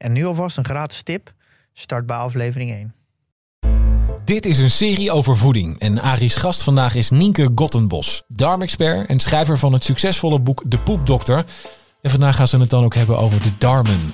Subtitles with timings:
[0.00, 1.32] En nu alvast een gratis tip.
[1.72, 2.94] Start bij aflevering 1.
[4.24, 9.20] Dit is een serie over voeding en Ari's gast vandaag is Nienke Gottenbos, darmexpert en
[9.20, 11.44] schrijver van het succesvolle boek De Poepdokter.
[12.02, 14.12] En vandaag gaan ze het dan ook hebben over de darmen.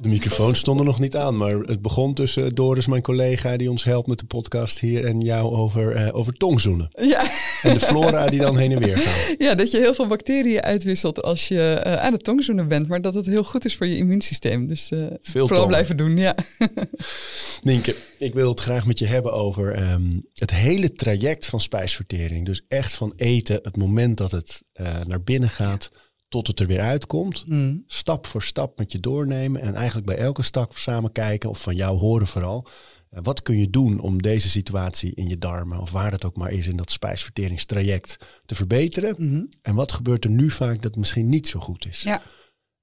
[0.00, 3.70] De microfoon stond er nog niet aan, maar het begon tussen Doris, mijn collega, die
[3.70, 6.88] ons helpt met de podcast hier, en jou over, eh, over tongzoenen.
[7.00, 7.22] Ja.
[7.62, 9.34] En de flora die dan heen en weer gaan.
[9.46, 13.00] ja, dat je heel veel bacteriën uitwisselt als je eh, aan het tongzoenen bent, maar
[13.00, 14.66] dat het heel goed is voor je immuunsysteem.
[14.66, 15.66] Dus eh, Veel vooral tongen.
[15.66, 16.34] blijven doen, ja.
[17.62, 22.46] Nienke, ik wil het graag met je hebben over ehm, het hele traject van spijsvertering.
[22.46, 24.62] Dus echt van eten, het moment dat het
[25.06, 25.90] naar binnen gaat,
[26.28, 27.44] tot het er weer uitkomt.
[27.46, 27.84] Mm.
[27.86, 31.74] Stap voor stap met je doornemen en eigenlijk bij elke stap samen kijken, of van
[31.76, 32.66] jou horen vooral.
[33.10, 36.36] eh, wat kun je doen om deze situatie in je darmen, of waar het ook
[36.36, 39.14] maar is in dat spijsverteringstraject, te verbeteren?
[39.18, 39.44] Mhm.
[39.62, 42.02] En wat gebeurt er nu vaak dat misschien niet zo goed is?
[42.02, 42.22] Ja.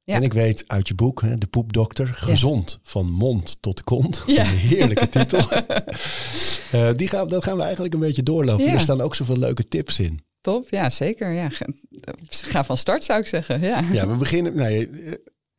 [0.03, 0.15] Ja.
[0.15, 4.23] En ik weet uit je boek, hè, De Poepdokter, gezond van mond tot kont.
[4.27, 4.41] Ja.
[4.49, 5.39] Een heerlijke titel.
[6.71, 8.67] Eh, die gaan, dat gaan we eigenlijk een beetje doorlopen.
[8.67, 10.25] Er staan ook zoveel leuke tips in.
[10.45, 11.31] Top, ja, zeker.
[11.31, 11.49] Ja.
[12.29, 13.61] Ga- van start, zou ik zeggen.
[13.61, 13.81] Ja.
[13.91, 14.55] Ja, we beginnen.
[14.55, 14.89] Nee,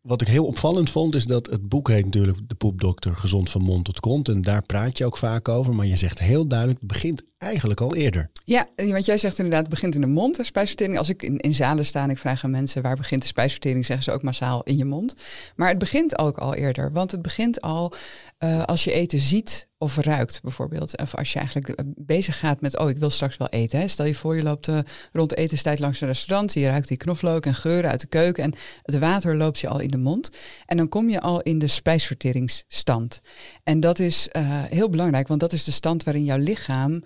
[0.00, 3.62] wat ik heel opvallend vond, is dat het boek heet natuurlijk De Poepdokter, gezond van
[3.62, 4.28] mond tot kont.
[4.28, 5.74] En daar praat je ook vaak over.
[5.74, 8.30] Maar je zegt heel duidelijk, het begint eigenlijk al eerder.
[8.44, 10.98] Ja, want jij zegt inderdaad, het begint in de mond, de spijsvertering.
[10.98, 13.86] Als ik in, in zalen sta en ik vraag aan mensen, waar begint de spijsvertering,
[13.86, 15.14] zeggen ze ook massaal in je mond.
[15.56, 17.92] Maar het begint ook al eerder, want het begint al
[18.38, 20.98] eh, als je eten ziet of ruikt bijvoorbeeld.
[20.98, 23.80] Of als je eigenlijk eh, bezig gaat met, oh, ik wil straks wel eten.
[23.80, 23.88] Hè.
[23.88, 24.78] Stel je voor, je loopt eh,
[25.12, 28.54] rond etenstijd langs een restaurant, je ruikt die knoflook en geuren uit de keuken en
[28.82, 30.30] het water loopt je al in de mond.
[30.66, 33.20] En dan kom je al in de spijsverteringsstand.
[33.62, 37.02] En dat is eh, heel belangrijk, want dat is de stand waarin jouw lichaam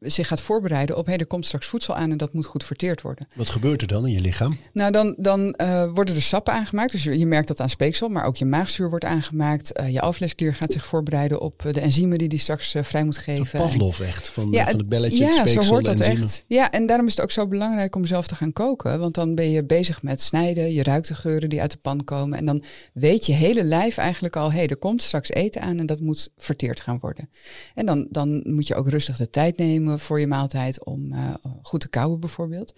[0.00, 3.02] zich gaat voorbereiden op, hé, er komt straks voedsel aan en dat moet goed verteerd
[3.02, 3.28] worden.
[3.34, 4.58] Wat gebeurt er dan in je lichaam?
[4.72, 5.54] Nou, dan, dan
[5.94, 6.92] worden er sappen aangemaakt.
[6.92, 9.72] Dus je, je merkt dat aan speeksel, maar ook je maagzuur wordt aangemaakt.
[9.90, 13.58] Je alvleesklier gaat zich voorbereiden op de enzymen die die straks eh, vrij moet geven.
[13.58, 16.22] Pavlov echt, van, Ja, van het belletje, ja, het zo hoort dat enzymen.
[16.22, 16.44] echt.
[16.46, 18.98] Ja, en daarom is het ook zo belangrijk om zelf te gaan koken.
[18.98, 22.04] Want dan ben je bezig met snijden, je ruikt de geuren die uit de pan
[22.04, 22.38] komen.
[22.38, 22.62] En dan
[22.92, 26.00] weet je hele lijf eigenlijk al, hé, hey, er komt straks eten aan en dat
[26.00, 27.30] moet verteerd gaan worden.
[27.74, 31.34] En dan, dan moet je ook rustig de tijd nemen voor je maaltijd om eh,
[31.62, 32.72] goed te kauwen bijvoorbeeld.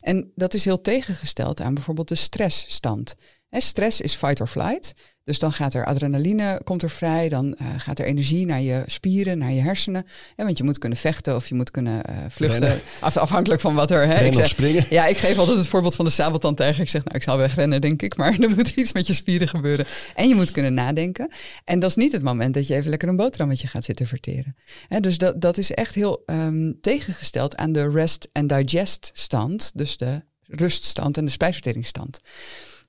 [0.00, 3.14] En dat is heel tegengesteld aan bijvoorbeeld de stressstand.
[3.62, 4.94] Stress is fight or flight.
[5.24, 8.82] Dus dan gaat er adrenaline, komt er vrij, dan eh, gaat er energie naar je
[8.86, 10.06] spieren, naar je hersenen.
[10.36, 12.82] Ja, want je moet kunnen vechten of je moet kunnen eh, vluchten, Rennen.
[13.00, 14.06] afhankelijk van wat er...
[14.06, 14.86] Hè, ik zeg, springen.
[14.90, 16.82] ja, ik geef altijd het voorbeeld van de sabeltandtijger.
[16.82, 18.16] Ik zeg, nou, ik zou wegrennen, denk ik.
[18.16, 19.86] Maar er moet iets met je spieren gebeuren.
[20.14, 21.28] En je moet kunnen nadenken.
[21.64, 24.56] En dat is niet het moment dat je even lekker een boterhammetje gaat zitten verteren.
[24.88, 29.70] Hè, dus dat, dat is echt heel ehm, tegengesteld aan de rest and digest stand.
[29.74, 32.20] Dus de ruststand en de spijsverteringsstand.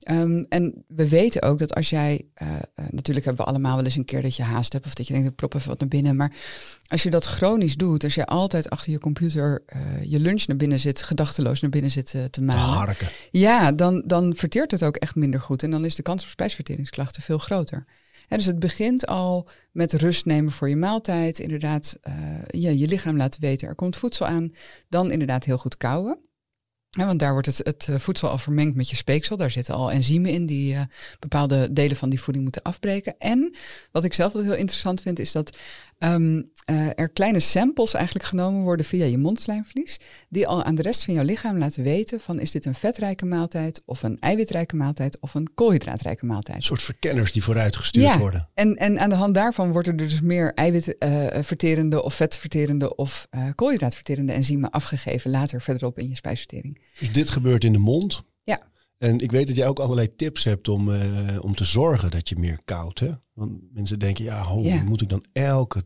[0.06, 3.84] Ehm, en we weten ook dat als jij, eh, eh, natuurlijk hebben we allemaal wel
[3.84, 5.80] eens een keer dat je haast hebt of dat je denkt, ik prop even wat
[5.80, 6.16] naar binnen.
[6.16, 6.32] Maar
[6.88, 10.56] als je dat chronisch doet, als je altijd achter je computer eh, je lunch naar
[10.56, 12.74] binnen zit, gedachteloos naar binnen zit te malen.
[12.74, 13.08] Harken.
[13.30, 15.62] Ja, dan, dan verteert het ook echt minder goed.
[15.62, 17.84] En dan is de kans op spijsverteringsklachten veel groter.
[18.28, 21.38] Dus het begint al met rust nemen voor je maaltijd.
[21.38, 21.98] Inderdaad,
[22.46, 24.52] ja, je lichaam laten weten, er komt voedsel aan.
[24.88, 26.25] Dan inderdaad heel goed kauwen.
[26.96, 29.36] Ja, want daar wordt het, het eh, voedsel al vermengd met je speeksel.
[29.36, 30.80] Daar zitten al enzymen in die eh,
[31.18, 33.14] bepaalde delen van die voeding moeten afbreken.
[33.18, 33.54] En
[33.92, 35.56] wat ik zelf heel interessant vind, is dat
[35.98, 40.00] eh, er kleine samples eigenlijk genomen worden via je mondslijmvlies.
[40.28, 43.24] Die al aan de rest van jouw lichaam laten weten van is dit een vetrijke
[43.24, 46.56] maaltijd of een eiwitrijke maaltijd of een koolhydraatrijke maaltijd.
[46.56, 48.48] Een soort verkenners die vooruitgestuurd worden.
[48.54, 53.48] En, en aan de hand daarvan worden er dus meer eiwitverterende of vetverterende of eh
[53.54, 56.82] koolhydraatverterende enzymen afgegeven later verderop in je spijsvertering.
[56.98, 58.22] Dus dit gebeurt in de mond.
[58.44, 58.60] Ja.
[58.98, 61.00] En ik weet dat jij ook allerlei tips hebt om, eh,
[61.40, 63.00] om te zorgen dat je meer koudt.
[63.00, 63.10] Hè?
[63.34, 64.82] Want mensen denken, ja, ho, Ja.
[64.82, 65.84] moet ik dan elke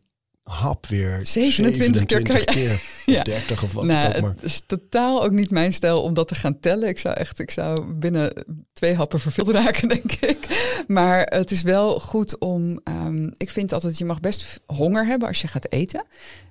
[0.50, 3.23] hap weer 27 keer kan je- keer of Ja.
[3.23, 4.31] 30 of wat nou, ook maar.
[4.35, 6.88] het is totaal ook niet mijn stijl om dat te gaan tellen.
[6.88, 8.32] Ik zou echt, ik zou binnen
[8.73, 10.38] twee happen verveeld raken, denk ik.
[10.87, 12.81] Maar het is wel goed om.
[12.85, 16.05] ehm, ik vind altijd, je mag best honger hebben als je gaat eten.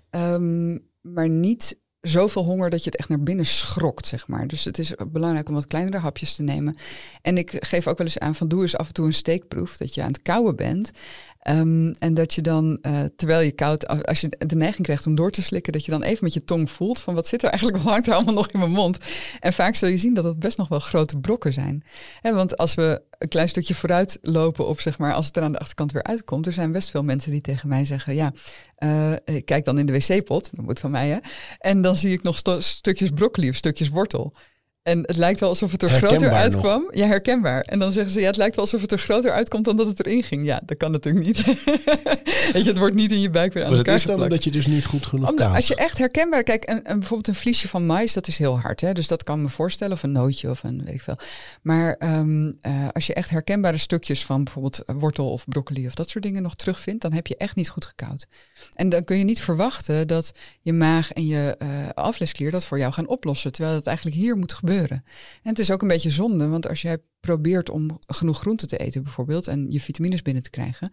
[0.10, 4.48] Ehm, maar niet zoveel honger dat je het echt naar binnen schrokt, zeg maar.
[4.48, 6.75] Dus het is belangrijk om wat kleinere hapjes te nemen.
[7.22, 9.78] En ik geef ook wel eens aan van doe eens af en toe een steekproef,
[9.78, 10.92] dat je aan het kauwen bent.
[11.50, 15.16] Ehm, en dat je dan, uh, terwijl je koud, als je de neiging krijgt om
[15.16, 17.50] door te slikken, dat je dan even met je tong voelt van wat zit er
[17.50, 18.98] eigenlijk, wat hangt er allemaal nog in mijn mond.
[19.40, 21.84] En vaak zul je zien dat het best nog wel grote brokken zijn.
[22.22, 25.51] want als we een klein stukje vooruit lopen op, zeg maar, als het er aan
[25.51, 28.34] de achterkant weer uitkomt, er zijn best veel mensen die tegen mij zeggen, ja,
[28.80, 31.18] uh, ik kijk dan in de wc-pot, dat moet van mij hè,
[31.60, 34.34] en dan zie ik nog stukjes broccoli of stukjes wortel.
[34.84, 36.90] En het lijkt wel alsof het er groter uitkwam.
[36.94, 37.62] Ja, herkenbaar.
[37.62, 39.88] En dan zeggen ze, ja, het lijkt wel alsof het er groter uitkomt dan dat
[39.88, 40.46] het erin ging.
[40.46, 41.46] Ja, dat kan natuurlijk niet.
[42.54, 44.24] Weet je, het wordt niet in je buik weer aan maar elkaar dat is dan
[44.24, 46.44] omdat je dus niet goed genoeg Omdat, Als je echt herkenbaar...
[46.44, 48.81] Kijk, een, een, bijvoorbeeld een vliesje van mais, dat is heel hard.
[48.81, 48.94] Hè?
[48.94, 49.94] Dus dat kan me voorstellen.
[49.94, 51.18] Of een nootje of een weet ik veel.
[51.62, 56.10] Maar um, uh, als je echt herkenbare stukjes van bijvoorbeeld wortel of broccoli of dat
[56.10, 58.28] soort dingen nog terugvindt, dan heb je echt niet goed gekoud.
[58.74, 60.31] En dan kun je niet verwachten dat
[60.62, 63.52] je maag en je uh, aflesklier dat voor jou gaan oplossen.
[63.52, 64.79] Terwijl het eigenlijk hier moet gebeuren.
[64.88, 65.04] En
[65.42, 69.04] het is ook een beetje zonde, want als jij probeert om genoeg groente te eten
[69.04, 70.92] bijvoorbeeld en je vitamines binnen te krijgen,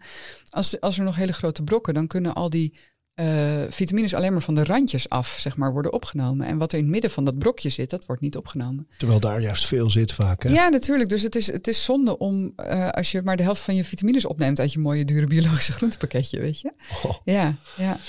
[0.49, 2.73] als, als er nog hele grote brokken, dan kunnen al die
[3.15, 6.47] uh, vitamines alleen maar van de randjes af, zeg maar, worden opgenomen.
[6.47, 8.87] En wat er in het midden van dat brokje zit, dat wordt niet opgenomen.
[8.97, 10.49] Terwijl daar juist veel zit vaak, hè?
[10.49, 11.09] Ja, natuurlijk.
[11.09, 13.83] Dus het is, het is zonde om, uh, als je maar de helft van je
[13.83, 16.73] vitamines opneemt uit je mooie, dure biologische groentepakketje, weet je?
[17.03, 17.15] Oh.
[17.23, 17.99] Ja, ja.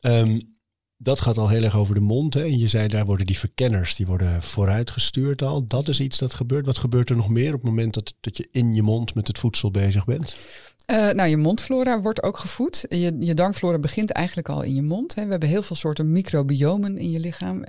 [0.00, 0.57] Um,
[0.98, 2.34] dat gaat al heel erg over de mond.
[2.34, 2.42] Hè?
[2.42, 5.66] En je zei, daar worden die verkenners, die worden vooruitgestuurd al.
[5.66, 6.66] Dat is iets dat gebeurt.
[6.66, 9.26] Wat gebeurt er nog meer op het moment dat, dat je in je mond met
[9.26, 10.36] het voedsel bezig bent?
[10.92, 12.84] Uh, nou, je mondflora wordt ook gevoed.
[12.88, 15.14] Je, je darmflora begint eigenlijk al in je mond.
[15.14, 15.24] Hè.
[15.24, 17.64] We hebben heel veel soorten microbiomen in je lichaam.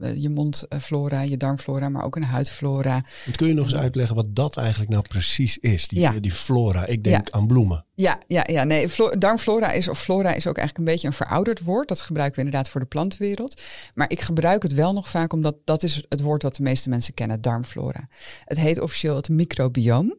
[0.00, 3.04] Uh, je mondflora, je darmflora, maar ook een huidflora.
[3.24, 6.12] Want kun je nog eens uitleggen wat dat eigenlijk nou precies is, die, ja.
[6.20, 6.86] die flora?
[6.86, 7.84] Ik denk aan bloemen.
[7.94, 8.86] Ja, ja, ja nee.
[9.18, 11.88] darmflora is, of flora is ook eigenlijk een beetje een verouderd woord.
[11.88, 13.60] Dat gebruiken we inderdaad voor de plantenwereld.
[13.94, 16.88] Maar ik gebruik het wel nog vaak, omdat dat is het woord wat de meeste
[16.88, 18.08] mensen kennen, darmflora.
[18.44, 20.14] Het heet officieel het microbioom.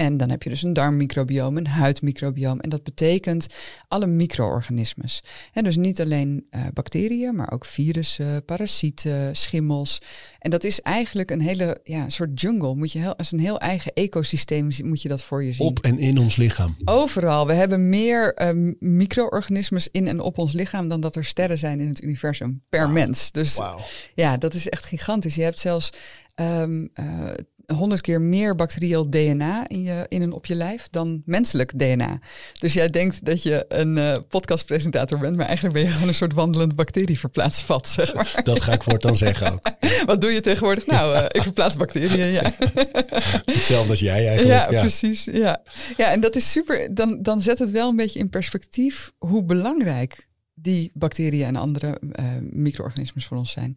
[0.00, 2.60] En dan heb je dus een darmmicrobioom, een huidmicrobioom.
[2.60, 3.46] En dat betekent
[3.88, 5.22] alle micro-organismes.
[5.52, 10.00] En dus niet alleen uh, bacteriën, maar ook virussen, parasieten, schimmels.
[10.38, 12.74] En dat is eigenlijk een hele ja, soort jungle.
[12.74, 15.66] Moet je heel, als een heel eigen ecosysteem moet je dat voor je zien.
[15.66, 16.76] Op en in ons lichaam.
[16.84, 17.46] Overal.
[17.46, 21.80] We hebben meer uh, micro-organismes in en op ons lichaam dan dat er sterren zijn
[21.80, 23.30] in het universum per mens.
[23.30, 23.78] Dus wow.
[24.14, 25.34] ja, dat is echt gigantisch.
[25.34, 25.90] Je hebt zelfs
[26.34, 27.30] um, uh,
[27.74, 32.18] 100 keer meer bacterieel DNA in, je, in en op je lijf dan menselijk DNA.
[32.58, 36.14] Dus jij denkt dat je een uh, podcastpresentator bent, maar eigenlijk ben je gewoon een
[36.14, 37.88] soort wandelend bacterieverplaatsvat.
[37.98, 38.40] Zeg maar.
[38.42, 39.60] Dat ga ik voortaan zeggen ook.
[40.06, 40.86] Wat doe je tegenwoordig?
[40.86, 42.42] Nou, uh, ik verplaats bacteriën, ja.
[43.44, 44.70] Hetzelfde als jij eigenlijk.
[44.70, 45.24] Ja, precies.
[45.24, 45.62] Ja.
[45.96, 46.94] ja, en dat is super.
[46.94, 50.28] Dan, dan zet het wel een beetje in perspectief hoe belangrijk
[50.62, 53.76] die bacteriën en andere uh, micro-organismen voor ons zijn.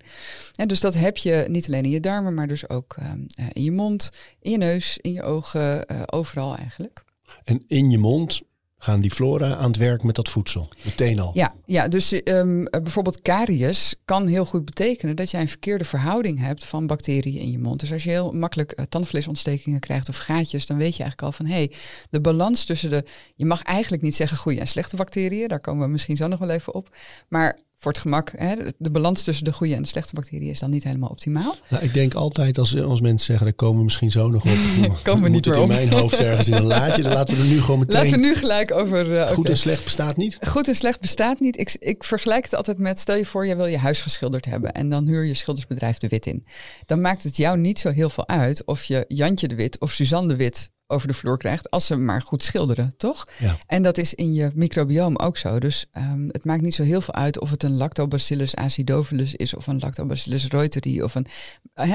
[0.56, 3.12] En dus dat heb je niet alleen in je darmen, maar dus ook uh,
[3.54, 4.10] in je mond,
[4.42, 7.04] in je neus, in je ogen, uh, overal eigenlijk.
[7.44, 8.42] En in je mond
[8.84, 10.70] gaan die flora aan het werk met dat voedsel.
[10.86, 11.32] Meteen al.
[11.34, 16.40] Ja, ja dus um, bijvoorbeeld caries kan heel goed betekenen dat jij een verkeerde verhouding
[16.40, 17.80] hebt van bacteriën in je mond.
[17.80, 21.32] Dus als je heel makkelijk uh, tandvleesontstekingen krijgt of gaatjes, dan weet je eigenlijk al
[21.32, 21.72] van hé, hey,
[22.10, 23.06] de balans tussen de.
[23.36, 26.40] Je mag eigenlijk niet zeggen goede en slechte bacteriën, daar komen we misschien zo nog
[26.40, 26.96] wel even op.
[27.28, 30.60] Maar voor het gemak, hè, de balans tussen de goede en de slechte bacteriën is
[30.60, 31.56] dan niet helemaal optimaal.
[31.70, 35.00] Nou, ik denk altijd als, als mensen zeggen, daar komen we misschien zo nog op.
[35.04, 37.02] komen we niet meer in mijn hoofd ergens in een laadje.
[37.02, 37.96] Dan laten we er nu gewoon meteen...
[37.96, 39.12] Laten we nu gelijk over...
[39.12, 40.38] Uh, goed en slecht bestaat niet?
[40.42, 41.60] Goed en slecht bestaat niet.
[41.60, 44.72] Ik, ik vergelijk het altijd met, stel je voor, je wil je huis geschilderd hebben.
[44.72, 46.46] En dan huur je schildersbedrijf De Wit in.
[46.86, 49.92] Dan maakt het jou niet zo heel veel uit of je Jantje de Wit of
[49.92, 53.28] Suzanne de Wit over de vloer krijgt als ze maar goed schilderen, toch?
[53.40, 53.58] Ja.
[53.68, 55.60] En dat is in je microbioom ook zo.
[55.60, 59.54] Dus um, het maakt niet zo heel veel uit of het een lactobacillus acidophilus is
[59.54, 61.28] of een lactobacillus reuteri of een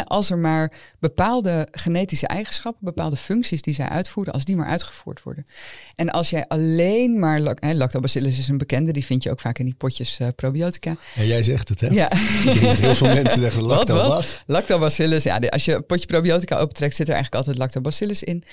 [0.04, 5.23] als er maar bepaalde genetische eigenschappen, bepaalde functies die zij uitvoeren, als die maar uitgevoerd
[5.23, 5.47] worden.
[5.95, 9.59] En als jij alleen maar he, lactobacillus is een bekende, die vind je ook vaak
[9.59, 10.97] in die potjes uh, probiotica.
[11.14, 11.88] Ja, jij zegt het, hè?
[11.88, 12.09] Ja.
[12.16, 14.42] heel veel mensen zeggen lacto wat, wat?
[14.47, 18.45] Lactobacillus, ja, als je een potje probiotica opentrekt, zit er eigenlijk altijd lactobacillus in.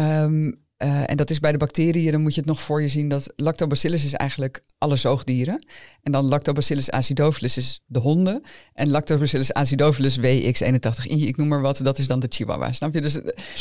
[0.00, 2.88] Um, uh, en dat is bij de bacteriën, dan moet je het nog voor je
[2.88, 5.66] zien dat lactobacillus is eigenlijk alle zoogdieren.
[6.02, 8.42] En dan lactobacillus acidophilus is de honden.
[8.72, 12.72] En lactobacillus acidophilus WX81i, ik noem maar wat, dat is dan de chihuahua.
[12.72, 13.00] Snap je?
[13.00, 13.14] Dus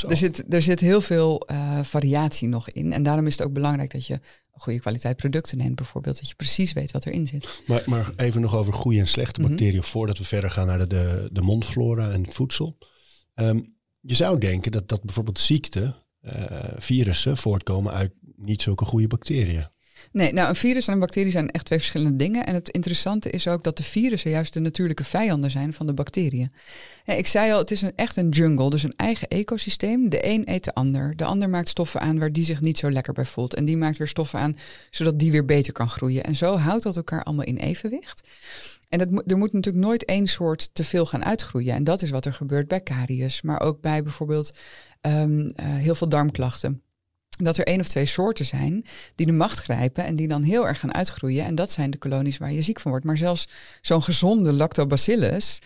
[0.08, 2.94] er zit, er zit heel veel uh, variatie nog in.
[2.94, 4.20] En daarom is het ook belangrijk dat je
[4.52, 6.20] goede kwaliteit producten neemt, bijvoorbeeld.
[6.20, 7.62] Dat je precies weet wat erin zit.
[7.68, 9.50] Maar, maar even nog over goede en slechte mhm.
[9.50, 12.78] bacteriën, voordat we verder gaan naar de, de, de mondflora en voedsel.
[13.36, 15.96] Um, je zou denken dat, dat bijvoorbeeld ziekte
[16.78, 19.68] virussen voortkomen uit niet zulke goede bacteriën.
[20.12, 22.46] Nee, nou een virus en een bacterie zijn echt twee verschillende dingen.
[22.46, 25.94] En het interessante is ook dat de virussen juist de natuurlijke vijanden zijn van de
[25.94, 26.52] bacteriën.
[27.06, 30.10] Ik zei al, het is een, echt een jungle, dus een eigen ecosysteem.
[30.10, 31.16] De een eet de ander.
[31.16, 33.56] De ander maakt stoffen aan waar die zich niet zo lekker bij voelt.
[33.56, 34.58] En die maakt weer stoffen aan
[34.92, 36.24] zodat die weer beter kan groeien.
[36.24, 38.24] En zo houdt dat elkaar allemaal in evenwicht.
[38.90, 41.74] En het, er moet natuurlijk nooit één soort te veel gaan uitgroeien.
[41.74, 44.52] En dat is wat er gebeurt bij karius, maar ook bij bijvoorbeeld
[45.02, 46.82] um, uh, heel veel darmklachten
[47.38, 48.86] dat er één of twee soorten zijn
[49.16, 51.46] die de macht grijpen en die dan heel erg gaan uitgroeien.
[51.46, 53.06] En dat zijn de kolonies waar je ziek van wordt.
[53.06, 53.48] Maar zelfs
[53.82, 55.62] zo'n gezonde lactobacillus,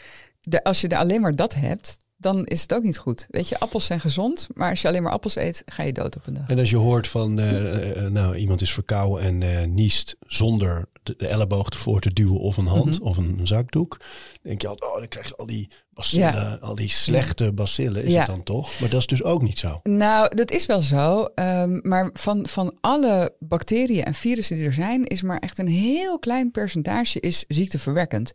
[0.64, 3.28] als je er alleen maar dat hebt, dan is het ook niet goed.
[3.30, 6.16] Weet je, appels zijn gezond, maar als je alleen maar appels eet, ga je dood
[6.16, 6.50] op een dag.
[6.50, 11.70] En als je hoort van, uh, nou, iemand is verkouden en niest zonder de, elleboog
[11.70, 13.08] ervoor te duwen of een hand mm -hmm.
[13.08, 14.00] of een zakdoek,
[14.42, 16.58] denk je altijd, oh, dan krijg je al die bacillen, ja.
[16.62, 18.18] al die slechte bacillen, is ja.
[18.18, 18.80] het dan toch?
[18.80, 19.80] Maar dat is dus ook niet zo.
[19.84, 21.28] Nou, dat is wel zo.
[21.36, 25.68] Um, maar van, van alle bacteriën en virussen die er zijn, is maar echt een
[25.68, 28.32] heel klein percentage is ziekteverwekkend.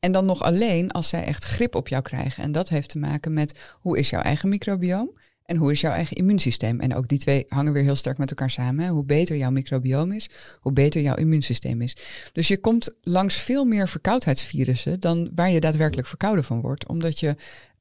[0.00, 2.42] En dan nog alleen als zij echt grip op jou krijgen.
[2.42, 5.10] En dat heeft te maken met hoe is jouw eigen microbioom?
[5.50, 6.80] En hoe is jouw eigen immuunsysteem?
[6.80, 8.88] En ook die twee hangen weer heel sterk met elkaar samen.
[8.88, 10.28] Hoe beter jouw microbioom is,
[10.60, 11.96] hoe beter jouw immuunsysteem is.
[12.32, 16.88] Dus je komt langs veel meer verkoudheidsvirussen dan waar je daadwerkelijk verkouden van wordt.
[16.88, 17.36] Omdat je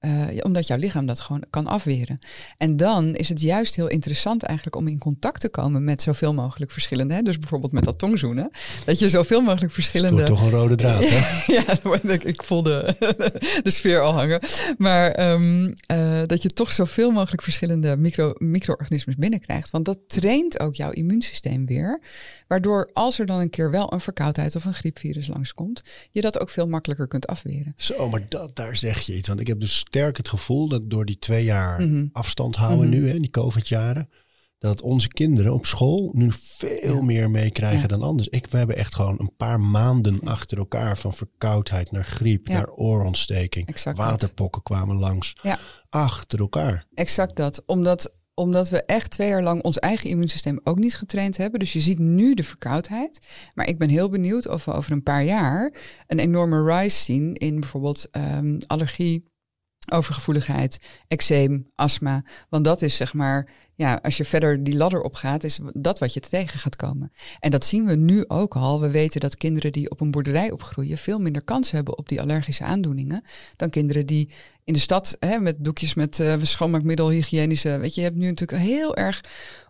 [0.06, 2.20] uh, omdat jouw lichaam dat gewoon kan afweren.
[2.58, 6.34] En dan is het juist heel interessant eigenlijk om in contact te komen met zoveel
[6.34, 7.14] mogelijk verschillende.
[7.14, 7.22] Hè?
[7.22, 8.52] Dus bijvoorbeeld met dat tongzoenen.
[8.86, 10.18] Dat je zoveel mogelijk verschillende.
[10.18, 11.54] Het toch een rode draad, hè?
[11.54, 11.78] ja,
[12.24, 12.96] ik voel de,
[13.64, 14.40] de sfeer al hangen.
[14.78, 19.70] Maar um, uh, dat je toch zoveel mogelijk verschillende micro, micro-organismes binnenkrijgt.
[19.70, 22.02] Want dat traint ook jouw immuunsysteem weer.
[22.48, 26.40] Waardoor als er dan een keer wel een verkoudheid of een griepvirus langskomt, je dat
[26.40, 27.74] ook veel makkelijker kunt afweren.
[27.78, 29.28] Zo, maar dat, daar zeg je iets.
[29.28, 32.10] Want ik heb dus sterk het gevoel dat door die twee jaar mm -hmm.
[32.12, 33.02] afstand houden mm -hmm.
[33.02, 34.10] nu, hè, die COVID-jaren,
[34.60, 37.02] dat onze kinderen op school nu veel ja.
[37.02, 37.88] meer meekrijgen ja.
[37.88, 38.28] dan anders.
[38.28, 42.70] Ik, we hebben echt gewoon een paar maanden achter elkaar van verkoudheid naar griep, naar
[42.70, 43.68] oorontsteking.
[43.68, 44.78] Exact Waterpokken dat.
[44.78, 45.36] kwamen langs.
[45.90, 46.86] Achter elkaar.
[46.94, 47.64] Exact dat.
[47.66, 51.60] Omdat omdat we echt twee jaar lang ons eigen immuunsysteem ook niet getraind hebben.
[51.60, 53.20] Dus je ziet nu de verkoudheid.
[53.54, 55.74] Maar ik ben heel benieuwd of we over een paar jaar
[56.08, 59.29] een enorme rise zien in bijvoorbeeld um, allergie,
[59.92, 62.24] overgevoeligheid, eczeem, astma.
[62.50, 66.14] Want dat is zeg maar, ja, als je verder die ladder opgaat, is dat wat
[66.14, 67.12] je tegen gaat komen.
[67.40, 68.82] En dat zien we nu ook al.
[68.82, 72.22] We weten dat kinderen die op een boerderij opgroeien veel minder kans hebben op die
[72.22, 73.24] allergische aandoeningen
[73.56, 74.32] dan kinderen die
[74.64, 77.78] in de stad hè, met doekjes met uh, schoonmaakmiddel, hygiënische.
[77.78, 79.22] Weet je, je hebt nu natuurlijk heel erg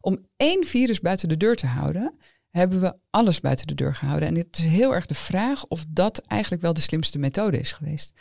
[0.01, 2.13] om één virus buiten de deur te houden
[2.49, 4.27] hebben we alles buiten de deur gehouden.
[4.27, 7.71] En het is heel erg de vraag of dat eigenlijk wel de slimste methode is
[7.71, 8.13] geweest.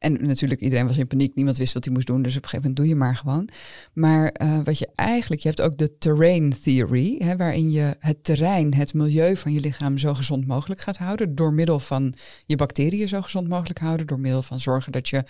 [0.00, 1.34] En natuurlijk, iedereen was in paniek.
[1.34, 2.22] Niemand wist wat hij moest doen.
[2.22, 3.48] Dus op een gegeven moment doe je maar gewoon.
[3.92, 7.16] Maar uh, wat je eigenlijk, je hebt ook de terrain theory.
[7.18, 11.34] Hè, waarin je het terrein, het milieu van je lichaam zo gezond mogelijk gaat houden.
[11.34, 12.14] Door middel van
[12.46, 14.06] je bacteriën zo gezond mogelijk houden.
[14.06, 15.24] Door middel van zorgen dat je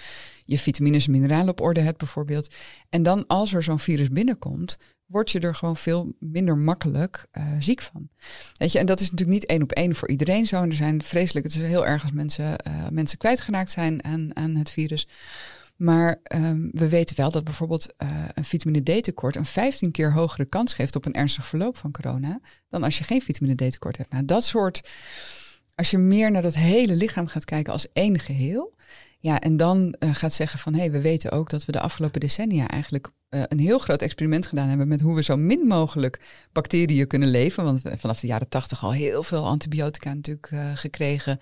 [0.44, 2.54] je vitamines en mineralen op orde hebt bijvoorbeeld.
[2.88, 4.78] En dan als er zo'n virus binnenkomt,
[5.10, 8.08] word je er gewoon veel minder makkelijk uh, ziek van.
[8.52, 10.62] Weet je, en dat is natuurlijk niet één op één voor iedereen zo.
[10.62, 14.36] En er zijn vreselijk, het is heel erg als mensen, uh, mensen kwijtgeraakt zijn aan,
[14.36, 15.08] aan het virus.
[15.76, 20.12] Maar um, we weten wel dat bijvoorbeeld uh, een vitamine D tekort een 15 keer
[20.12, 23.72] hogere kans geeft op een ernstig verloop van corona dan als je geen vitamine D
[23.72, 24.12] tekort hebt.
[24.12, 24.80] Nou, dat soort,
[25.74, 28.74] als je meer naar dat hele lichaam gaat kijken als één geheel,
[29.20, 31.80] ja, en dan uh, gaat zeggen van hé, hey, we weten ook dat we de
[31.80, 35.66] afgelopen decennia eigenlijk uh, een heel groot experiment gedaan hebben met hoe we zo min
[35.66, 36.20] mogelijk
[36.52, 37.64] bacteriën kunnen leven.
[37.64, 41.38] Want vanaf de jaren tachtig al heel veel antibiotica natuurlijk gekregen.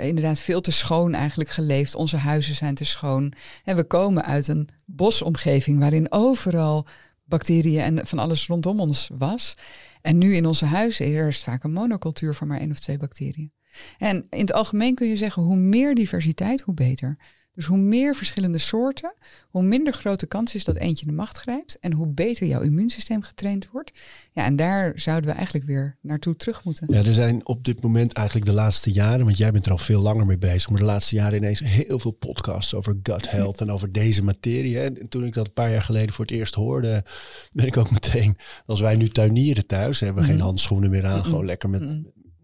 [0.00, 1.94] inderdaad, veel te schoon eigenlijk geleefd.
[1.94, 3.32] Onze huizen zijn te schoon.
[3.64, 6.86] En we komen uit een bosomgeving waarin overal
[7.24, 9.56] bacteriën en van alles rondom ons was.
[10.00, 13.52] En nu in onze huizen is vaak een monocultuur van maar één of twee bacteriën.
[13.98, 17.16] En in het algemeen kun je zeggen, hoe meer diversiteit, hoe beter.
[17.54, 19.14] Dus hoe meer verschillende soorten,
[19.50, 21.78] hoe minder grote kans is dat eentje de macht grijpt.
[21.78, 23.92] En hoe beter jouw immuunsysteem getraind wordt.
[24.32, 26.86] Ja, en daar zouden we eigenlijk weer naartoe terug moeten.
[26.90, 29.78] Ja, er zijn op dit moment eigenlijk de laatste jaren, want jij bent er al
[29.78, 33.60] veel langer mee bezig, maar de laatste jaren ineens heel veel podcasts over gut health
[33.60, 34.80] en over deze materie.
[34.80, 37.04] En toen ik dat een paar jaar geleden voor het eerst hoorde,
[37.52, 38.36] ben ik ook meteen,
[38.66, 40.46] als wij nu tuinieren thuis, hebben we geen Mhm.
[40.46, 42.00] handschoenen meer aan, gewoon lekker met,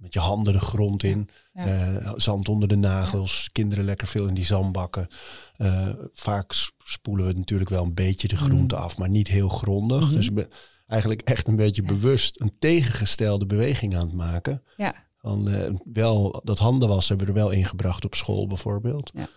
[0.09, 1.29] met je handen de grond in.
[1.53, 5.09] Eh, zand onder de nagels, kinderen lekker veel in die zandbakken.
[5.57, 6.53] Eh, vaak
[6.85, 10.05] spoelen we natuurlijk wel een beetje de groente af, maar niet heel grondig.
[10.05, 10.15] Mhm.
[10.15, 10.49] Dus ik ben
[10.87, 14.63] eigenlijk echt een beetje bewust een tegengestelde beweging aan het maken.
[14.77, 19.11] Ja, Van, eh, wel, dat handenwassen hebben we er wel ingebracht op school bijvoorbeeld.
[19.15, 19.29] Ja.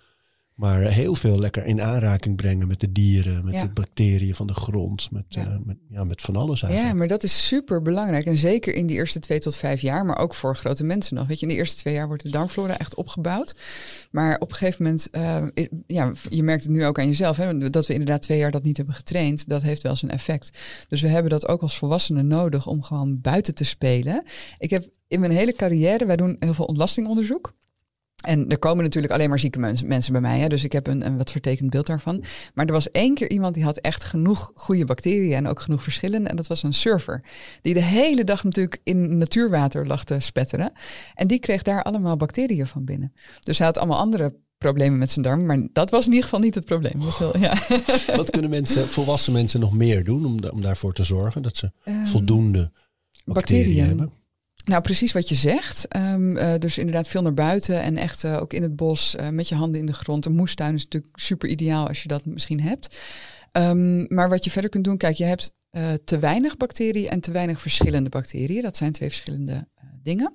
[0.55, 3.62] Maar heel veel lekker in aanraking brengen met de dieren, met Ja.
[3.65, 5.46] de bacteriën van de grond, met, Ja.
[5.46, 6.98] eh, met, ja, met van alles Ja, eigenlijk.
[6.98, 8.25] maar dat is super belangrijk.
[8.25, 11.27] En zeker in die eerste twee tot vijf jaar, maar ook voor grote mensen nog.
[11.27, 13.55] Weet je, in de eerste twee jaar wordt de darmflora echt opgebouwd.
[14.12, 15.43] Maar op een gegeven moment, eh,
[15.88, 18.63] ja, je merkt het nu ook aan jezelf, hè, dat we inderdaad twee jaar dat
[18.63, 19.50] niet hebben getraind.
[19.50, 20.58] Dat heeft wel zijn effect.
[20.88, 24.24] Dus we hebben dat ook als volwassenen nodig om gewoon buiten te spelen.
[24.58, 27.53] Ik heb in mijn hele carrière, wij doen heel veel ontlastingonderzoek.
[28.21, 30.39] En er komen natuurlijk alleen maar zieke mens- mensen bij mij.
[30.39, 30.47] Hè?
[30.47, 32.23] Dus ik heb een, een wat vertekend beeld daarvan.
[32.53, 35.83] Maar er was één keer iemand die had echt genoeg goede bacteriën en ook genoeg
[35.83, 36.29] verschillende.
[36.29, 37.23] En dat was een surfer.
[37.61, 40.71] Die de hele dag natuurlijk in natuurwater lag te spetteren.
[41.15, 43.13] En die kreeg daar allemaal bacteriën van binnen.
[43.39, 45.45] Dus hij had allemaal andere problemen met zijn darm.
[45.45, 46.93] Maar dat was in ieder geval niet het probleem.
[46.95, 47.53] Dat was wel, ja.
[48.17, 51.71] Wat kunnen mensen, volwassen mensen nog meer doen om, om daarvoor te zorgen dat ze
[51.83, 52.71] Ehm, voldoende
[53.25, 53.87] bacteriën, bacteriën.
[53.87, 54.11] hebben?
[54.63, 55.88] Nou, precies wat je zegt.
[55.88, 59.30] Ehm, eh, dus inderdaad veel naar buiten en echt eh, ook in het bos eh,
[59.30, 60.25] met je handen in de grond.
[60.25, 62.98] Een moestuin is natuurlijk super ideaal als je dat misschien hebt.
[63.51, 65.51] Ehm, maar wat je verder kunt doen, kijk, je hebt
[66.03, 68.62] te weinig bacteriën en te weinig verschillende bacteriën.
[68.62, 69.68] Dat zijn twee verschillende
[70.03, 70.34] dingen.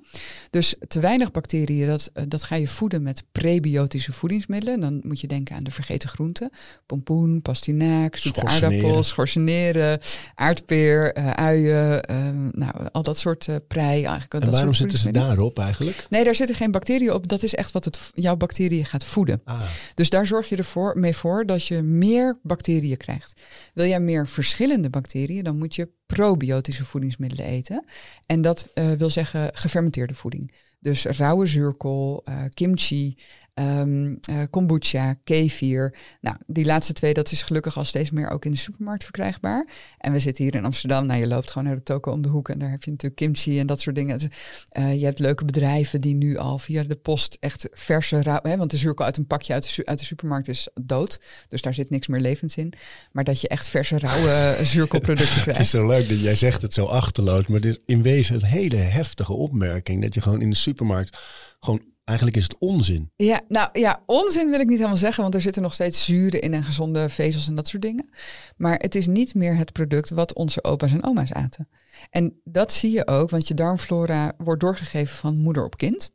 [0.51, 4.81] Dus te weinig bacteriën, dat, eh, dat ga je voeden met prebiotische voedingsmiddelen.
[4.81, 6.51] Dan moet je denken aan de vergeten groenten.
[6.87, 10.01] Pompoen, pastinaak, zoete aardappels, schorseneren,
[10.35, 12.03] aardpeer, eh, uien.
[12.03, 14.05] ehm, nou, al dat soort eh prei.
[14.05, 16.07] Eigenlijk, En dat waarom soort zitten ze daarop eigenlijk?
[16.11, 17.29] Nee, daar zitten geen bacteriën op.
[17.29, 19.41] Dat is echt wat het, jouw bacteriën gaat voeden.
[19.45, 19.61] Ah,
[19.95, 23.41] Dus daar zorg je ervoor mee voor dat je meer bacteriën krijgt.
[23.75, 27.85] Wil jij meer verschillende bacteriën, dan moet je probiotische voedingsmiddelen eten.
[28.27, 30.53] En dat eh, wil zeggen gefermenteerde voeding.
[30.81, 33.19] Dus rauwe zuurkool, eh, kimchi,
[33.57, 35.95] ehm, eh, kombucha, kefir.
[36.21, 39.69] Nou, die laatste twee, dat is gelukkig al steeds meer ook in de supermarkt verkrijgbaar.
[39.99, 41.07] En we zitten hier in Amsterdam.
[41.07, 43.21] Nou, je loopt gewoon naar de toko om de hoek en daar heb je natuurlijk
[43.21, 44.31] kimchi en dat soort dingen.
[44.69, 48.41] Eh, je hebt leuke bedrijven die nu al via de post echt verse rauw...
[48.43, 51.21] Hè, want de zuurkool uit een pakje uit de, su- uit de supermarkt is dood.
[51.49, 52.73] Dus daar zit niks meer levends in.
[53.13, 55.71] Maar dat je echt verse rauwe zuurkoolproducten het is krijgt.
[55.71, 58.77] zo leuk dat jij zegt het zo achterloos, maar het is in wezen een hele
[58.77, 60.03] heftige opmerking.
[60.03, 61.19] Dat je gewoon in de supermarkt
[61.61, 63.11] gewoon, eigenlijk is het onzin.
[63.17, 66.41] Ja, nou ja, onzin wil ik niet helemaal zeggen, want er zitten nog steeds zuren
[66.41, 68.09] in en gezonde vezels en dat soort dingen.
[68.57, 71.69] Maar het is niet meer het product wat onze opa's en oma's aten.
[72.11, 76.11] En dat zie je ook, want je darmflora wordt doorgegeven van moeder op kind.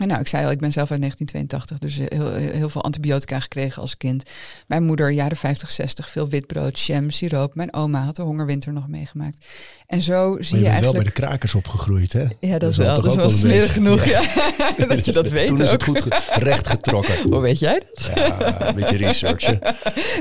[0.00, 3.40] En nou, ik zei al, ik ben zelf uit 1982, dus heel, heel veel antibiotica
[3.40, 4.30] gekregen als kind.
[4.66, 7.54] Mijn moeder, jaren 50, 60, veel witbrood, jam, siroop.
[7.54, 9.46] Mijn oma had de hongerwinter nog meegemaakt.
[9.86, 10.94] En zo zie Maar je je bent wel eigenlijk...
[11.04, 12.24] bij de krakers opgegroeid, hè?
[12.40, 12.94] Ja, dat is wel.
[12.94, 14.20] Dat is ook wel smerig genoeg, ja.
[14.88, 17.22] dat je dat weet Toen is het goed recht getrokken.
[17.30, 18.10] Hoe weet jij dat?
[18.14, 19.60] Ja, een beetje researchen.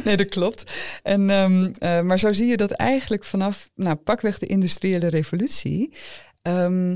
[0.04, 0.72] nee, dat klopt.
[1.04, 5.94] En, ehm, eh, maar zo zie je dat eigenlijk vanaf nou, pakweg de industriële revolutie
[6.42, 6.96] ehm,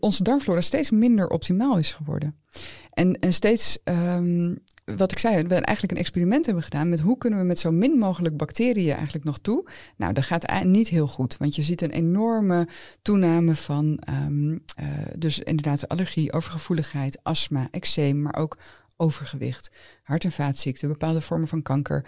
[0.00, 2.36] onze darmflora steeds minder optimaal is geworden.
[2.90, 7.18] En, en steeds, ehm, wat ik zei, we eigenlijk een experiment hebben gedaan met hoe
[7.18, 9.68] kunnen we met zo min mogelijk bacteriën eigenlijk nog toe.
[9.96, 12.68] Nou, dat gaat niet heel goed, want je ziet een enorme
[13.02, 14.86] toename van ehm, eh,
[15.18, 18.58] dus inderdaad allergie, overgevoeligheid, astma, eczeem, maar ook
[18.96, 19.70] overgewicht,
[20.02, 22.06] hart- en vaatziekten, bepaalde vormen van kanker,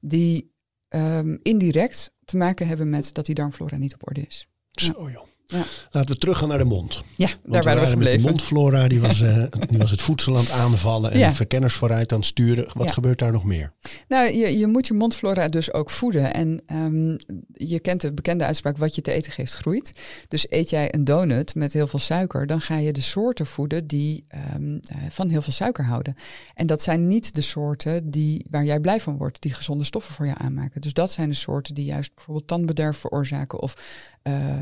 [0.00, 0.52] die
[0.88, 4.48] ehm, indirect te maken hebben met dat die darmflora niet op orde is.
[4.70, 5.29] Zo joh.
[5.50, 5.62] Ja.
[5.90, 7.02] Laten we teruggaan naar de mond.
[7.16, 8.18] Ja, Want daar waren we met gebleven.
[8.18, 11.28] de mondflora, die was, eh, die was het voedsel aan het aanvallen en Ja.
[11.28, 12.68] de verkenners vooruit aan het sturen.
[12.74, 12.92] Wat Ja.
[12.92, 13.72] gebeurt daar nog meer?
[14.08, 16.34] Nou, je, je moet je mondflora dus ook voeden.
[16.34, 17.16] En ehm,
[17.52, 19.92] je kent de bekende uitspraak, wat je te eten geeft, groeit.
[20.28, 23.86] Dus eet jij een donut met heel veel suiker, dan ga je de soorten voeden
[23.86, 26.14] die ehm, eh, van heel veel suiker houden.
[26.54, 30.14] En dat zijn niet de soorten die, waar jij blij van wordt, die gezonde stoffen
[30.14, 30.80] voor je aanmaken.
[30.80, 33.74] Dus dat zijn de soorten die juist bijvoorbeeld tandbederf veroorzaken of
[34.22, 34.58] eh,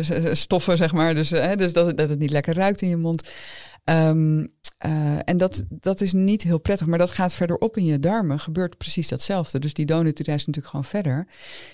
[0.00, 1.14] stinkstoffen, zeg maar.
[1.14, 3.28] Dus, eh, dus dat, dat het niet lekker ruikt in je mond.
[3.84, 4.46] Ehm,
[4.78, 8.40] eh, en dat, dat is niet heel prettig, maar dat gaat verderop in je darmen,
[8.40, 9.58] gebeurt precies datzelfde.
[9.58, 11.26] Dus die donut die reist natuurlijk gewoon verder.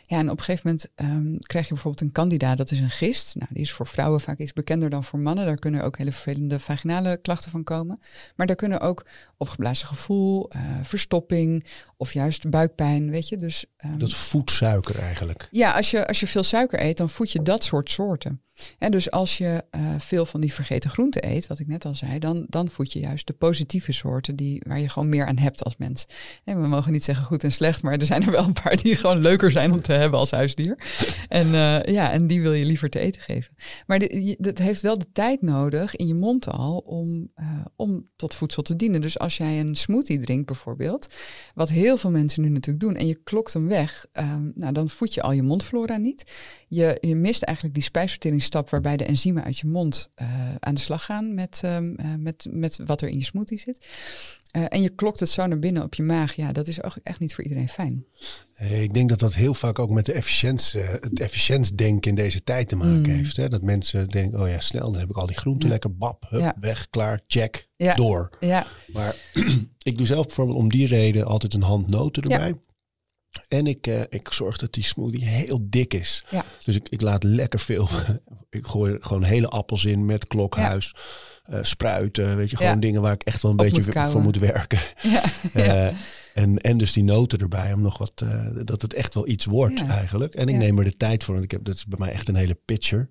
[0.02, 2.90] Ja, en op een gegeven moment ehm, krijg je bijvoorbeeld een candida, dat is een
[2.90, 3.34] gist.
[3.34, 5.46] Nou, die is voor vrouwen vaak iets bekender dan voor mannen.
[5.46, 8.00] Daar kunnen ook hele vervelende vaginale klachten van komen.
[8.36, 11.66] Maar daar kunnen ook opgeblazen gevoel, eh, verstopping
[11.96, 13.36] of juist buikpijn, weet je.
[13.36, 15.48] Dus ehm, Dat voedt suiker eigenlijk.
[15.50, 18.40] ja, als je, als je veel suiker eet, dan voed je dat soort soorten.
[18.78, 21.94] En dus als je eh, veel van die vergeten groenten eet, wat ik net al
[21.94, 25.38] zei, dan, dan voed je juist de positieve soorten die, waar je gewoon meer aan
[25.38, 26.06] hebt als mens.
[26.44, 28.76] En we mogen niet zeggen goed en slecht, maar er zijn er wel een paar
[28.82, 30.78] die gewoon leuker zijn om te hebben als huisdier.
[31.28, 33.54] En, eh, ja, en die wil je liever te eten geven.
[33.86, 33.98] Maar
[34.38, 38.62] dat heeft wel de tijd nodig in je mond al om, eh, om tot voedsel
[38.62, 39.00] te dienen.
[39.00, 41.14] Dus als jij een smoothie drinkt bijvoorbeeld,
[41.54, 44.88] wat heel veel mensen nu natuurlijk doen, en je klokt hem weg, ehm, nou, dan
[44.88, 46.32] voed je al je mondflora niet.
[46.68, 47.84] Je, je mist eigenlijk die
[48.46, 52.06] spijsverteringsstap waarbij de enzymen uit je mond eh, aan de slag gaan met, ehm, eh,
[52.18, 53.86] met, met wat er in je smoothie zit.
[54.50, 56.34] Eh, en je klokt het zo naar binnen op je maag.
[56.34, 58.04] Ja, dat is ook echt niet voor iedereen fijn.
[58.58, 62.68] Ik denk dat dat heel vaak ook met de efficiëntie, het efficiëntsdenken in deze tijd
[62.68, 63.04] te maken Mm.
[63.04, 63.36] heeft.
[63.36, 63.48] Hè?
[63.48, 65.72] Dat mensen denken, oh ja, snel, dan heb ik al die groenten Ja.
[65.72, 66.56] lekker, bap, hup, Ja.
[66.60, 67.94] weg, klaar, check, Ja.
[67.94, 68.30] door.
[68.40, 69.14] Ja, Maar
[69.82, 72.54] ik doe zelf bijvoorbeeld om die reden altijd een hand noten erbij.
[73.48, 76.24] En ik, eh, ik zorg dat die smoothie heel dik is.
[76.30, 76.44] Ja.
[76.64, 77.88] Dus ik, ik laat lekker veel.
[78.50, 80.94] ik gooi gewoon hele appels in met klokhuis.
[81.44, 82.78] eh, spruiten, weet je, gewoon Ja.
[82.80, 84.78] dingen waar ik echt wel een Op beetje moet voor moet werken.
[85.02, 85.22] ja,
[85.52, 85.86] Eh,
[86.34, 88.24] en, en dus die noten erbij, om nog wat,
[88.64, 89.86] dat het echt wel iets wordt Ja.
[89.88, 90.34] eigenlijk.
[90.34, 90.60] En ik Ja.
[90.60, 92.58] neem er de tijd voor, want ik heb, dat is bij mij echt een hele
[92.64, 93.08] pitcher.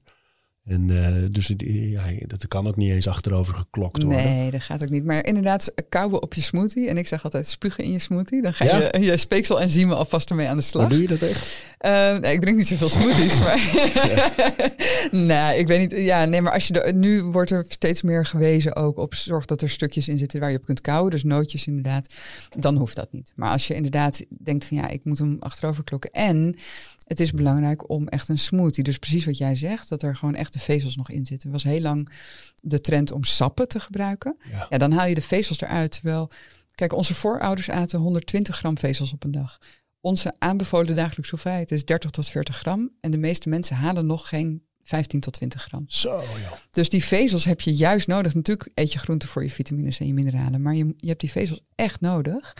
[0.66, 4.24] En eh, dus ja, dat kan ook niet eens achterover geklokt worden.
[4.24, 5.06] Nee, dat gaat ook niet.
[5.06, 6.90] Maar inderdaad, kauwen op je smoothie.
[6.90, 8.42] En ik zeg altijd spugen in je smoothie.
[8.42, 8.78] Dan ga Ja?
[8.92, 10.82] je je speekselenzymen alvast ermee aan de slag.
[10.82, 11.64] Maar doe je dat echt?
[11.78, 13.60] Eh, nee, ik drink niet zoveel smoothies, maar
[15.12, 16.02] nee, ik weet niet.
[16.02, 19.62] Ja, nee, maar als je nu wordt er steeds meer gewezen ook op zorg dat
[19.62, 22.14] er stukjes in zitten waar je op kunt kauwen, dus nootjes inderdaad.
[22.60, 23.32] Dan hoeft dat niet.
[23.36, 26.56] Maar als je inderdaad denkt van ja, ik moet hem achterover klokken en
[27.06, 28.84] het is belangrijk om echt een smoothie.
[28.84, 31.48] Dus precies wat jij zegt, dat er gewoon echt de vezels nog in zitten.
[31.48, 32.10] Er was heel lang
[32.56, 34.38] de trend om sappen te gebruiken.
[34.52, 34.68] Ja.
[34.70, 35.92] Ja, dan haal je de vezels eruit.
[35.92, 36.32] Terwijl,
[36.76, 39.60] kijk, onze voorouders aten 120 gram vezels op een dag.
[40.02, 42.92] Onze aanbevolen dagelijkse hoeveelheid is 30 tot 40 gram.
[43.02, 45.86] En de meeste mensen halen nog geen 15 tot 20 gram.
[45.88, 46.52] Zo, joh.
[46.72, 48.34] Dus die vezels heb je juist nodig.
[48.34, 50.62] Natuurlijk eet je groenten voor je vitamines en je mineralen.
[50.62, 52.54] Maar je, je hebt die vezels echt nodig.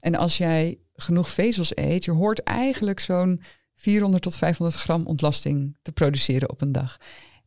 [0.00, 3.42] En als jij genoeg vezels eet, je hoort eigenlijk zo'n
[3.82, 6.96] 400 tot 500 gram ontlasting te produceren op een dag.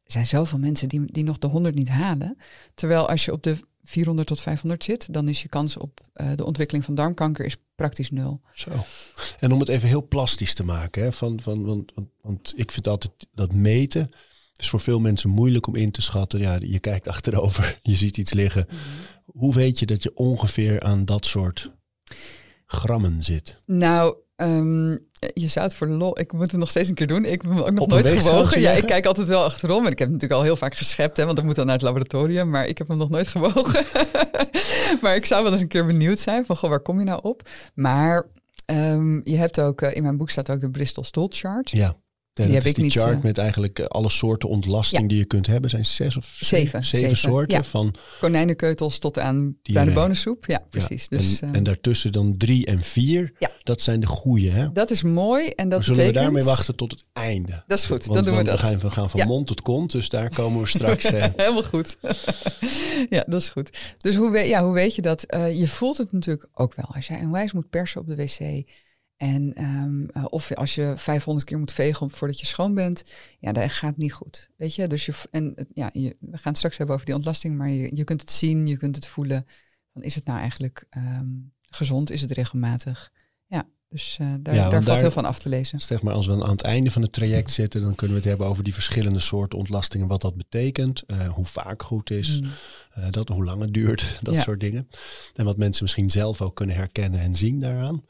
[0.04, 2.38] Er zijn zoveel mensen die, die nog de 100 niet halen.
[2.74, 6.32] Terwijl als je op de 400 tot 500 zit, dan is je kans op eh,
[6.36, 8.42] de ontwikkeling van darmkanker is praktisch nul.
[8.54, 8.70] Zo.
[9.40, 12.72] En om het even heel plastisch te maken, hè, van, van, want, want, want ik
[12.72, 14.12] vind altijd dat meten
[14.56, 16.40] is voor veel mensen moeilijk om in te schatten.
[16.40, 18.68] Ja, je kijkt achterover, je ziet iets liggen.
[19.26, 21.72] Hoe weet je dat je ongeveer aan dat soort
[22.66, 23.62] grammen zit?
[23.66, 24.92] Nou, ehm,
[25.34, 26.20] je zou het voor de lol.
[26.20, 27.26] Ik moet het nog steeds een keer doen.
[27.26, 28.62] Ik heb hem ook nog Op nooit gewogen.
[28.62, 29.86] Ja, ik kijk altijd wel achterom.
[29.86, 31.76] En ik heb hem natuurlijk al heel vaak geschept, hè, want dat moet dan naar
[31.76, 32.50] het laboratorium.
[32.50, 33.86] Maar ik heb hem nog nooit gewogen.
[35.02, 37.20] maar ik zou wel eens een keer benieuwd zijn van, goh, waar kom je nou
[37.24, 37.50] op?
[37.74, 38.28] Maar
[38.66, 41.70] ehm, je hebt ook, eh, in mijn boek staat ook de Bristol Stool Chart.
[41.70, 41.96] Ja.
[42.36, 45.08] Dat heb is ik die niet, chart eh, met eigenlijk eh, alle soorten ontlasting Ja.
[45.08, 45.70] die je kunt hebben.
[45.70, 47.64] Zijn zes of Zeven, zeven, zeven, soorten ja.
[47.64, 47.96] van.
[48.20, 50.46] Konijnenkeutels tot aan Die bruine je- bonensoep.
[50.46, 51.06] Ja, precies.
[51.10, 51.18] Ja.
[51.18, 53.34] Dus en, en daartussen dan drie en vier.
[53.40, 53.50] Ja.
[53.64, 54.50] Dat zijn de goede.
[54.50, 54.72] Hè?
[54.72, 55.48] dat is mooi.
[55.50, 56.16] En dat Maar zullen betekent...
[56.16, 57.64] we daarmee wachten tot het einde?
[57.68, 58.60] Dat is goed, Want, dan doen we dat.
[58.60, 61.04] gaan, we gaan van mond tot kont, dus daar komen we straks.
[61.14, 61.98] eh, Helemaal goed.
[63.10, 63.78] ja, dat is goed.
[63.98, 65.24] Dus hoe, weet, ja, hoe weet je dat?
[65.24, 66.86] Eh, je voelt het natuurlijk ook wel.
[66.96, 68.64] Als jij een wijs moet persen op de wc.
[69.26, 73.04] En, ehm, eh, of als je 500 keer moet vegen voordat je schoon bent.
[73.40, 74.50] Ja, dat gaat niet goed.
[74.58, 74.88] Weet je?
[74.88, 77.58] Dus je, en, ja, we gaan het straks hebben over die ontlasting.
[77.58, 79.46] Maar je, je kunt het zien, je kunt het voelen.
[79.94, 81.28] Van, is het nou eigenlijk ehm,
[81.62, 82.12] gezond?
[82.12, 83.12] Is het regelmatig?
[83.96, 85.80] Dus eh, daar, Ja, daar valt daar- heel van af te lezen.
[85.80, 88.30] Zeg maar, als we aan het einde van het traject zitten, dan kunnen we het
[88.30, 92.50] hebben over die verschillende soorten ontlastingen, wat dat betekent, eh, hoe vaak goed is, Mm.
[92.94, 94.42] eh, dat, hoe lang het duurt, dat Ja.
[94.42, 94.88] soort dingen.
[95.36, 98.04] En wat mensen misschien zelf ook kunnen herkennen en zien daaraan.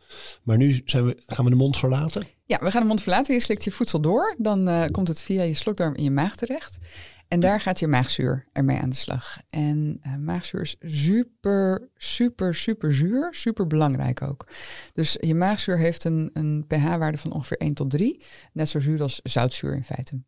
[0.44, 2.24] Maar nu zijn we, gaan we de mond verlaten.
[2.46, 3.34] Ja, we gaan de mond verlaten.
[3.34, 4.36] Je slikt je voedsel door.
[4.38, 6.78] Dan komt het via je slokdarm in je maag terecht.
[7.28, 9.38] En daar gaat je maagzuur ermee aan de slag.
[9.50, 13.28] En eh, maagzuur is super, super, super zuur.
[13.32, 14.48] Super belangrijk ook.
[14.94, 18.22] Dus je maagzuur heeft een, een pH-waarde van ongeveer 1 tot 3.
[18.54, 20.24] Net zo zuur als zoutzuur in feite.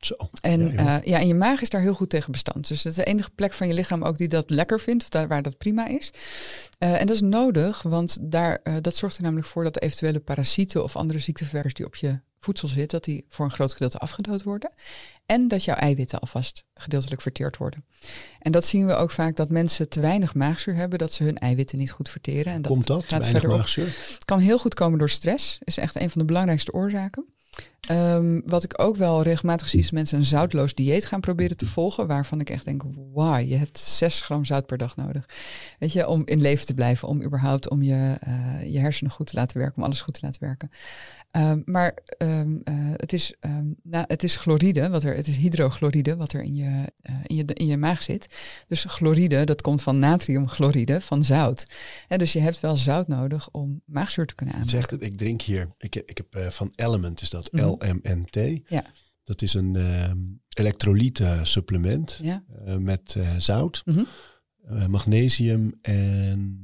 [0.00, 0.14] Zo.
[0.40, 2.68] En, Ja, ja, en je maag is daar heel goed tegen bestand.
[2.68, 5.08] Dus dat is de enige plek van je lichaam ook die dat lekker vindt, of
[5.08, 6.12] daar, waar dat prima is.
[6.78, 10.20] Eh, en dat is nodig, want daar, eh, dat zorgt er namelijk voor dat eventuele
[10.20, 13.98] parasieten of andere ziekteverwekkers die op je voedsel zitten, dat die voor een groot gedeelte
[13.98, 14.72] afgedood worden.
[15.26, 17.84] En dat jouw eiwitten alvast gedeeltelijk verteerd worden.
[18.38, 21.38] En dat zien we ook vaak dat mensen te weinig maagzuur hebben, dat ze hun
[21.38, 22.52] eiwitten niet goed verteren.
[22.52, 23.04] En dat Komt dat?
[23.04, 23.56] gaat Weinig op.
[23.56, 23.86] maagzuur?
[23.86, 25.58] Het kan heel goed komen door stress.
[25.60, 27.24] Is echt een van de belangrijkste oorzaken.
[27.80, 31.66] Ehm, wat ik ook wel regelmatig zie is mensen een zoutloos dieet gaan proberen te
[31.66, 32.06] volgen.
[32.06, 32.82] Waarvan ik echt denk,
[33.14, 35.28] wauw, je hebt 6 gram zout per dag nodig.
[35.78, 37.08] Weet je, om in leven te blijven.
[37.08, 39.76] Om überhaupt om je, eh, je hersenen goed te laten werken.
[39.76, 40.70] Om alles goed te laten werken.
[41.30, 43.34] Ehm, maar ehm, eh, het, is,
[43.82, 47.36] nou, het is chloride, wat er, het is hydrochloride wat er in je, eh, in,
[47.36, 48.26] je, in je maag zit.
[48.66, 51.66] Dus chloride, dat komt van natriumchloride, van zout.
[52.16, 54.76] Dus je hebt wel zout nodig om maagzuur te kunnen aanmaken.
[54.76, 57.64] Zegt het, ik drink hier, ik, ik heb eh, van Element, is dat Mhm.
[57.64, 58.60] LMNT.
[58.68, 58.84] Ja.
[59.24, 59.76] Dat is een
[60.48, 62.42] elektrolyte supplement Ja.
[62.78, 64.04] met zout, Mhm.
[64.88, 66.58] magnesium en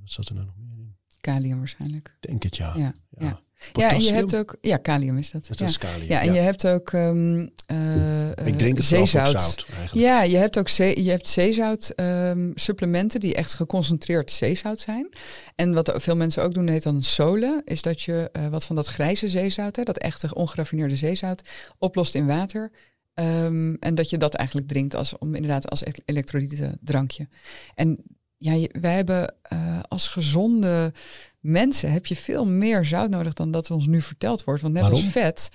[0.00, 0.96] wat zat er nou nog meer in?
[1.20, 2.16] Kalium waarschijnlijk.
[2.20, 2.76] Denk het ja.
[2.76, 3.40] Ja, Ja.
[3.72, 3.88] Ja.
[3.88, 4.56] Ja, en je hebt ook...
[4.60, 5.46] Ja, kalium is dat.
[5.46, 5.66] Dat ja.
[5.66, 6.08] is kalium.
[6.08, 9.92] Ja, en je hebt ook ehm, eh, Ik drink het op zout eigenlijk.
[9.92, 15.08] Ja, je hebt ook zee, je hebt zeezout ehm, supplementen die echt geconcentreerd zeezout zijn.
[15.54, 18.76] En wat veel mensen ook doen, heet dan solen, is dat je eh, wat van
[18.76, 21.42] dat grijze zeezout, hè, dat echte ongeraffineerde zeezout,
[21.78, 22.70] oplost in water.
[23.14, 27.28] Ehm, en dat je dat eigenlijk drinkt als, om, inderdaad als e- elektrolyte drankje.
[27.74, 28.04] En
[28.38, 30.92] ja, wij hebben eh, als gezonde
[31.40, 34.62] mensen heb je veel meer zout nodig dan dat ons nu verteld wordt.
[34.62, 35.00] Want net Waarom?
[35.00, 35.48] als vet.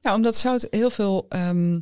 [0.00, 1.80] Nou, omdat zout heel veel ehm,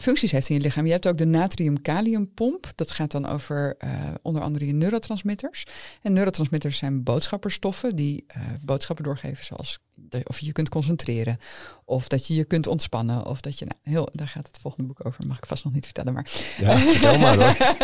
[0.00, 0.86] functies heeft in je lichaam.
[0.86, 2.72] Je hebt ook de natrium-kaliumpomp.
[2.74, 3.90] Dat gaat dan over eh,
[4.22, 5.64] onder andere je neurotransmitters.
[6.02, 9.78] En neurotransmitters zijn boodschapperstoffen die eh, boodschappen doorgeven, zoals
[10.24, 11.38] of je je kunt concentreren,
[11.84, 14.86] of dat je je kunt ontspannen, of dat je, nou, heel, daar gaat het volgende
[14.86, 16.26] boek over, mag ik vast nog niet vertellen, maar
[16.58, 17.56] Ja, vertel maar hoor.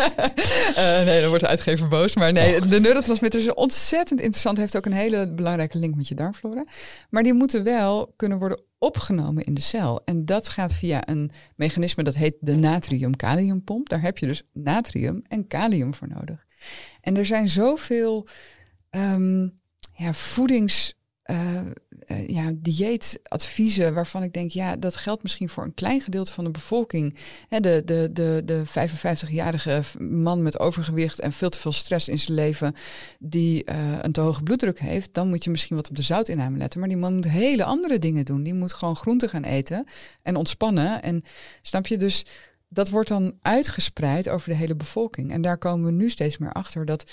[0.75, 2.15] Eh, nee, dan wordt de uitgever boos.
[2.15, 4.57] Maar nee, de neurotransmitters is ontzettend interessant.
[4.57, 6.65] Heeft ook een hele belangrijke link met je darmflora.
[7.09, 10.01] Maar die moeten wel kunnen worden opgenomen in de cel.
[10.05, 13.89] En dat gaat via een mechanisme dat heet de natrium-kaliumpomp.
[13.89, 16.45] Daar heb je dus natrium en kalium voor nodig.
[17.01, 18.27] En er zijn zoveel
[18.89, 19.47] ehm,
[19.95, 20.93] ja, voedings...
[21.23, 21.59] eh,
[22.05, 26.43] eh, ja, dieetadviezen waarvan ik denk, ja, dat geldt misschien voor een klein gedeelte van
[26.43, 27.17] de bevolking.
[27.49, 32.37] De, de, de, de 55-jarige man met overgewicht en veel te veel stress in zijn
[32.37, 32.75] leven,
[33.19, 36.57] die eh, een te hoge bloeddruk heeft, dan moet je misschien wat op de zoutinname
[36.57, 36.79] letten.
[36.79, 38.43] Maar die man moet hele andere dingen doen.
[38.43, 39.85] Die moet gewoon groenten gaan eten
[40.21, 41.01] en ontspannen.
[41.01, 41.23] En
[41.61, 42.25] snap je dus,
[42.69, 45.31] dat wordt dan uitgespreid over de hele bevolking.
[45.31, 47.11] En daar komen we nu steeds meer achter dat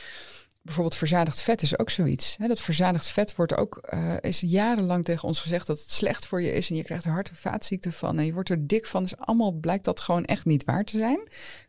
[0.62, 2.37] bijvoorbeeld verzadigd vet is ook zoiets.
[2.38, 6.27] Hè, dat verzadigd vet wordt ook, eh, is jarenlang tegen ons gezegd dat het slecht
[6.27, 8.66] voor je is en je krijgt er hart- en vaatziekten van en je wordt er
[8.66, 9.03] dik van.
[9.03, 11.20] Dus allemaal blijkt dat gewoon echt niet waar te zijn.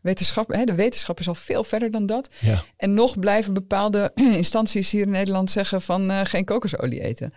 [0.02, 2.28] Wetenschap, hè, de wetenschap is al veel verder dan dat.
[2.38, 2.64] Ja.
[2.76, 4.10] En nog blijven bepaalde
[4.42, 7.32] instanties hier in Nederland zeggen van eh, geen kokosolie eten.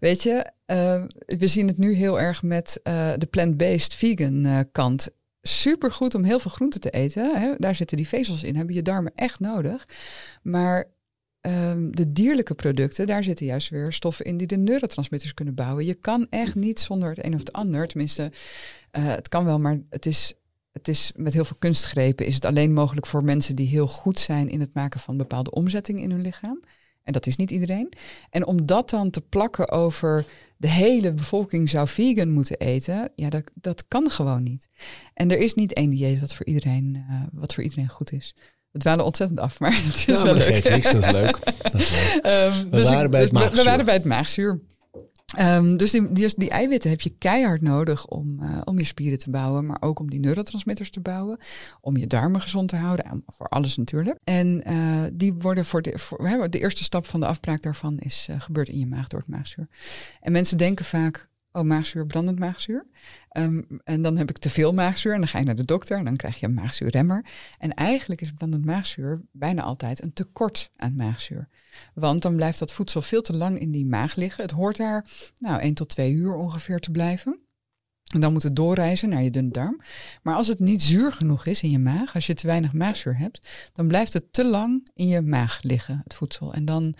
[0.00, 2.80] Weet je, eh, we zien het nu heel erg met
[3.16, 5.08] de plant-based vegan kant.
[5.42, 7.40] Super goed om heel veel groenten te eten.
[7.40, 7.54] Hè?
[7.58, 9.88] Daar zitten die vezels in, hebben je darmen echt nodig.
[10.42, 10.88] Maar
[11.46, 15.84] ehm, de dierlijke producten, daar zitten juist weer stoffen in die de neurotransmitters kunnen bouwen.
[15.84, 17.88] Je kan echt niet zonder het een of het ander.
[17.88, 18.32] Tenminste,
[18.90, 20.34] eh, het kan wel, maar het is,
[20.72, 24.18] het is met heel veel kunstgrepen is het alleen mogelijk voor mensen die heel goed
[24.18, 26.60] zijn in het maken van bepaalde omzettingen in hun lichaam.
[27.02, 27.92] En dat is niet iedereen.
[28.30, 30.24] En om dat dan te plakken over
[30.56, 34.68] de hele bevolking zou vegan moeten eten, ja, dat, dat kan gewoon niet.
[35.14, 38.34] En er is niet één dieet wat voor iedereen, eh, wat voor iedereen goed is.
[38.76, 40.46] We dwalen ontzettend af, maar het is Ja, wel leuk.
[40.46, 41.38] geeft niks, dat is leuk.
[41.72, 41.90] Dat is
[42.22, 42.70] leuk.
[42.70, 43.64] We waren bij het we- we, maagzuur.
[43.64, 44.60] waren bij het maagzuur.
[45.36, 49.18] Ehm, dus die, die, die eiwitten heb je keihard nodig om, eh, om je spieren
[49.18, 51.38] te bouwen, maar ook om die neurotransmitters te bouwen,
[51.80, 54.18] om je darmen gezond te houden, en voor alles natuurlijk.
[54.24, 58.26] En eh, die worden voor de, voor, de eerste stap van de afbraak daarvan is
[58.30, 59.68] eh, gebeurd in je maag door het maagzuur.
[60.20, 62.86] En mensen denken vaak, oh maagzuur, brandend maagzuur.
[63.28, 65.98] Ehm, en dan heb ik te veel maagzuur en dan ga je naar de dokter
[65.98, 67.24] en dan krijg je een maagzuurremmer.
[67.58, 71.48] En eigenlijk is brandend maagzuur bijna altijd een tekort aan maagzuur.
[71.94, 74.42] Want dan blijft dat voedsel veel te lang in die maag liggen.
[74.42, 75.06] Het hoort daar
[75.38, 77.40] nou 1 tot 2 uur ongeveer te blijven.
[78.14, 79.80] En dan moet het doorreizen naar je dunne darm.
[80.22, 83.18] Maar als het niet zuur genoeg is in je maag, als je te weinig maagzuur
[83.18, 86.54] hebt, dan blijft het te lang in je maag liggen, het voedsel.
[86.54, 86.94] En dan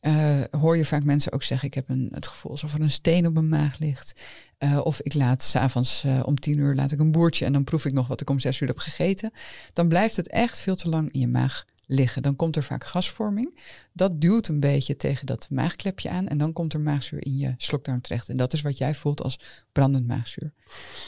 [0.00, 2.90] eh, hoor je vaak mensen ook zeggen, ik heb een, het gevoel alsof er een
[2.90, 4.20] steen op mijn maag ligt.
[4.58, 7.64] Eh, of ik laat s'avonds uh, om tien uur laat ik een boertje en dan
[7.64, 9.30] proef ik nog wat ik om zes uur heb gegeten.
[9.72, 12.22] Dan blijft het echt veel te lang in je maag liggen.
[12.22, 13.58] Dan komt er vaak gasvorming.
[13.92, 16.28] Dat duwt een beetje tegen dat maagklepje aan.
[16.28, 18.28] En dan komt er maagzuur in je slokdarm terecht.
[18.28, 19.38] En dat is wat jij voelt als
[19.72, 20.52] brandend maagzuur.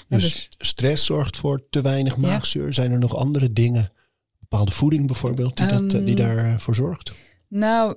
[0.09, 2.67] Dus, dus stress zorgt voor te weinig maagzuur.
[2.67, 2.73] Ja.
[2.73, 3.93] Zijn er nog andere dingen,
[4.39, 7.13] bepaalde voeding bijvoorbeeld, die, um, dat, die daarvoor zorgt?
[7.49, 7.97] Nou,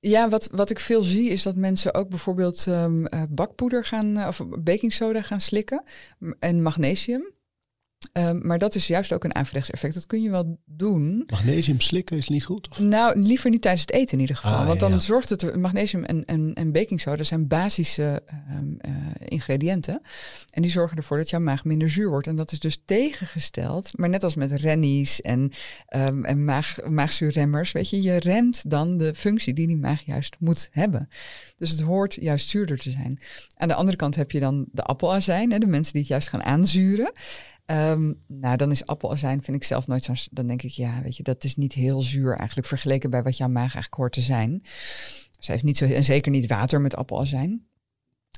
[0.00, 4.46] ja, wat, wat ik veel zie is dat mensen ook bijvoorbeeld um, bakpoeder gaan, of
[4.58, 5.82] baking soda gaan slikken.
[6.38, 7.38] En magnesium.
[8.12, 9.94] Um, maar dat is juist ook een averechts effect.
[9.94, 11.24] Dat kun je wel doen.
[11.26, 12.68] Magnesium slikken is niet goed?
[12.68, 12.78] Of?
[12.78, 14.58] Nou, liever niet tijdens het eten in ieder geval.
[14.58, 14.98] Ah, want dan ja.
[14.98, 15.56] zorgt het...
[15.56, 20.02] Magnesium en, en, en baking soda zijn basische um, uh, ingrediënten.
[20.50, 22.26] En die zorgen ervoor dat jouw maag minder zuur wordt.
[22.26, 23.98] En dat is dus tegengesteld.
[23.98, 25.52] Maar net als met rennies en,
[25.96, 27.72] um, en maag, maagzuurremmers.
[27.72, 31.08] Weet je, je remt dan de functie die die maag juist moet hebben.
[31.56, 33.20] Dus het hoort juist zuurder te zijn.
[33.56, 35.52] Aan de andere kant heb je dan de appelazijn.
[35.52, 37.12] Hè, de mensen die het juist gaan aanzuren.
[37.70, 40.12] Um, nou, dan is appelazijn, vind ik zelf nooit zo.
[40.30, 43.36] Dan denk ik, ja, weet je, dat is niet heel zuur eigenlijk vergeleken bij wat
[43.36, 44.62] jouw maag eigenlijk hoort te zijn.
[45.38, 47.66] Ze heeft niet zo, en zeker niet water met appelazijn.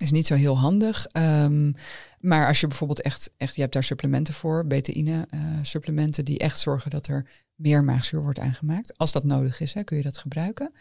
[0.01, 1.07] Is niet zo heel handig.
[1.12, 1.75] Um,
[2.21, 6.38] maar als je bijvoorbeeld echt, echt, je hebt daar supplementen voor, betaïne uh, supplementen, die
[6.38, 8.99] echt zorgen dat er meer maagzuur wordt aangemaakt.
[8.99, 10.73] Als dat nodig is, hè, kun je dat gebruiken.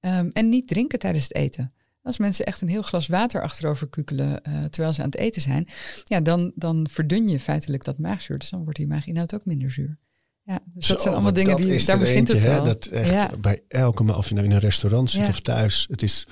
[0.00, 1.72] Um, en niet drinken tijdens het eten.
[2.06, 5.42] Als mensen echt een heel glas water achterover kukelen uh, terwijl ze aan het eten
[5.42, 5.68] zijn,
[6.04, 8.38] ja, dan, dan verdun je feitelijk dat maagzuur.
[8.38, 9.98] Dus dan wordt die maaginhoud ook minder zuur.
[10.42, 12.64] Ja, dus dat zijn allemaal dingen die daar begint eentje, het wel.
[12.64, 13.30] dat echt ja.
[13.40, 16.26] bij elke maal, of je nou in een restaurant zit of thuis, het is.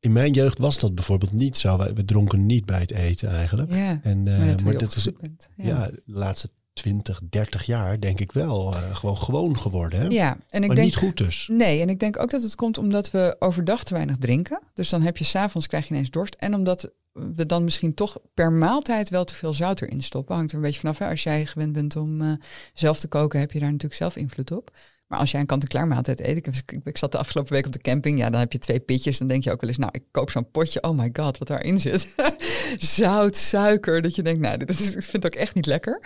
[0.00, 1.94] In mijn jeugd was dat bijvoorbeeld niet zo.
[1.94, 3.70] We, dronken niet bij het eten eigenlijk.
[3.72, 5.48] Ja, en, uh, maar, dat is bent.
[5.56, 5.86] Ja.
[5.86, 10.00] de laatste 20, 30 jaar denk ik wel uh, gewoon gewoon geworden.
[10.00, 10.06] Hè?
[10.06, 11.48] Ja, en ik maar denk niet goed dus.
[11.52, 14.62] Nee, en ik denk ook dat het komt omdat we overdag te weinig drinken.
[14.74, 16.34] Dus dan heb je s'avonds krijg je ineens dorst.
[16.34, 20.34] En omdat we dan misschien toch per maaltijd wel te veel zout erin stoppen.
[20.34, 20.98] Hangt er een beetje vanaf.
[20.98, 21.08] Hè?
[21.08, 22.32] Als jij gewend bent om uh,
[22.74, 24.70] zelf te koken, heb je daar natuurlijk zelf invloed op.
[25.06, 27.78] Maar als jij een kant-en-klaar maaltijd eet, ik, ik, zat de afgelopen week op de
[27.78, 29.18] camping, ja, dan heb je twee pitjes.
[29.18, 31.48] Dan denk je ook wel eens, nou, ik koop zo'n potje, oh my god, wat
[31.48, 32.14] daarin zit.
[32.78, 36.02] Zout, suiker, dat je denkt, nou, dit is, ik vind ook echt niet lekker.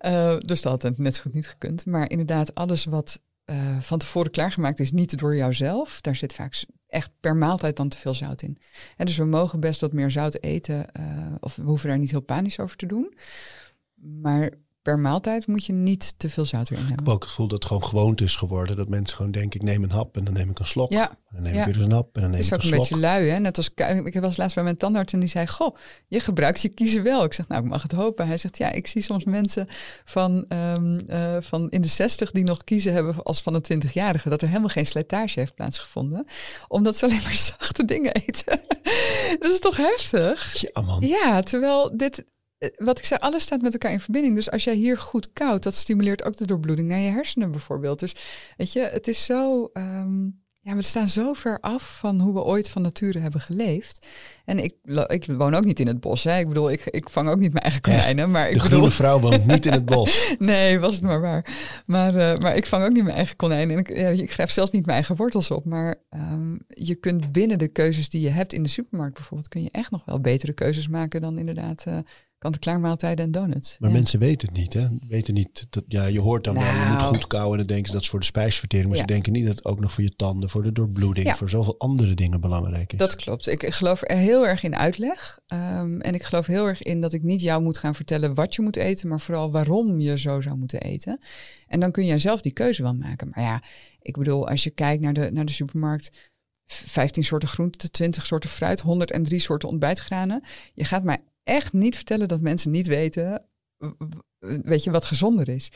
[0.00, 1.86] Uh, dus dat had het net zo goed niet gekund.
[1.86, 6.64] Maar inderdaad, alles wat uh, van tevoren klaargemaakt is, niet door jouzelf, daar zit vaak
[6.86, 8.58] echt per maaltijd dan te veel zout in.
[8.96, 12.10] En dus we mogen best wat meer zout eten, uh, of we hoeven daar niet
[12.10, 13.14] heel panisch over te doen.
[13.94, 14.50] Maar
[14.82, 16.92] per maaltijd moet je niet te veel zout erin hebben.
[16.92, 18.76] Ik heb ook het gevoel dat het gewoon gewoonte is geworden.
[18.76, 20.90] Dat mensen gewoon denken, ik neem een hap en dan neem ik een slok.
[20.90, 21.10] Ja.
[21.10, 22.62] En dan neem ik weer een hap en dan neem ik een slok.
[22.62, 23.38] Het is ook een beetje lui, hè?
[23.38, 23.70] Net als,
[24.04, 25.76] ik was laatst bij mijn tandarts en die zei, goh,
[26.08, 27.24] je gebruikt je kiezen wel.
[27.24, 28.26] Ik zeg, nou, ik mag het hopen.
[28.26, 29.66] Hij zegt, ja, ik zie soms mensen
[30.04, 34.28] van, um, uh, van in de zestig die nog kiezen hebben als van een 20-jarige.
[34.28, 36.26] Dat er helemaal geen slijtage heeft plaatsgevonden.
[36.68, 38.60] Omdat ze alleen maar zachte dingen eten.
[39.40, 40.60] dat is toch heftig?
[40.60, 41.00] Ja, man.
[41.06, 42.24] Ja, terwijl dit,
[42.76, 44.34] wat ik zei, alles staat met elkaar in verbinding.
[44.34, 47.98] Dus als jij hier goed koudt, dat stimuleert ook de doorbloeding naar je hersenen bijvoorbeeld.
[47.98, 48.14] Dus
[48.56, 49.70] weet je, het is zo.
[49.72, 54.06] Um, ja, we staan zo ver af van hoe we ooit van nature hebben geleefd.
[54.44, 54.74] En ik,
[55.06, 56.24] ik woon ook niet in het bos.
[56.24, 56.38] Hè.
[56.38, 58.30] Ik bedoel, ik, ik vang ook niet mijn eigen konijnen.
[58.30, 58.90] maar ik de bedoel...
[58.90, 60.34] vrouw woont niet in het bos.
[60.38, 61.54] nee, was het maar waar.
[61.86, 63.76] Maar, uh, maar ik vang ook niet mijn eigen konijnen.
[63.76, 65.64] En ik, ja, ik grijp zelfs niet mijn eigen wortels op.
[65.64, 69.48] Maar um, je kunt binnen de keuzes die je hebt in de supermarkt bijvoorbeeld...
[69.48, 71.84] kun je echt nog wel betere keuzes maken dan inderdaad...
[71.88, 71.98] Uh,
[72.42, 73.76] kant-en-klaar maaltijden en donuts.
[73.78, 73.96] Maar ja.
[73.96, 74.88] mensen weten het niet, hè?
[75.08, 77.66] Weten niet dat, ja, je hoort dan nou, wel, je moet goed kouwen en dan
[77.66, 78.88] denken ze dat is voor de spijsvertering.
[78.88, 79.04] Maar ja.
[79.06, 81.34] ze denken niet dat het ook nog voor je tanden, voor de doorbloeding, ja.
[81.34, 82.98] voor zoveel andere dingen belangrijk is.
[82.98, 83.48] Dat klopt.
[83.48, 85.38] Ik geloof er heel erg in uitleg.
[85.46, 88.54] Um, en ik geloof heel erg in dat ik niet jou moet gaan vertellen wat
[88.54, 91.20] je moet eten, maar vooral waarom je zo zou moeten eten.
[91.66, 93.28] En dan kun jij zelf die keuze wel maken.
[93.34, 93.62] Maar ja,
[94.00, 96.10] ik bedoel, als je kijkt naar de, naar de supermarkt.
[96.66, 100.42] 15 soorten groenten, 20 soorten fruit, 103 soorten ontbijtgranen.
[100.74, 103.46] Je gaat mij echt niet vertellen dat mensen niet weten,
[104.62, 105.70] weet je, wat gezonder is.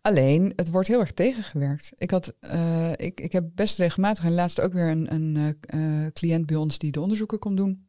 [0.00, 1.92] Alleen, het wordt heel erg tegengewerkt.
[1.94, 6.06] Ik, had, uh, ik, ik heb best regelmatig en laatst ook weer een, een uh,
[6.12, 7.88] cliënt bij ons die de onderzoeken komt doen,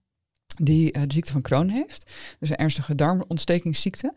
[0.64, 2.12] die de ziekte van Crohn heeft.
[2.40, 4.14] Dus een ernstige darmontstekingsziekte.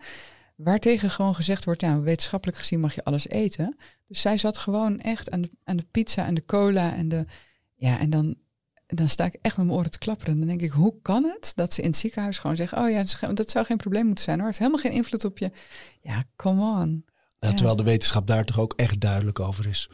[0.57, 3.77] Waartegen gewoon gezegd wordt, nou, wetenschappelijk gezien mag je alles eten.
[4.07, 7.25] Dus zij zat gewoon echt aan de, aan de pizza en de cola en de...
[7.75, 8.37] Ja, en dan,
[8.95, 10.39] dan sta ik echt met mijn oren te klapperen.
[10.39, 12.79] Dan denk ik, hoe kan het dat ze in het ziekenhuis gewoon zeggen...
[12.79, 13.05] oh ja,
[13.35, 14.49] dat zou geen probleem moeten zijn hoor.
[14.49, 15.51] Het heeft helemaal geen invloed op je.
[16.01, 17.05] Ja, come on.
[17.39, 19.91] Ja, terwijl de wetenschap daar toch ook echt duidelijk over is.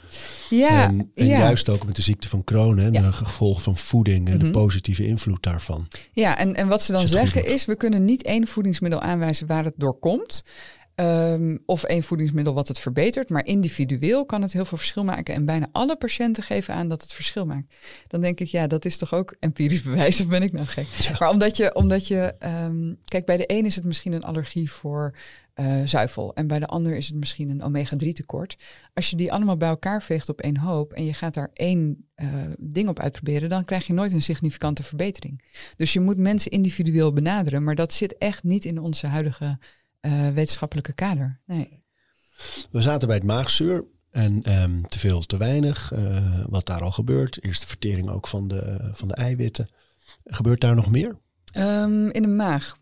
[0.51, 1.39] Ja, en, en ja.
[1.39, 3.01] juist ook met de ziekte van Crohn en ja.
[3.01, 4.45] de gevolgen van voeding en Mhm.
[4.45, 5.89] de positieve invloed daarvan.
[6.13, 9.65] Ja, en, en wat ze dan zeggen is, we kunnen niet één voedingsmiddel aanwijzen waar
[9.65, 10.43] het door komt.
[11.01, 13.29] Ehm, of één voedingsmiddel wat het verbetert.
[13.29, 15.35] Maar individueel kan het heel veel verschil maken.
[15.35, 17.75] En bijna alle patiënten geven aan dat het verschil maakt.
[18.07, 20.21] Dan denk ik, ja, dat is toch ook empirisch bewijs.
[20.21, 20.87] Of ben ik nou gek?
[20.87, 21.17] Ja.
[21.19, 24.71] Maar omdat je, omdat je ehm, kijk, bij de een is het misschien een allergie
[24.71, 25.15] voor
[25.55, 26.35] eh, zuivel.
[26.35, 28.57] En bij de ander is het misschien een omega-3 tekort.
[28.95, 32.09] Als je die allemaal bij elkaar veegt op één hoop en je gaat daar één
[32.15, 35.43] eh, ding op uitproberen, dan krijg je nooit een significante verbetering.
[35.77, 39.59] Dus je moet mensen individueel benaderen, maar dat zit echt niet in onze huidige
[40.01, 41.41] eh, wetenschappelijke kader.
[41.47, 41.85] Nee.
[42.71, 45.93] We zaten bij het maagzuur en ehm, te veel, te weinig.
[45.93, 47.43] eh, wat daar al gebeurt.
[47.43, 49.69] Eerst de vertering ook van de, van de eiwitten.
[50.25, 51.19] Gebeurt daar nog meer?
[51.53, 52.79] Ehm, in de maag.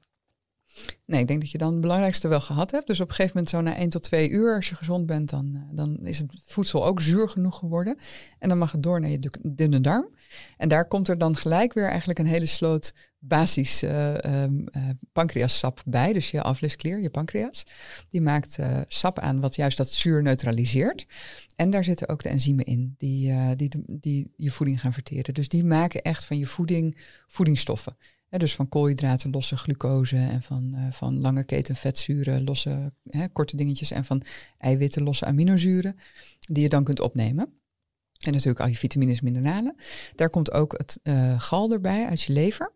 [1.06, 2.86] Nee, ik denk dat je dan het belangrijkste wel gehad hebt.
[2.86, 5.30] Dus op een gegeven moment zo na 1 tot 2 uur, als je gezond bent,
[5.30, 7.98] dan, eh, dan is het voedsel ook zuur genoeg geworden.
[8.38, 10.08] En dan mag het door naar je du- dunne darm.
[10.56, 15.82] En daar komt er dan gelijk weer eigenlijk een hele sloot basis ehm, eh, pancreassap
[15.86, 16.12] bij.
[16.12, 17.64] Dus je aflisklier, je pancreas.
[18.08, 21.06] Die maakt eh, sap aan wat juist dat zuur neutraliseert.
[21.56, 25.34] En daar zitten ook de enzymen in die, die, die je voeding gaan verteren.
[25.34, 27.96] Dus die maken echt van je voeding voedingsstoffen.
[28.30, 33.90] Dus van koolhydraten losse glucose en van, van lange keten vetzuren losse hè, korte dingetjes
[33.90, 34.22] en van
[34.58, 35.96] eiwitten losse aminozuren
[36.40, 37.58] die je dan kunt opnemen.
[38.18, 39.76] En natuurlijk al je vitamines, mineralen.
[40.14, 42.72] Daar komt ook het eh, gal erbij uit je lever.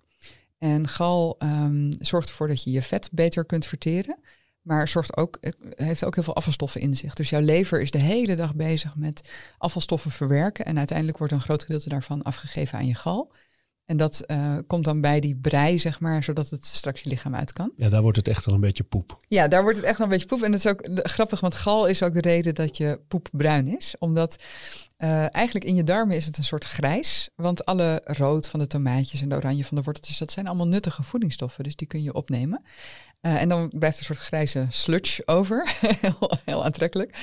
[0.59, 4.19] En gal ehm, zorgt ervoor dat je je vet beter kunt verteren.
[4.63, 5.53] Maar zorgt ook, eh,
[5.87, 7.15] heeft ook heel veel afvalstoffen in zich.
[7.15, 9.29] Dus jouw lever is de hele dag bezig met
[9.59, 10.65] afvalstoffen verwerken.
[10.65, 13.33] En uiteindelijk wordt een groot gedeelte daarvan afgegeven aan je gal.
[13.85, 17.35] En dat eh, komt dan bij die brei, zeg maar, zodat het straks je lichaam
[17.35, 17.73] uit kan.
[17.77, 19.19] Ja, daar wordt het echt al een beetje poep.
[19.29, 20.43] Ja, daar wordt het echt wel een beetje poep.
[20.43, 23.77] En dat is ook grappig, want gal is ook de reden dat je poep bruin
[23.77, 23.95] is.
[23.99, 24.37] Omdat
[25.05, 27.29] uh, eigenlijk in je darmen is het een soort grijs.
[27.35, 30.69] Want alle rood van de tomaatjes en de oranje van de worteltjes, dat zijn allemaal
[30.69, 31.65] nuttige voedingsstoffen.
[31.65, 32.63] Dus die kun je opnemen.
[33.23, 35.77] Uh, en dan blijft een soort grijze sludge over.
[36.01, 37.17] heel, heel, aantrekkelijk.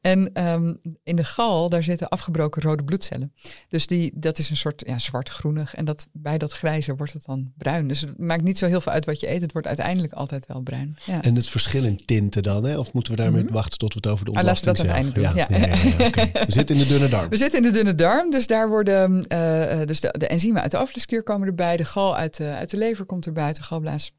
[0.00, 3.32] En um, in de gal, daar zitten afgebroken rode bloedcellen.
[3.68, 5.74] Dus die, dat is een soort ja, zwart-groenig.
[5.74, 7.88] En dat, bij dat grijze wordt het dan bruin.
[7.88, 9.40] Dus het maakt niet zo heel veel uit wat je eet.
[9.40, 10.96] Het wordt uiteindelijk altijd wel bruin.
[11.04, 11.22] Ja.
[11.22, 12.64] En het verschil in tinten dan?
[12.64, 12.78] Hè?
[12.78, 13.56] Of moeten we daarmee mm -hmm.
[13.56, 15.48] wachten tot we het over de ontlasting ah, laten we dat zelf?
[15.48, 15.66] Ja, ja.
[15.66, 16.30] ja okay.
[16.46, 17.25] We zitten in de dunne darm.
[17.30, 18.30] We zitten in de dunne darm.
[18.30, 21.76] Dus daar worden uh, dus de, enzymen uit de afluisklier komen erbij.
[21.76, 24.12] De gal uit de, uit de lever komt erbij, de galblaas.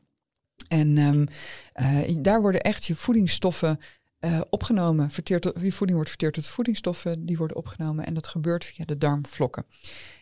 [0.68, 1.28] En um,
[1.76, 3.80] uh, daar worden echt je voedingsstoffen
[4.49, 5.12] opgenomen.
[5.12, 8.05] Verteerd, je voeding wordt verteerd tot voedingsstoffen, die worden opgenomen.
[8.05, 9.66] En dat gebeurt via de darmvlokken.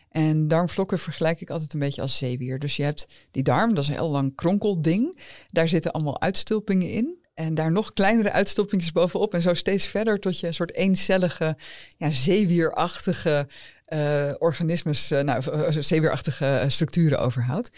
[0.08, 2.58] En darmvlokken vergelijk ik altijd een beetje als zeewier.
[2.58, 5.18] Dus je hebt die darm, dat is een heel lang kronkelding.
[5.50, 7.25] Daar zitten allemaal uitstulpingen in.
[7.36, 9.34] En daar nog kleinere uitstulpingjes bovenop.
[9.34, 11.56] En zo steeds verder tot je een soort eencellige,
[11.96, 13.48] ja, zeewierachtige
[13.88, 15.42] uh, organismes, uh, nou,
[15.82, 17.70] zeewierachtige structuren overhoudt.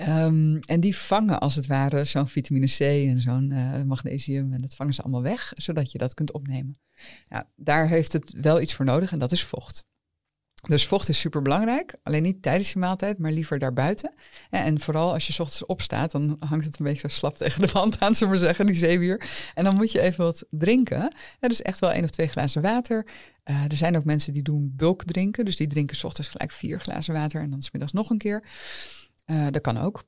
[0.00, 3.54] Um, en die vangen als het ware zo'n vitamine C en zo'n
[3.86, 4.52] magnesium.
[4.52, 6.78] En dat vangen ze allemaal weg, zodat je dat kunt opnemen.
[7.28, 9.84] Ja, daar heeft het wel iets voor nodig en dat is vocht.
[10.68, 11.96] Dus vocht is super belangrijk.
[12.02, 14.14] Alleen niet tijdens je maaltijd, maar liever daarbuiten.
[14.50, 17.68] En vooral als je ochtends opstaat, dan hangt het een beetje zo slap tegen de
[17.72, 19.30] wand aan, zullen we maar zeggen, die zeewier.
[19.54, 21.14] En dan moet je even wat drinken.
[21.40, 23.06] Ja, dus echt wel één of twee glazen water.
[23.44, 25.44] Uh, er zijn ook mensen die doen bulk drinken.
[25.44, 28.44] Dus die drinken s ochtends gelijk vier glazen water en dan smiddags nog een keer.
[29.26, 30.04] Uh, dat kan ook.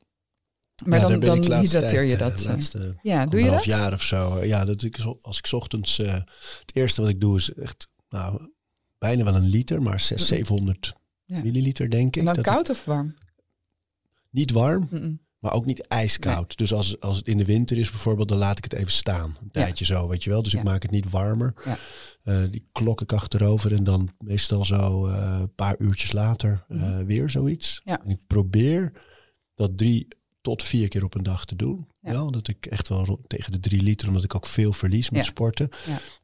[0.85, 2.39] Maar ja, dan, dan hydrateer je dat.
[2.39, 3.65] De laatste ja, doe je dat?
[3.65, 4.45] jaar of zo.
[4.45, 5.99] Ja, dat ik, als ik ochtends.
[5.99, 6.13] Uh,
[6.61, 7.89] het eerste wat ik doe is echt.
[8.09, 8.53] Nou,
[9.07, 10.95] bijna wel een liter, maar 600, 700
[11.25, 11.43] ja.
[11.43, 12.17] milliliter denk ik.
[12.17, 13.15] En dan dat koud of warm?
[14.31, 15.21] Niet warm, mm -mm.
[15.39, 16.49] maar ook niet ijskoud.
[16.49, 16.57] Nee.
[16.57, 19.37] Dus als, als het in de winter is bijvoorbeeld, dan laat ik het even staan.
[19.43, 19.95] Een tijdje ja.
[19.95, 20.43] zo, weet je wel.
[20.43, 20.59] Dus ja.
[20.59, 21.55] ik maak het niet warmer.
[22.25, 26.83] Uh, die klok ik achterover en dan meestal zo een uh, paar uurtjes later uh,
[26.83, 27.07] mm.
[27.07, 27.81] weer zoiets.
[27.85, 28.93] En ik probeer
[29.55, 30.09] dat drie
[30.41, 31.87] tot vier keer op een dag te doen.
[32.01, 32.13] Ja.
[32.13, 35.11] Wel, dat ik echt wel rond, tegen de drie liter, omdat ik ook veel verlies
[35.11, 35.69] met sporten.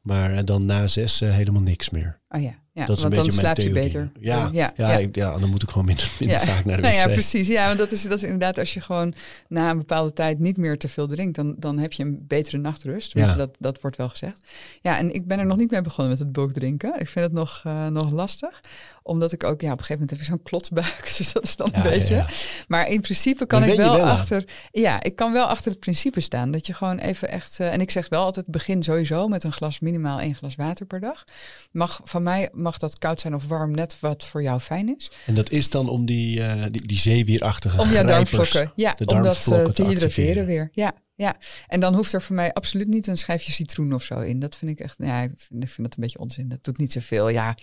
[0.01, 2.21] Maar dan na zes helemaal niks meer.
[2.29, 2.60] Oh ja.
[2.73, 4.11] Ja, dat is want een beetje dan slaap je beter.
[4.19, 4.97] Ja, ja, ja, ja.
[4.97, 6.43] Ik, ja, dan moet ik gewoon minder, minder ja.
[6.45, 6.99] vaak naar de nou wc.
[6.99, 7.47] ja, precies.
[7.47, 9.13] Ja, want dat is, dat is inderdaad als je gewoon
[9.47, 12.57] na een bepaalde tijd niet meer te veel drinkt, dan, dan heb je een betere
[12.57, 13.13] nachtrust.
[13.13, 14.45] Dus dat, dat wordt wel gezegd.
[14.81, 16.99] Ja, en ik ben er nog niet mee begonnen met het bulk drinken.
[16.99, 18.59] Ik vind het nog, uh, nog lastig,
[19.03, 21.55] omdat ik ook, ja, op een gegeven moment heb ik zo'n klotsbuik, dus dat is
[21.55, 22.13] dan een Ja, beetje.
[22.15, 22.27] ja.
[22.67, 24.09] Maar in principe kan ik wel, aan?
[24.09, 26.51] achter, ja, ik kan wel achter het principe staan.
[26.51, 29.51] Dat je gewoon even echt, uh, en ik zeg wel altijd, begin sowieso met een
[29.51, 31.23] glas, minimaal één glas water per dag.
[31.71, 35.11] Mag, van mij mag dat koud zijn of warm, net wat voor jou fijn is.
[35.25, 39.21] En dat is dan om die, uh, die, die zeewierachtige Om jouw darmvlokken, ja, om
[39.23, 40.45] dat uh, te hydratere activeren.
[40.45, 40.69] weer.
[40.73, 41.35] Ja, ja.
[41.67, 44.39] En dan hoeft er voor mij absoluut niet een schijfje citroen of zo in.
[44.39, 46.49] Dat vind ik echt, ja, ik vind, ik vind dat een beetje onzin.
[46.49, 47.55] Dat doet niet zoveel, ja.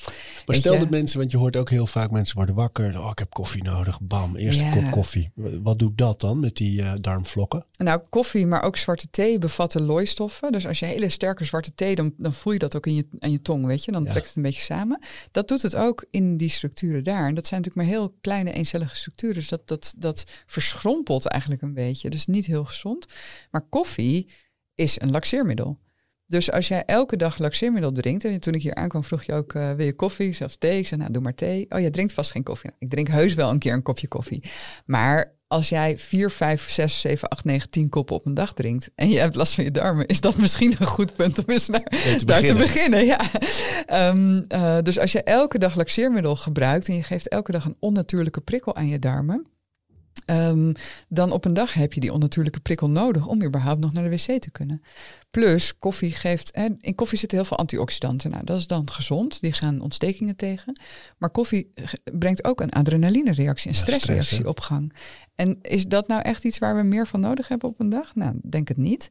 [0.46, 0.78] Maar stel je?
[0.78, 3.00] dat mensen, want je hoort ook heel vaak mensen worden wakker.
[3.00, 4.00] Oh, ik heb koffie nodig.
[4.00, 4.70] Bam, eerste Ja.
[4.70, 5.30] kop koffie.
[5.62, 7.66] Wat doet dat dan met die uh, darmvlokken?
[7.76, 10.52] Nou, koffie, maar ook zwarte thee bevatten looistoffen.
[10.52, 13.06] Dus als je hele sterke zwarte thee, dan, dan voel je dat ook in je,
[13.18, 13.92] aan je tong, weet je.
[13.92, 14.10] Dan Ja.
[14.10, 15.02] trekt het een beetje samen.
[15.30, 17.26] Dat doet het ook in die structuren daar.
[17.28, 19.34] En dat zijn natuurlijk maar heel kleine eencellige structuren.
[19.34, 22.10] Dus dat, dat, dat verschrompelt eigenlijk een beetje.
[22.10, 23.06] Dus niet heel gezond.
[23.50, 24.30] Maar koffie
[24.74, 25.78] is een laxeermiddel.
[26.26, 29.54] Dus als jij elke dag laxeermiddel drinkt, en toen ik hier aankwam vroeg je ook,
[29.54, 30.78] eh, wil je koffie, zelfs thee?
[30.78, 31.66] Ik zei, nou doe maar thee.
[31.68, 32.70] Oh, jij drinkt vast geen koffie.
[32.70, 34.42] Nou, ik drink heus wel een keer een kopje koffie.
[34.86, 38.90] Maar als jij 4, 5, 6, 7, 8, 9, 10 koppen op een dag drinkt
[38.94, 41.68] en je hebt last van je darmen, is dat misschien een goed punt om eens
[41.68, 42.58] naar, te daar te beginnen.
[42.58, 43.04] beginnen.
[43.04, 43.20] Ja.
[43.86, 47.76] Ehm, eh, dus als je elke dag laxeermiddel gebruikt en je geeft elke dag een
[47.78, 49.46] onnatuurlijke prikkel aan je darmen,
[50.24, 50.72] Ehm,
[51.08, 54.10] dan op een dag heb je die onnatuurlijke prikkel nodig om überhaupt nog naar de
[54.10, 54.82] wc te kunnen.
[55.30, 56.56] Plus, koffie geeft.
[56.56, 58.30] Hè, in koffie zitten heel veel antioxidanten.
[58.30, 59.40] Nou, dat is dan gezond.
[59.40, 60.80] Die gaan ontstekingen tegen.
[61.18, 61.72] Maar koffie
[62.18, 64.92] brengt ook een adrenalinereactie, een stressreactie stress, op gang.
[65.34, 68.14] En is dat nou echt iets waar we meer van nodig hebben op een dag?
[68.14, 69.10] Nou, denk het niet.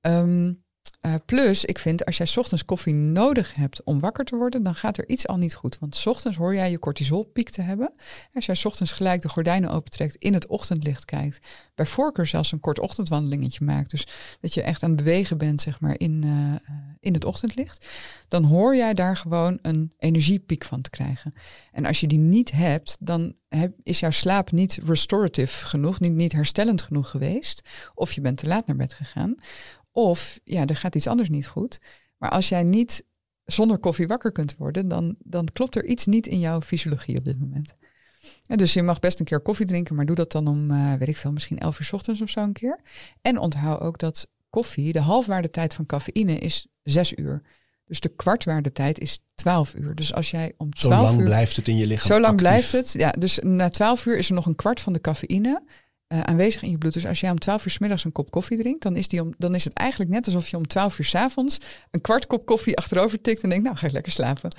[0.00, 0.52] Ehm,
[1.00, 4.74] eh, plus, ik vind als jij ochtends koffie nodig hebt om wakker te worden, dan
[4.74, 5.78] gaat er iets al niet goed.
[5.78, 7.92] Want ochtends hoor jij je cortisolpiek te hebben.
[8.34, 12.60] Als jij ochtends gelijk de gordijnen opentrekt, in het ochtendlicht kijkt, bij voorkeur zelfs een
[12.60, 14.06] kort ochtendwandelingetje maakt, dus
[14.40, 16.60] dat je echt aan het bewegen bent, zeg maar, in, eh, eh,
[17.00, 17.86] in het ochtendlicht,
[18.28, 21.34] dan hoor jij daar gewoon een energiepiek van te krijgen.
[21.72, 23.34] En als je die niet hebt, dan
[23.82, 27.62] is jouw slaap niet restorative genoeg, niet, niet herstellend genoeg geweest,
[27.94, 29.36] of je bent te laat naar bed gegaan.
[29.92, 31.78] Of ja, er gaat iets anders niet goed.
[32.16, 33.04] Maar als jij niet
[33.44, 37.24] zonder koffie wakker kunt worden, dan, dan klopt er iets niet in jouw fysiologie op
[37.24, 37.74] dit moment.
[38.42, 40.94] Ja, dus je mag best een keer koffie drinken, maar doe dat dan om, eh,
[40.94, 42.80] weet ik veel, misschien 11 uur 's ochtends of zo een keer.
[43.22, 47.42] En onthoud ook dat koffie, de halfwaardetijd van cafeïne is 6 uur.
[47.84, 49.94] Dus de kwartwaardetijd is 12 uur.
[49.94, 51.24] Dus als jij om Zo 12 lang uur...
[51.24, 52.40] blijft het in je lichaam Zo lang actief.
[52.48, 52.92] blijft het.
[52.92, 55.62] Ja, dus na 12 uur is er nog een kwart van de cafeïne
[56.10, 56.92] eh, aanwezig in je bloed.
[56.92, 59.22] Dus als jij om 12 uur 's middags een kop koffie drinkt, dan is, die
[59.22, 61.58] om, dan is het eigenlijk net alsof je om 12 uur 's avonds
[61.90, 64.50] een kwart kop koffie achterover tikt en denkt, nou ga ik lekker slapen.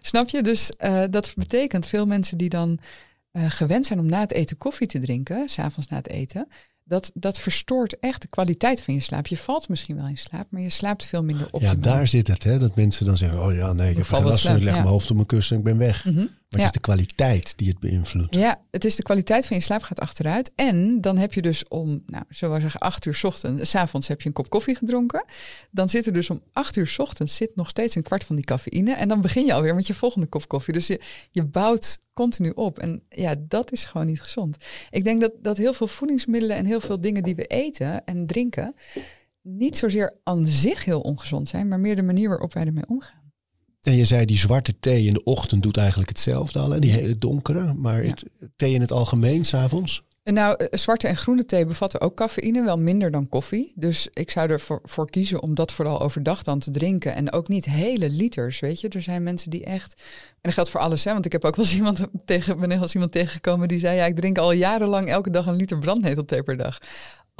[0.00, 0.42] Snap je?
[0.42, 2.78] Dus eh, dat betekent veel mensen die dan
[3.30, 6.48] eh, gewend zijn om na het eten koffie te drinken, s'avonds na het eten,
[6.84, 9.26] dat, dat verstoort echt de kwaliteit van je slaap.
[9.26, 11.96] Je valt misschien wel in slaap, maar je slaapt veel minder Ja, optimaal.
[11.96, 12.44] daar zit het.
[12.44, 12.58] Hè?
[12.58, 14.56] Dat mensen dan zeggen, oh ja, nee, ik heb geen last van.
[14.56, 14.78] Ik leg ja.
[14.78, 16.04] mijn hoofd op mijn kussen en ik ben weg.
[16.04, 16.26] Mhm.
[16.48, 16.66] Maar Ja.
[16.66, 18.34] het is de kwaliteit die het beïnvloedt.
[18.34, 20.50] Ja, het is de kwaliteit van je slaap gaat achteruit.
[20.54, 23.74] En dan heb je dus om, nou, zullen we zeggen, acht uur 's ochtends, 's
[23.74, 25.24] avonds heb je een kop koffie gedronken.
[25.70, 28.36] Dan zit er dus om acht uur 's ochtends zit nog steeds een kwart van
[28.36, 28.92] die cafeïne.
[28.92, 30.74] En dan begin je alweer met je volgende kop koffie.
[30.74, 32.78] Dus je, je bouwt continu op.
[32.78, 34.56] En ja, dat is gewoon niet gezond.
[34.90, 38.26] Ik denk dat, dat heel veel voedingsmiddelen en heel veel dingen die we eten en
[38.26, 38.74] drinken,
[39.42, 43.27] niet zozeer aan zich heel ongezond zijn, maar meer de manier waarop wij ermee omgaan.
[43.88, 46.70] En je zei, die zwarte thee in de ochtend doet eigenlijk hetzelfde al.
[46.70, 46.78] Hè?
[46.78, 47.74] Die hele donkere.
[47.74, 48.08] Maar Ja.
[48.08, 48.24] het,
[48.56, 50.02] thee in het algemeen, s'avonds?
[50.24, 53.72] Nou, eh, zwarte en groene thee bevatten ook cafeïne, wel minder dan koffie.
[53.74, 57.14] Dus ik zou ervoor voor kiezen om dat vooral overdag dan te drinken.
[57.14, 58.88] En ook niet hele liters, weet je.
[58.88, 59.94] Er zijn mensen die echt...
[60.30, 61.12] En dat geldt voor alles, hè.
[61.12, 63.96] Want ik heb ook wel eens iemand, tegen, ben wel eens iemand tegengekomen die zei...
[63.96, 66.78] ja, ik drink al jarenlang elke dag een liter brandnetelthee per dag.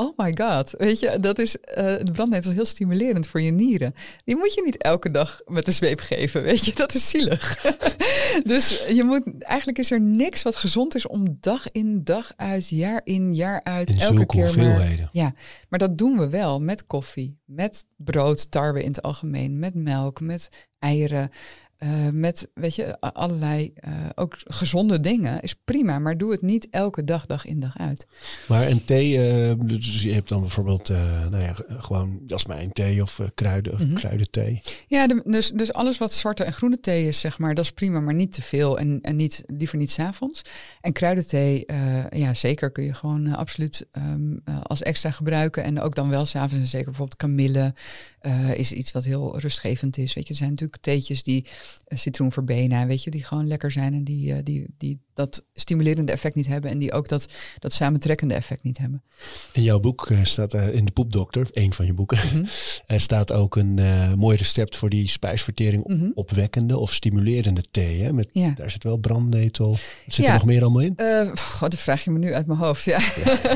[0.01, 3.51] Oh my god, weet je, dat is, eh de brandnetel is heel stimulerend voor je
[3.51, 3.95] nieren.
[4.25, 7.63] Die moet je niet elke dag met de zweep geven, weet je, dat is zielig.
[8.53, 12.69] dus je moet, eigenlijk is er niks wat gezond is om dag in, dag uit,
[12.69, 15.09] jaar in, jaar uit, In elke keer maar...
[15.13, 15.35] Ja,
[15.69, 20.21] maar dat doen we wel met koffie, met brood, tarwe in het algemeen, met melk,
[20.21, 21.31] met eieren,
[21.79, 25.41] eh, met weet je, allerlei eh, ook gezonde dingen.
[25.41, 28.07] Is prima, maar doe het niet elke dag, dag in, dag uit.
[28.49, 33.21] Maar een thee, eh, dus je hebt dan bijvoorbeeld, nou ja, gewoon jasmijn thee of
[33.35, 33.95] kruiden, Mhm.
[33.95, 34.63] kruidenthee.
[34.89, 37.71] Ja, de- dus, dus alles wat zwarte en groene thee is, zeg maar, dat is
[37.73, 40.43] prima, maar niet te veel en, en niet, liever niet s'avonds.
[40.81, 41.65] En kruidenthee,
[42.11, 45.65] ja, zeker kun je gewoon absoluut ehm, eh, als extra gebruiken.
[45.65, 46.55] En ook dan wel s'avonds.
[46.55, 47.75] En zeker bijvoorbeeld kamille
[48.55, 50.15] is iets wat heel rustgevend is.
[50.15, 51.47] Weet je, er zijn natuurlijk theetjes die
[51.87, 55.45] eh, citroen verbena, weet je, die gewoon lekker zijn en die, eh, die, die dat
[55.55, 57.27] stimulerende effect niet hebben en die ook dat,
[57.59, 59.03] dat samentrekkende effect niet hebben.
[59.53, 62.45] In jouw boek eh, staat in de Poepdokter, een van je boeken, Mhm.
[62.99, 63.75] staat ook een
[64.19, 66.11] mooi recept voor die spijsvertering Mhm.
[66.15, 68.03] opwekkende of stimulerende thee.
[68.03, 68.13] Hè?
[68.13, 68.53] Met, Ja.
[68.57, 69.77] Daar zit wel brandnetel.
[70.07, 70.29] Zit Ja.
[70.31, 70.97] er nog meer allemaal in?
[71.39, 72.85] God, dat vraag je me nu uit mijn hoofd.
[72.85, 72.99] Ja.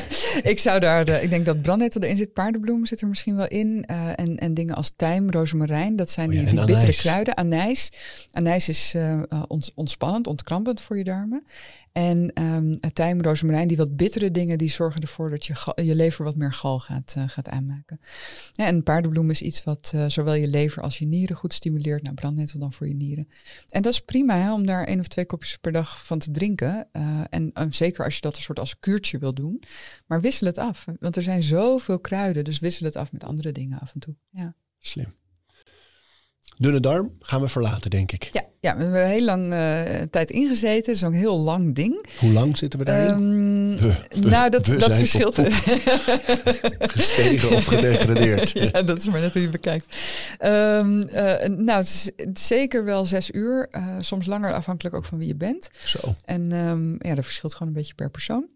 [0.53, 3.49] ik zou daar, de, ik denk dat brandnetel erin zit, paardenbloem zit er misschien wel
[3.49, 3.85] in.
[4.17, 7.37] en, en dingen als tijm, rozemarijn, dat zijn Oh die, die bittere kruiden.
[7.37, 7.89] Anijs.
[8.33, 11.45] Anijs is eh, eh, ont- ontspannend, ontkrampend voor je darmen.
[11.93, 16.25] En ehm tijm, rozemarijn, die wat bittere dingen, die zorgen ervoor dat je, je lever
[16.25, 18.01] wat meer gal gaat, eh, gaat aanmaken.
[18.53, 22.03] Ja, en paardenbloem is iets wat zowel je lever als je nieren goed stimuleert.
[22.03, 23.29] Nou, brandnetel dan voor je nieren.
[23.69, 26.31] En dat is prima hè, om daar één of twee kopjes per dag van te
[26.31, 26.89] drinken.
[27.31, 29.63] En eh, zeker als je dat een soort als kuurtje wil doen.
[30.07, 30.87] Maar wissel het af.
[31.01, 34.15] Want er zijn zoveel kruiden, dus wissel het af met andere dingen af en toe.
[34.31, 35.15] Ja, Slim.
[36.63, 38.29] Dunne darm gaan we verlaten, denk ik.
[38.31, 40.87] ja, ja we hebben heel lang eh, tijd ingezeten.
[40.87, 42.07] Dat is ook een heel lang ding.
[42.19, 43.09] Hoe lang zitten we daarin?
[43.79, 45.35] Ehm, We- we- nou, dat, dat verschilt.
[46.79, 48.51] Gestegen of gedegradeerd.
[48.51, 49.97] ja, dat is maar net hoe je bekijkt.
[50.39, 53.69] Ehm, eh, nou, het is, het is zeker wel zes uur.
[53.71, 55.71] eh, soms langer, afhankelijk ook van wie je bent.
[55.85, 55.99] Zo.
[56.25, 58.47] En ehm, ja, dat verschilt gewoon een beetje per persoon.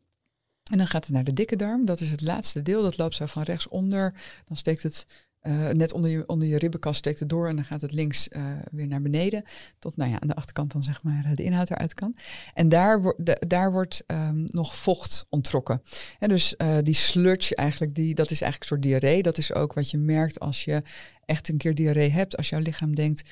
[0.71, 1.85] En dan gaat het naar de dikke darm.
[1.85, 2.83] Dat is het laatste deel.
[2.83, 4.15] Dat loopt zo van rechts onder.
[4.45, 5.07] Dan steekt het
[5.47, 7.49] eh, net onder je, onder je ribbenkast steekt het door.
[7.49, 9.43] En dan gaat het links eh, weer naar beneden.
[9.79, 12.17] Tot nou ja, aan de achterkant dan zeg maar eh, de inhoud eruit kan.
[12.55, 15.83] En daar, wo- de- daar wordt ehm, nog vocht onttrokken.
[16.19, 19.23] En dus die sludge eigenlijk, die, dat is eigenlijk een soort diarree.
[19.23, 20.83] Dat is ook wat je merkt als je
[21.25, 22.37] echt een keer diarree hebt.
[22.37, 23.29] Als jouw lichaam denkt,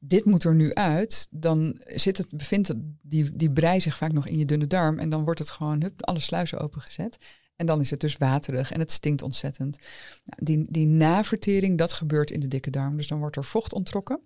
[0.00, 4.26] dit moet er nu uit, dan zit het, bevindt die, die brei zich vaak nog
[4.28, 7.18] in je dunne darm en dan wordt het gewoon hup, alle sluizen opengezet.
[7.58, 9.78] En dan is het dus waterig en het stinkt ontzettend.
[10.24, 12.96] Nou, die, die navertering, dat gebeurt in de dikke darm.
[12.96, 14.20] Dus dan wordt er vocht onttrokken.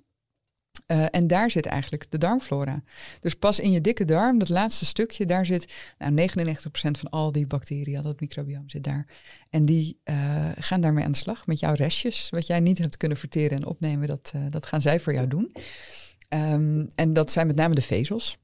[0.86, 2.82] Eh, en daar zit eigenlijk de darmflora.
[3.20, 7.32] Dus pas in je dikke darm, dat laatste stukje, daar zit nou, 99% van al
[7.32, 9.06] die bacteriën, al dat microbioom zit daar.
[9.50, 12.30] En die eh, gaan daarmee aan de slag met jouw restjes.
[12.30, 15.28] Wat jij niet hebt kunnen verteren en opnemen, dat, eh, dat gaan zij voor jou
[15.28, 15.52] doen.
[16.28, 18.38] Ehm, en dat zijn met name de vezels.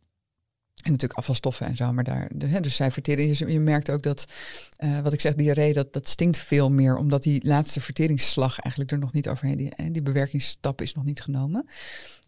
[0.90, 2.30] Natuurlijk afvalstoffen en zo, maar daar,
[2.60, 3.52] dus zij verteren.
[3.52, 4.24] Je, merkt ook dat,
[4.76, 8.92] eh, wat ik zeg, diarree, dat, dat stinkt veel meer, omdat die laatste verteringsslag eigenlijk
[8.92, 11.66] er nog niet overheen, die, die bewerkingsstap is nog niet genomen.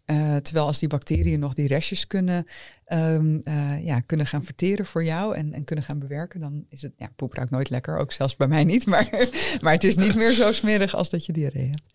[0.05, 2.45] Uh, terwijl als die bacteriën nog die restjes kunnen,
[2.87, 6.81] um, uh, ja, kunnen gaan verteren voor jou en, en kunnen gaan bewerken, dan is
[6.81, 9.29] het, ja, poep ruikt nooit lekker, ook zelfs bij mij niet, maar,
[9.61, 11.93] maar het is niet meer zo smerig als dat je diarree hebt.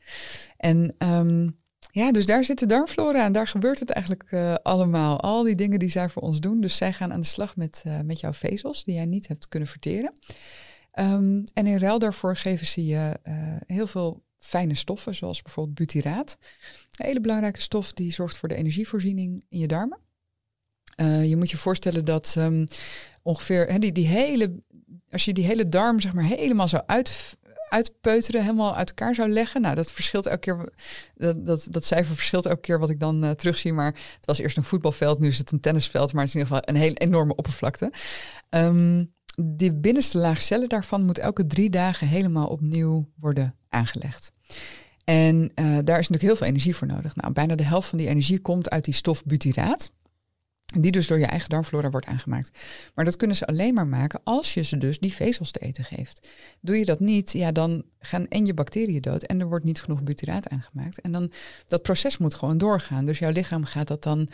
[0.57, 1.59] En um,
[1.97, 5.21] ja, dus daar zit de darmflora en daar gebeurt het eigenlijk uh, allemaal.
[5.21, 6.61] Al die dingen die zij voor ons doen.
[6.61, 9.69] Dus zij gaan aan de slag met, met jouw vezels die jij niet hebt kunnen
[9.69, 10.13] verteren.
[10.99, 13.19] Um, en in ruil daarvoor geven ze je
[13.67, 16.39] heel veel fijne stoffen, zoals bijvoorbeeld butyraat.
[16.91, 19.99] Een hele belangrijke stof die zorgt voor de energievoorziening in je darmen.
[21.29, 22.67] Je moet je voorstellen dat um,
[23.23, 24.63] ongeveer die, die hele,
[25.11, 27.37] als je die hele darm zeg maar helemaal zou uit,
[27.69, 29.61] uitpeuteren, helemaal uit elkaar zou leggen.
[29.61, 30.73] Nou, dat verschilt elke keer.
[31.15, 33.73] Dat, dat, dat cijfer verschilt elke keer wat ik dan uh, terugzie.
[33.73, 36.41] Maar het was eerst een voetbalveld, nu is het een tennisveld, maar het is in
[36.41, 37.93] ieder geval een hele enorme oppervlakte.
[38.51, 44.33] Um, die binnenste laag cellen daarvan moet elke drie dagen helemaal opnieuw worden aangelegd.
[45.05, 47.17] En uh, daar is natuurlijk heel veel energie voor nodig.
[47.17, 49.91] Nou, bijna de helft van die energie komt uit die stof butyraat.
[50.67, 52.59] Die dus door je eigen darmflora wordt aangemaakt.
[52.95, 55.85] Maar dat kunnen ze alleen maar maken als je ze dus die vezels te eten
[55.85, 56.29] geeft.
[56.61, 59.81] Doe je dat niet, ja, dan gaan en je bacteriën dood en er wordt niet
[59.81, 61.01] genoeg butyraat aangemaakt.
[61.01, 61.33] En dan
[61.67, 63.05] dat proces moet gewoon doorgaan.
[63.05, 64.29] Dus jouw lichaam gaat dat dan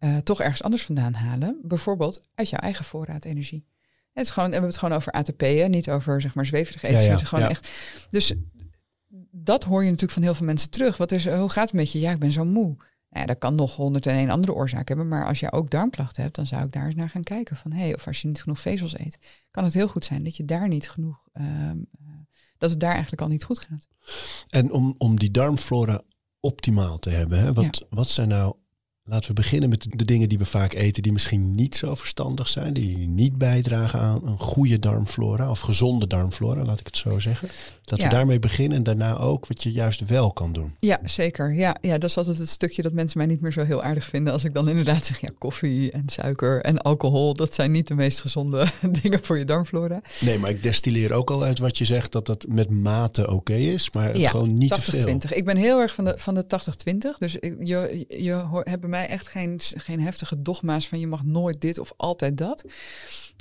[0.00, 1.58] uh, toch ergens anders vandaan halen.
[1.62, 3.66] Bijvoorbeeld uit jouw eigen voorraad energie.
[4.12, 5.68] Het is gewoon, we hebben het gewoon over ATP, hè?
[5.68, 7.02] niet over zeg maar zweverig eten.
[7.02, 7.50] Ja, ja, gewoon ja.
[7.50, 7.68] echt.
[8.10, 8.34] Dus
[9.30, 10.96] dat hoor je natuurlijk van heel veel mensen terug.
[10.96, 12.00] Wat is, hoe gaat het met je?
[12.00, 12.76] Ja, ik ben zo moe.
[13.14, 15.08] Nou ja, dat kan nog 101 andere oorzaken hebben.
[15.08, 17.56] Maar als je ook darmklachten hebt, dan zou ik daar eens naar gaan kijken.
[17.56, 19.18] Van, hey, of als je niet genoeg vezels eet,
[19.50, 21.70] kan het heel goed zijn dat je daar niet genoeg, uh,
[22.58, 23.88] dat het daar eigenlijk al niet goed gaat.
[24.48, 26.02] En om, om die darmflora
[26.40, 27.86] optimaal te hebben, hè, wat, ja.
[27.90, 28.54] wat zijn nou
[29.06, 32.48] Laten we beginnen met de dingen die we vaak eten, die misschien niet zo verstandig
[32.48, 37.18] zijn, die niet bijdragen aan een goede darmflora of gezonde darmflora, laat ik het zo
[37.18, 37.48] zeggen.
[37.84, 38.04] Dat ja.
[38.04, 40.74] we daarmee beginnen en daarna ook wat je juist wel kan doen.
[40.78, 41.54] Ja, zeker.
[41.54, 44.04] Ja, ja, dat is altijd het stukje dat mensen mij niet meer zo heel aardig
[44.04, 47.88] vinden als ik dan inderdaad zeg, ja, koffie en suiker en alcohol, dat zijn niet
[47.88, 48.66] de meest gezonde
[49.02, 50.02] dingen voor je darmflora.
[50.20, 53.32] Nee, maar ik destilleer ook al uit wat je zegt dat dat met mate oké
[53.32, 55.02] okay is, maar ja, gewoon niet 80, te veel.
[55.02, 55.32] 20.
[55.32, 56.44] Ik ben heel erg van de, van de
[57.14, 61.06] 80-20, dus ik, je, je hebt bij mij echt geen, geen heftige dogma's van je
[61.06, 62.64] mag nooit dit of altijd dat.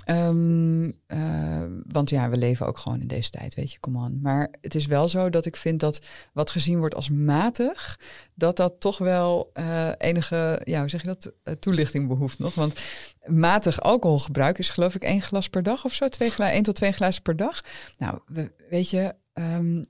[0.09, 4.19] Um, uh, want ja, we leven ook gewoon in deze tijd, weet je, come on.
[4.21, 6.01] Maar het is wel zo dat ik vind dat
[6.33, 7.99] wat gezien wordt als matig,
[8.35, 12.55] dat dat toch wel uh, enige, ja, hoe zeg je dat, uh, toelichting behoeft nog.
[12.55, 12.79] Want
[13.25, 16.75] matig alcoholgebruik is geloof ik één glas per dag of zo, twee gla één tot
[16.75, 17.63] twee glazen per dag.
[17.97, 19.81] Nou, we, weet je, um,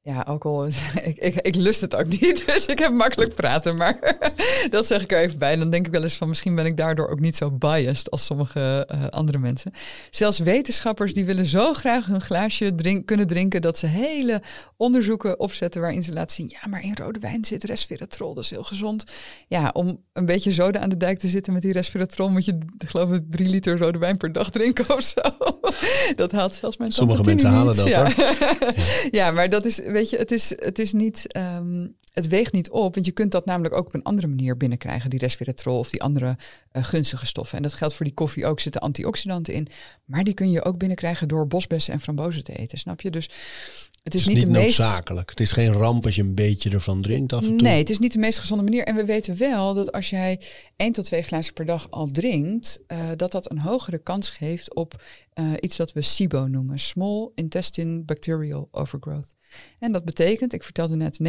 [0.00, 0.66] ja, alcohol,
[1.10, 3.76] ik, ik, ik, lust het ook niet, dus ik heb makkelijk praten.
[3.76, 4.16] Maar
[4.70, 5.52] dat zeg ik er even bij.
[5.52, 8.10] En dan denk ik wel eens van, misschien ben ik daardoor ook niet zo biased
[8.10, 9.72] als sommige uh, andere mensen.
[10.10, 14.42] Zelfs wetenschappers die willen zo graag hun glaasje drink, kunnen drinken, dat ze hele
[14.76, 18.50] onderzoeken opzetten waarin ze laten zien, ja, maar in rode wijn zit resveratrol, dat is
[18.50, 19.04] heel gezond.
[19.48, 22.58] Ja, om een beetje zoden aan de dijk te zitten met die resveratrol, moet je,
[22.78, 25.20] geloof ik, drie liter rode wijn per dag drinken of zo.
[26.16, 28.10] dat haalt zelfs mijn Sommige mensen halen dat, ja.
[29.10, 32.70] ja, maar dat is weet je, het is, het is niet, um, het weegt niet
[32.70, 35.90] op, want je kunt dat namelijk ook op een andere manier binnenkrijgen, die resveratrol of
[35.90, 36.36] die andere
[36.72, 37.56] uh, gunstige stoffen.
[37.56, 39.68] En dat geldt voor die koffie ook, zitten antioxidanten in,
[40.04, 43.10] maar die kun je ook binnenkrijgen door bosbessen en frambozen te eten, snap je?
[43.10, 45.30] Dus het is, het is niet, niet de meest noodzakelijk.
[45.30, 47.60] Het is geen ramp als je een beetje ervan drinkt af en toe.
[47.60, 48.84] Nee, het is niet de meest gezonde manier.
[48.84, 50.40] En we weten wel dat als jij
[50.76, 54.74] één tot twee glazen per dag al drinkt, uh, dat dat een hogere kans geeft
[54.74, 55.02] op
[55.34, 59.36] uh, iets dat we SIBO noemen, Small Intestine Bacterial Overgrowth.
[59.78, 61.26] En dat betekent, ik vertelde net, 99%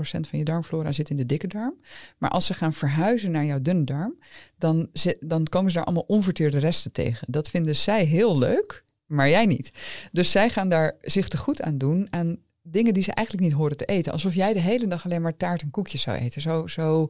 [0.00, 1.74] van je darmflora zit in de dikke darm.
[2.18, 4.18] Maar als ze gaan verhuizen naar jouw dunne darm,
[4.58, 4.88] dan,
[5.18, 7.32] dan komen ze daar allemaal onverteerde resten tegen.
[7.32, 9.72] Dat vinden zij heel leuk, maar jij niet.
[10.12, 13.56] Dus zij gaan daar zich te goed aan doen aan dingen die ze eigenlijk niet
[13.56, 14.12] horen te eten.
[14.12, 16.40] Alsof jij de hele dag alleen maar taart en koekjes zou eten.
[16.40, 17.08] Zo, zo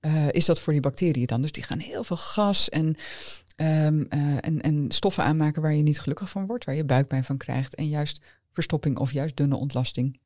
[0.00, 1.42] uh, is dat voor die bacteriën dan.
[1.42, 2.96] Dus die gaan heel veel gas en
[3.56, 7.24] Um, uh, en, en stoffen aanmaken waar je niet gelukkig van wordt, waar je buikpijn
[7.24, 8.20] van krijgt en juist
[8.52, 10.20] verstopping of juist dunne ontlasting.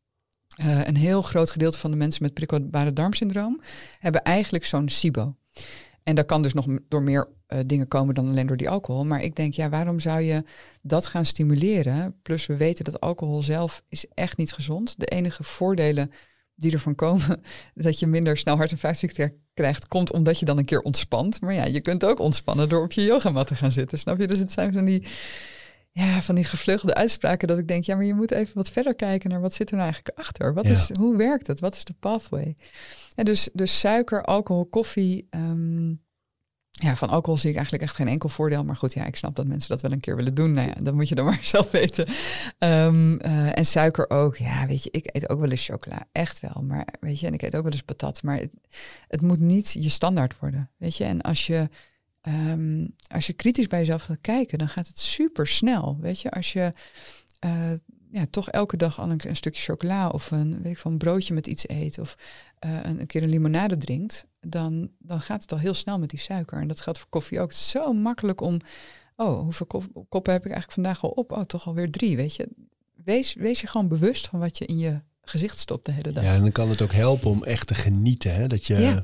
[0.61, 3.61] Uh, een heel groot gedeelte van de mensen met prikkelbare darmsyndroom
[3.99, 5.37] hebben eigenlijk zo'n SIBO.
[6.03, 9.05] En dat kan dus nog door meer uh, dingen komen dan alleen door die alcohol.
[9.05, 10.45] Maar ik denk, ja, waarom zou je
[10.83, 12.17] dat gaan stimuleren?
[12.23, 14.95] Plus we weten dat alcohol zelf is echt niet gezond.
[14.99, 16.11] De enige voordelen
[16.55, 17.43] die ervan komen
[17.75, 21.41] dat je minder snel hart- en vaatziekten krijgt, komt omdat je dan een keer ontspant.
[21.41, 23.99] Maar ja, je kunt ook ontspannen door op je yogamat te gaan zitten.
[23.99, 24.27] Snap je?
[24.27, 25.07] Dus het zijn van die,
[26.05, 28.95] ja, van die gevleugelde uitspraken dat ik denk, ja, maar je moet even wat verder
[28.95, 30.55] kijken naar wat zit er nou eigenlijk achter.
[30.55, 30.73] Wat Ja.
[30.73, 31.61] is, hoe werkt het?
[31.61, 32.57] Wat is de pathway?
[33.15, 35.89] En dus, dus suiker, alcohol, koffie, ehm,
[36.71, 38.65] ja, van alcohol zie ik eigenlijk echt geen enkel voordeel.
[38.65, 40.53] Maar goed, ja, ik snap dat mensen dat wel een keer willen doen.
[40.53, 42.07] Nou ja, dan moet je dan maar zelf weten.
[42.59, 44.37] Ehm, eh, en suiker ook.
[44.37, 46.09] Ja, weet je, ik eet ook wel eens chocola.
[46.13, 46.63] Echt wel.
[46.63, 48.23] Maar weet je, en ik eet ook wel eens patat.
[48.23, 48.51] Maar het,
[49.09, 50.71] het moet niet je standaard worden.
[50.79, 51.69] Weet je, en als je,
[52.27, 55.97] ehm, als je kritisch bij jezelf gaat kijken, dan gaat het super snel.
[56.01, 56.73] Weet je, als je
[57.45, 57.73] uh,
[58.11, 60.99] ja, toch elke dag al een, een, stukje chocola of een, weet ik, van een
[60.99, 61.99] broodje met iets eet.
[61.99, 62.17] Of
[62.67, 66.11] uh, een, een, keer een limonade drinkt dan, dan gaat het al heel snel met
[66.11, 66.61] die suiker.
[66.61, 67.49] En dat geldt voor koffie ook.
[67.49, 68.61] Het is zo makkelijk om,
[69.17, 69.67] oh, hoeveel
[70.09, 71.33] koppen heb ik eigenlijk vandaag al op?
[71.33, 72.49] Oh, toch alweer drie, weet je.
[73.05, 76.25] Wees, wees je gewoon bewust van wat je in je gezicht stopt de hele dag.
[76.25, 78.35] Ja, en dan kan het ook helpen om echt te genieten.
[78.35, 78.47] Hè?
[78.47, 79.03] Dat je,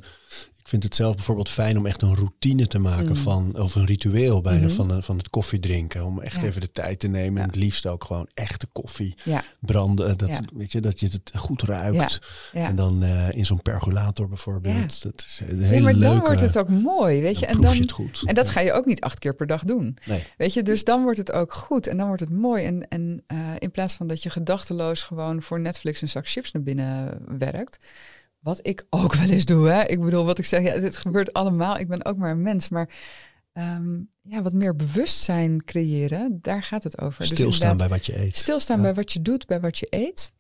[0.63, 3.17] ik vind het zelf bijvoorbeeld fijn om echt een routine te maken mm.
[3.17, 4.89] van, of een ritueel bijna mm -hmm.
[4.89, 6.05] van, van het koffiedrinken.
[6.05, 7.43] Om echt even de tijd te nemen.
[7.43, 9.45] En het liefst ook gewoon echte koffie ja.
[9.61, 10.19] branden.
[10.19, 12.21] Dat, weet je, dat je het goed ruikt.
[12.53, 15.03] En dan uh, in zo'n percolator bijvoorbeeld.
[15.03, 17.21] Dat is een hele nee, maar dan leuke, wordt het ook mooi.
[17.21, 17.47] Weet je?
[17.47, 18.23] Dan en dan, je het goed.
[18.25, 19.99] En dat ga je ook niet acht keer per dag doen.
[20.07, 20.23] Nee.
[20.37, 22.65] Weet je, dus dan wordt het ook goed en dan wordt het mooi.
[22.65, 26.53] En, en uh, in plaats van dat je gedachteloos gewoon voor Netflix een zak chips
[26.53, 27.79] naar binnen werkt.
[28.43, 29.69] Wat ik ook wel eens doe.
[29.69, 29.83] Hè?
[29.83, 31.79] Ik bedoel, wat ik zeg, ja, dit gebeurt allemaal.
[31.79, 32.69] Ik ben ook maar een mens.
[32.69, 32.89] Maar
[33.53, 37.25] um, ja, wat meer bewustzijn creëren, daar gaat het over.
[37.25, 38.37] Stilstaan dus bij wat je eet.
[38.37, 38.83] Stilstaan ja.
[38.83, 40.33] bij wat je doet, bij wat je eet.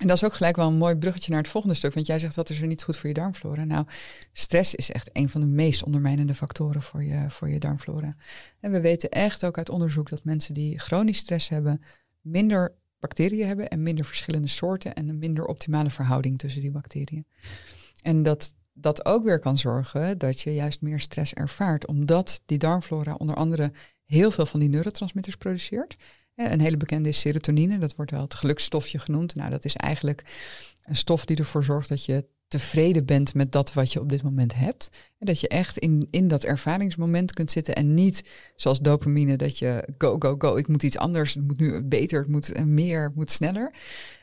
[0.00, 1.94] En dat is ook gelijk wel een mooi bruggetje naar het volgende stuk.
[1.94, 3.64] Want jij zegt, wat is er niet goed voor je darmflora?
[3.64, 3.86] Nou,
[4.32, 8.14] stress is echt een van de meest ondermijnende factoren voor je, voor je darmflora.
[8.60, 11.82] En we weten echt ook uit onderzoek dat mensen die chronisch stress hebben,
[12.20, 17.26] minder bacteriën hebben en minder verschillende soorten en een minder optimale verhouding tussen die bacteriën.
[18.02, 22.58] En dat dat ook weer kan zorgen dat je juist meer stress ervaart, omdat die
[22.58, 23.72] darmflora onder andere
[24.04, 25.96] heel veel van die neurotransmitters produceert.
[26.34, 29.34] Een hele bekende is serotonine, dat wordt wel het gelukstofje genoemd.
[29.34, 30.24] Nou, dat is eigenlijk
[30.82, 34.22] een stof die ervoor zorgt dat je tevreden bent met dat wat je op dit
[34.22, 34.90] moment hebt.
[35.18, 39.58] En dat je echt in, in dat ervaringsmoment kunt zitten en niet zoals dopamine dat
[39.58, 43.02] je go, go, go, ik moet iets anders, het moet nu beter, het moet meer,
[43.02, 43.74] het moet sneller.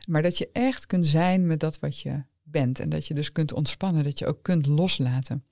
[0.07, 3.31] Maar dat je echt kunt zijn met dat wat je bent en dat je dus
[3.31, 5.43] kunt ontspannen, dat je ook kunt loslaten.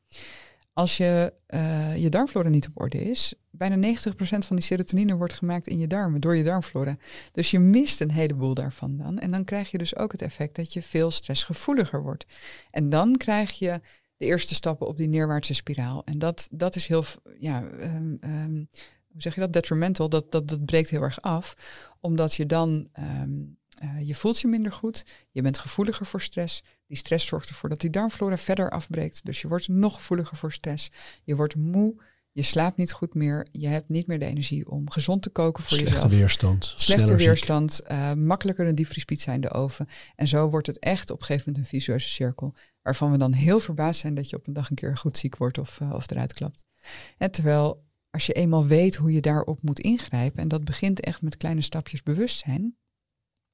[0.78, 5.34] Als je uh, je darmflora niet op orde is, bijna 90% van die serotonine wordt
[5.34, 6.98] gemaakt in je darmen door je darmflora.
[7.32, 9.20] Dus je mist een heleboel daarvan dan.
[9.20, 12.26] En dan krijg je dus ook het effect dat je veel stressgevoeliger wordt.
[12.72, 13.82] En dan krijg je
[14.18, 16.02] de eerste stappen op die neerwaartse spiraal.
[16.06, 17.06] En dat, dat is heel,
[17.40, 18.70] ja, um, um,
[19.08, 21.56] hoe zeg je dat, detrimental, dat, dat, dat breekt heel erg af.
[22.00, 26.64] Omdat je dan um, uh, je voelt je minder goed, je bent gevoeliger voor stress.
[26.88, 29.26] Die stress zorgt ervoor dat die darmflora verder afbreekt.
[29.26, 30.92] Dus je wordt nog gevoeliger voor stress.
[31.24, 32.02] Je wordt moe,
[32.32, 35.64] je slaapt niet goed meer, je hebt niet meer de energie om gezond te koken
[35.64, 36.12] voor Slechte jezelf.
[36.12, 36.74] weerstand.
[36.76, 39.88] Slechte weerstand, uh, makkelijker een diepvriespiet in de oven.
[40.16, 42.56] En zo wordt het echt op een gegeven moment een visueuze cirkel.
[42.82, 45.38] Waarvan we dan heel verbaasd zijn dat je op een dag een keer goed ziek
[45.38, 46.66] wordt of, uh, of eruit klapt.
[47.18, 51.22] En terwijl als je eenmaal weet hoe je daarop moet ingrijpen, en dat begint echt
[51.22, 52.78] met kleine stapjes bewustzijn,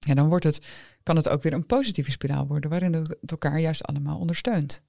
[0.03, 0.67] ja, dan wordt het,
[1.03, 4.81] kan het ook weer een positieve spiraal worden, waarin het elkaar juist allemaal ondersteunt.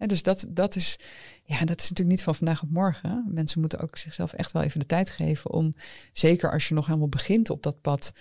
[0.00, 0.98] En dus dat, dat, is,
[1.42, 3.24] ja, dat is natuurlijk niet van vandaag op morgen.
[3.28, 5.74] Mensen moeten ook zichzelf echt wel even de tijd geven om,
[6.12, 8.12] zeker als je nog helemaal begint op dat pad,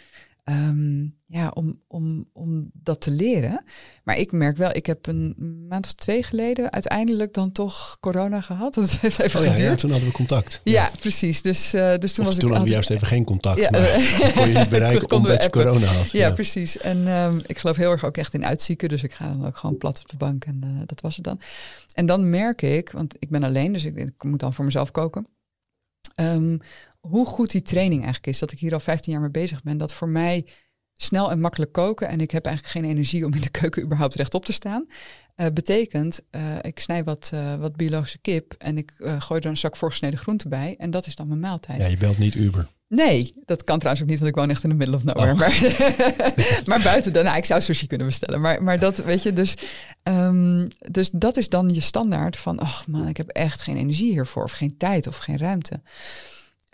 [0.43, 3.63] um, ja, om, om, om dat te leren.
[4.03, 5.35] Maar ik merk wel, ik heb een
[5.67, 8.73] maand of twee geleden uiteindelijk dan toch corona gehad.
[8.79, 9.69] Dat heeft even oh ja, geduurd.
[9.69, 10.61] ja, toen hadden we contact.
[10.63, 11.41] Ja, ja precies.
[11.41, 13.59] Dus, uh, dus toen of was toen ik hadden we juist even geen contact.
[13.59, 13.69] Ja.
[13.69, 13.81] Maar
[14.35, 16.11] kon je niet bereiken omdat je corona had.
[16.11, 16.77] Ja, precies.
[16.77, 18.89] En um, ik geloof heel erg ook echt in uitzieken.
[18.89, 21.25] Dus ik ga dan ook gewoon plat op de bank en uh, dat was het
[21.25, 21.39] dan.
[21.93, 24.91] En dan merk ik, want ik ben alleen, dus ik, ik moet dan voor mezelf
[24.91, 25.27] koken.
[26.15, 26.61] Um,
[26.99, 28.39] hoe goed die training eigenlijk is.
[28.39, 29.77] Dat ik hier al 15 jaar mee bezig ben.
[29.77, 30.45] Dat voor mij
[30.93, 34.15] snel en makkelijk koken en ik heb eigenlijk geen energie om in de keuken überhaupt
[34.15, 34.87] rechtop te staan.
[35.35, 39.57] Uh, betekent, uh, ik snij wat, uh, wat biologische kip en ik gooi er een
[39.57, 41.81] zak voorgesneden groente bij en dat is dan mijn maaltijd.
[41.81, 42.67] Ja, je belt niet Uber.
[42.89, 45.31] Nee, dat kan trouwens ook niet, want ik woon echt in de middle of nowhere.
[45.31, 45.39] Oh.
[45.39, 45.51] Maar,
[46.69, 48.41] maar buiten dan, nou, ik zou sushi kunnen bestellen.
[48.41, 49.53] Maar, maar dat, weet je, dus,
[50.03, 54.11] um, dus dat is dan je standaard van, ach man, ik heb echt geen energie
[54.11, 55.81] hiervoor, of geen tijd, of geen ruimte.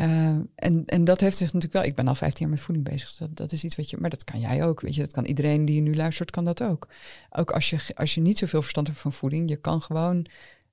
[0.01, 1.83] Uh, en, en dat heeft zich natuurlijk wel.
[1.83, 3.07] Ik ben al 15 jaar met voeding bezig.
[3.07, 3.97] Dus dat, dat is iets wat je.
[3.99, 4.81] Maar dat kan jij ook.
[4.81, 6.87] Weet je, dat kan iedereen die nu luistert, kan dat ook.
[7.29, 10.25] Ook als je, als je niet zoveel verstand hebt van voeding, je kan gewoon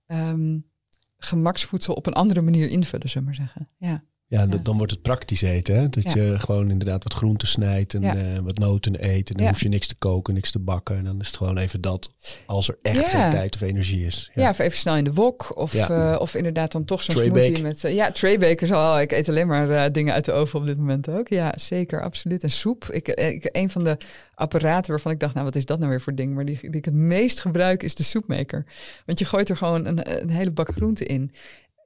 [0.07, 0.71] um,
[1.19, 3.69] gemaksvoedsel op een andere manier invullen, zullen we maar zeggen.
[3.77, 4.05] Ja.
[4.33, 5.75] Ja, dan wordt het praktisch eten.
[5.75, 5.89] Hè?
[5.89, 9.31] Dat je gewoon inderdaad wat groenten snijdt en uh, wat noten eet.
[9.31, 10.97] En dan hoef je niks te koken, niks te bakken.
[10.97, 12.11] En dan is het gewoon even dat,
[12.47, 14.31] als er echt geen tijd of energie is.
[14.35, 15.57] Ja, of even snel in de wok.
[15.57, 17.85] Of, uh, of inderdaad dan toch zo'n smoothie met...
[17.85, 19.01] Uh, ja, traybake is al...
[19.01, 21.29] Ik eet alleen maar dingen uit de oven op dit moment ook.
[21.29, 22.43] Ja, zeker, absoluut.
[22.43, 22.85] En soep.
[22.85, 23.97] Ik, ik, een van de
[24.35, 26.35] apparaten waarvan ik dacht, nou wat is dat nou weer voor ding?
[26.35, 28.65] Maar die, die ik het meest gebruik is de soepmaker.
[29.07, 31.33] Want je gooit er gewoon een, een hele bak groenten in.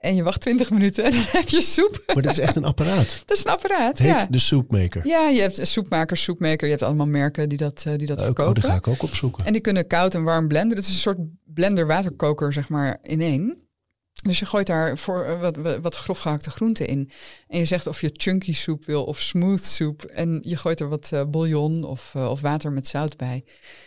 [0.07, 2.03] En je wacht 20 minuten en dan heb je soep.
[2.15, 3.17] Maar dat is echt een apparaat.
[3.27, 4.27] Dat is een apparaat, Het heet ja.
[4.31, 5.07] de soepmaker.
[5.07, 6.65] Ja, je hebt een soepmaker, soepmaker.
[6.65, 8.55] Je hebt allemaal merken die dat, eh, die dat Ook, oh, verkopen.
[8.55, 9.45] die ga ik ook opzoeken.
[9.45, 10.77] En die kunnen koud en warm blenden.
[10.77, 13.59] Het is een soort blender waterkoker, zeg maar, in één.
[14.23, 17.11] Dus je gooit daar voor eh, wat, wat, wat grof gehakte groenten in.
[17.49, 20.03] En je zegt of je chunky soep wil of smooth soep.
[20.03, 23.45] En je gooit er wat eh, bouillon of, of water met zout bij.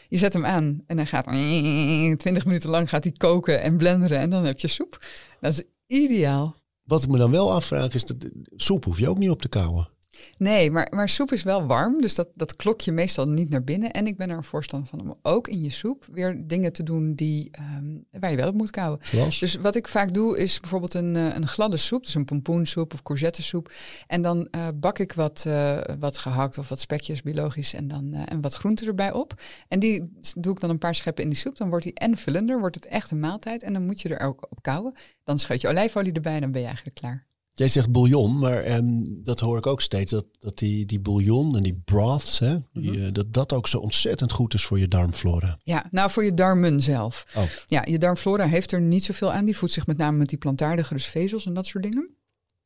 [0.10, 4.18] Je zet hem aan en dan gaat 20 minuten lang gaat hij koken en blenderen.
[4.18, 5.06] En dan heb je soep.
[5.40, 6.56] Dat is ideaal.
[6.84, 9.50] Wat ik me dan wel afvraag is, dat soep hoef je ook niet op te
[9.50, 9.90] kouwen.
[10.38, 13.64] Nee, maar, maar soep is wel warm, dus dat, dat klok je meestal niet naar
[13.64, 13.92] binnen.
[13.92, 16.84] En ik ben er een voorstander van om ook in je soep weer dingen te
[16.84, 19.00] doen die, ehm, waar je wel op moet kouwen.
[19.04, 19.40] Zoals?
[19.40, 22.94] Dus wat ik vaak doe is bijvoorbeeld een, eh, een gladde soep, dus een pompoensoep
[22.94, 23.72] of courgettesoep.
[24.08, 28.14] En dan eh, bak ik wat, eh, wat gehakt of wat spekjes biologisch en, dan,
[28.14, 29.42] en wat groenten erbij op.
[29.68, 31.58] En die doe ik dan een paar scheppen in die soep.
[31.58, 33.64] Dan wordt die en vullender, wordt het echt een maaltijd.
[33.64, 34.94] En dan moet je er ook op kouwen.
[35.24, 37.29] Dan scheut je olijfolie erbij en dan ben je eigenlijk klaar.
[37.60, 38.88] Jij zegt bouillon, maar ehm,
[39.24, 40.12] dat hoor ik ook steeds.
[40.12, 43.02] Dat, dat die, die bouillon en die broths, hè, die, Mhm.
[43.06, 45.60] eh, dat dat ook zo ontzettend goed is voor je darmflora.
[45.64, 47.26] Ja, nou voor je darmen zelf.
[47.38, 47.44] Oh.
[47.68, 49.46] Ja, je darmflora heeft er niet zoveel aan.
[49.46, 52.10] Die voedt zich met name met die plantaardige, dus vezels en dat soort dingen.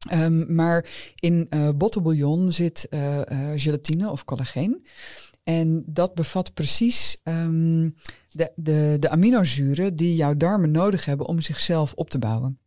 [0.10, 0.86] Ehm, maar
[1.16, 3.22] in eh bottenbouillon zit eh,
[3.56, 4.86] gelatine of collageen.
[5.44, 7.89] En dat bevat precies ehm,
[8.32, 12.58] de, de, de aminozuren die jouw darmen nodig hebben om zichzelf op te bouwen.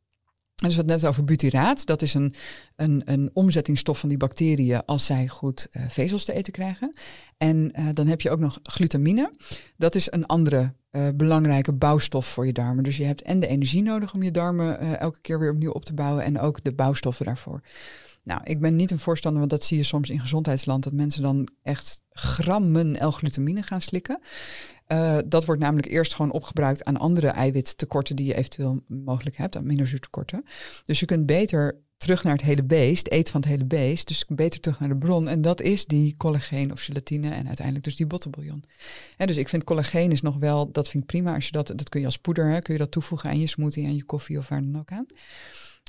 [0.57, 1.87] Dus we hadden net over butyraat.
[1.87, 2.35] Dat is een,
[2.77, 6.97] een, een omzettingsstof van die bacteriën als zij goed eh, vezels te eten krijgen.
[7.37, 9.31] En eh, dan heb je ook nog glutamine.
[9.77, 12.85] Dat is een andere eh, belangrijke bouwstof voor je darmen.
[12.85, 15.85] Dus je hebt en de energie nodig om je darmen elke keer weer opnieuw op
[15.85, 17.63] te bouwen en ook de bouwstoffen daarvoor.
[18.23, 21.23] Nou, ik ben niet een voorstander, want dat zie je soms in gezondheidsland, dat mensen
[21.23, 24.21] dan echt grammen L-glutamine gaan slikken.
[24.87, 29.57] Eh, dat wordt namelijk eerst gewoon opgebruikt aan andere eiwittekorten die je eventueel mogelijk hebt,
[29.57, 30.45] aminozuurtekorten.
[30.85, 34.25] Dus je kunt beter terug naar het hele beest, eet van het hele beest, dus
[34.29, 35.29] beter terug naar de bron.
[35.29, 38.65] En dat is die collageen of gelatine en uiteindelijk dus die bottenbouillon.
[39.17, 41.67] Hè, dus ik vind collageen is nog wel, dat vind ik prima als je dat,
[41.67, 44.05] dat kun je als poeder, hè, kun je dat toevoegen aan je smoothie, aan je
[44.05, 45.07] koffie of waar dan ook aan.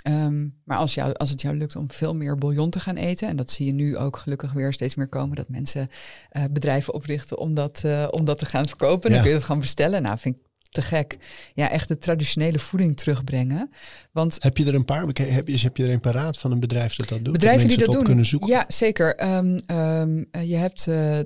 [0.07, 3.27] Ehm, maar als, jou, als het jou lukt om veel meer bouillon te gaan eten,
[3.27, 5.89] en dat zie je nu ook gelukkig weer steeds meer komen, dat mensen
[6.29, 9.01] eh, bedrijven oprichten om dat, eh, om dat te gaan verkopen.
[9.09, 9.19] Dan Ja.
[9.19, 10.01] kun je het gewoon bestellen.
[10.01, 11.17] Nou, vind ik te gek.
[11.53, 13.69] Ja, echt de traditionele voeding terugbrengen.
[14.11, 15.05] Want Heb je er een paar?
[15.13, 17.33] Heb je, heb je er een paraat van een bedrijf dat dat doet?
[17.33, 18.03] bedrijven die dat doen.
[18.03, 18.49] kunnen zoeken?
[18.49, 19.15] Ja, zeker.
[19.15, 21.19] Ehm, ehm, eh, je hebt eh,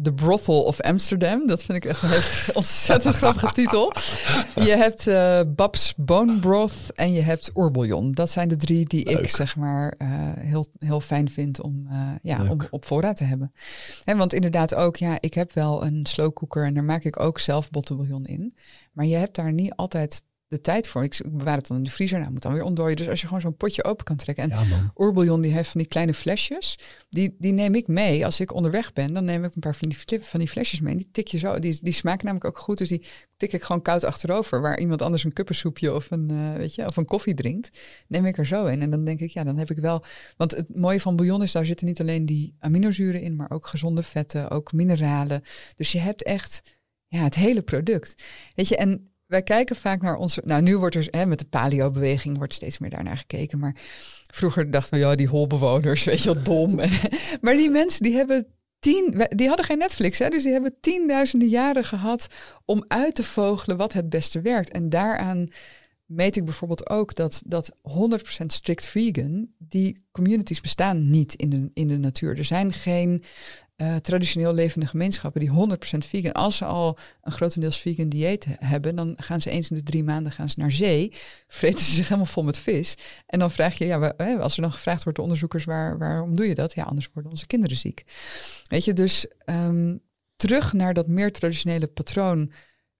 [0.00, 1.46] de Brothel of Amsterdam.
[1.46, 3.92] Dat vind ik echt een ontzettend grappige titel.
[4.54, 8.12] Je hebt eh Babs Bone Broth en je hebt Oerbouillon.
[8.12, 12.10] Dat zijn de drie die ik zeg maar eh, heel, heel fijn vind om, eh,
[12.22, 12.50] ja, Leuk.
[12.50, 13.52] om op voorraad te hebben.
[14.04, 17.38] Hè, want inderdaad ook, ja, ik heb wel een slowcooker en daar maak ik ook
[17.38, 18.54] zelf bottenbouillon in.
[18.92, 21.04] Maar je hebt daar niet altijd de tijd voor.
[21.04, 22.96] Ik bewaar het dan in de vriezer, nou moet dan weer ontdooien.
[22.96, 24.50] Dus als je gewoon zo'n potje open kan trekken.
[24.50, 24.92] En Ja.
[24.96, 26.78] Oerbouillon die heeft van die kleine flesjes.
[27.08, 29.12] Die, die neem ik mee als ik onderweg ben.
[29.12, 30.92] Dan neem ik een paar van die, van die flesjes mee.
[30.92, 31.58] En die tik je zo.
[31.58, 32.78] Die, die smaken namelijk ook goed.
[32.78, 34.60] Dus die tik ik gewoon koud achterover.
[34.60, 37.78] Waar iemand anders een kuppensoepje of een, eh, weet je, of een koffie drinkt.
[38.06, 38.82] Neem ik er zo in.
[38.82, 40.04] En dan denk ik, ja, dan heb ik wel.
[40.36, 43.36] Want het mooie van bouillon is, daar zitten niet alleen die aminozuren in.
[43.36, 45.42] Maar ook gezonde vetten, ook mineralen.
[45.76, 46.62] Dus je hebt echt
[47.06, 48.22] ja, het hele product.
[48.54, 50.42] Weet je, en wij kijken vaak naar onze.
[50.44, 53.58] Nou, nu wordt er hè, met de paleo-beweging wordt steeds meer daarnaar gekeken.
[53.58, 53.76] Maar
[54.32, 56.80] vroeger dachten we, ja, die holbewoners, weet je wel, dom.
[57.40, 58.46] Maar die mensen die hebben
[58.78, 62.26] tien, die hadden geen Netflix, hè, dus die hebben tienduizenden jaren gehad
[62.64, 64.72] om uit te vogelen wat het beste werkt.
[64.72, 65.48] En daaraan
[66.04, 67.76] meet ik bijvoorbeeld ook dat, dat
[68.42, 72.38] 100% strict vegan, die communities bestaan niet in de, in de natuur.
[72.38, 73.24] Er zijn geen
[73.78, 78.54] eh, traditioneel levende gemeenschappen die 100% vegan, als ze al een grotendeels vegan dieet he-
[78.58, 81.12] hebben, dan gaan ze eens in de drie maanden gaan ze naar zee,
[81.48, 82.94] vreten ze zich helemaal vol met vis.
[83.26, 86.46] En dan vraag je, ja, als er dan gevraagd wordt door onderzoekers, waar, waarom doe
[86.46, 86.74] je dat?
[86.74, 88.04] Ja, anders worden onze kinderen ziek.
[88.64, 89.96] Weet je, dus ehm,
[90.36, 92.52] terug naar dat meer traditionele patroon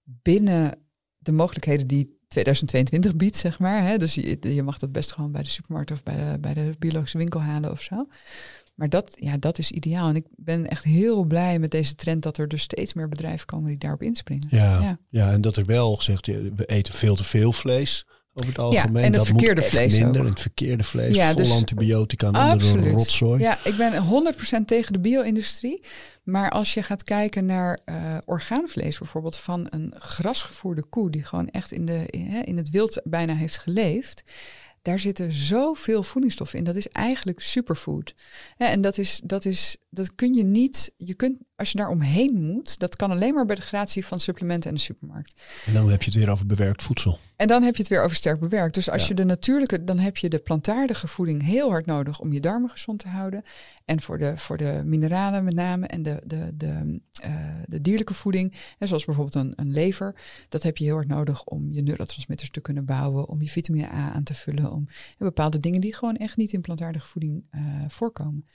[0.02, 0.78] binnen
[1.18, 3.82] de mogelijkheden die 2022 biedt, zeg maar.
[3.82, 3.98] Hè?
[3.98, 6.72] Dus je, je mag dat best gewoon bij de supermarkt of bij de, bij de
[6.78, 8.06] biologische winkel halen of zo.
[8.78, 10.08] Maar dat, ja, dat is ideaal.
[10.08, 13.46] En ik ben echt heel blij met deze trend dat er dus steeds meer bedrijven
[13.46, 14.46] komen die daarop inspringen.
[14.50, 14.98] Ja, Ja.
[15.08, 15.32] ja.
[15.32, 18.96] en dat er wel gezegd, ja, we eten veel te veel vlees over het algemeen.
[18.96, 20.20] en het dat verkeerde moet vlees minder.
[20.22, 20.28] ook.
[20.28, 23.40] Het verkeerde vlees, Ja, vol dus- antibiotica en rotzooi.
[23.42, 25.84] Ja, ik ben 100% tegen de bio-industrie.
[26.22, 31.48] Maar als je gaat kijken naar eh, orgaanvlees bijvoorbeeld van een grasgevoerde koe die gewoon
[31.48, 32.06] echt in, de,
[32.44, 34.24] in het wild bijna heeft geleefd.
[34.88, 36.64] Daar zitten zoveel voedingsstoffen in.
[36.64, 38.14] Dat is eigenlijk superfood.
[38.56, 40.92] En dat is, dat is, dat kun je niet.
[40.96, 44.20] Je kunt, als je daar omheen moet, dat kan alleen maar bij de gratie van
[44.20, 45.42] supplementen en de supermarkt.
[45.66, 47.18] En dan heb je het weer over bewerkt voedsel.
[47.38, 48.74] En dan heb je het weer over sterk bewerkt.
[48.74, 49.08] Dus als Ja.
[49.08, 52.70] je de natuurlijke, dan heb je de plantaardige voeding heel hard nodig om je darmen
[52.70, 53.42] gezond te houden.
[53.84, 58.14] En voor de, voor de mineralen met name en de, de, de, eh, de dierlijke
[58.14, 60.14] voeding, hè, zoals bijvoorbeeld een, een lever,
[60.48, 63.86] dat heb je heel hard nodig om je neurotransmitters te kunnen bouwen, om je vitamine
[63.86, 67.44] A aan te vullen, om en bepaalde dingen die gewoon echt niet in plantaardige voeding
[67.50, 68.46] eh, voorkomen.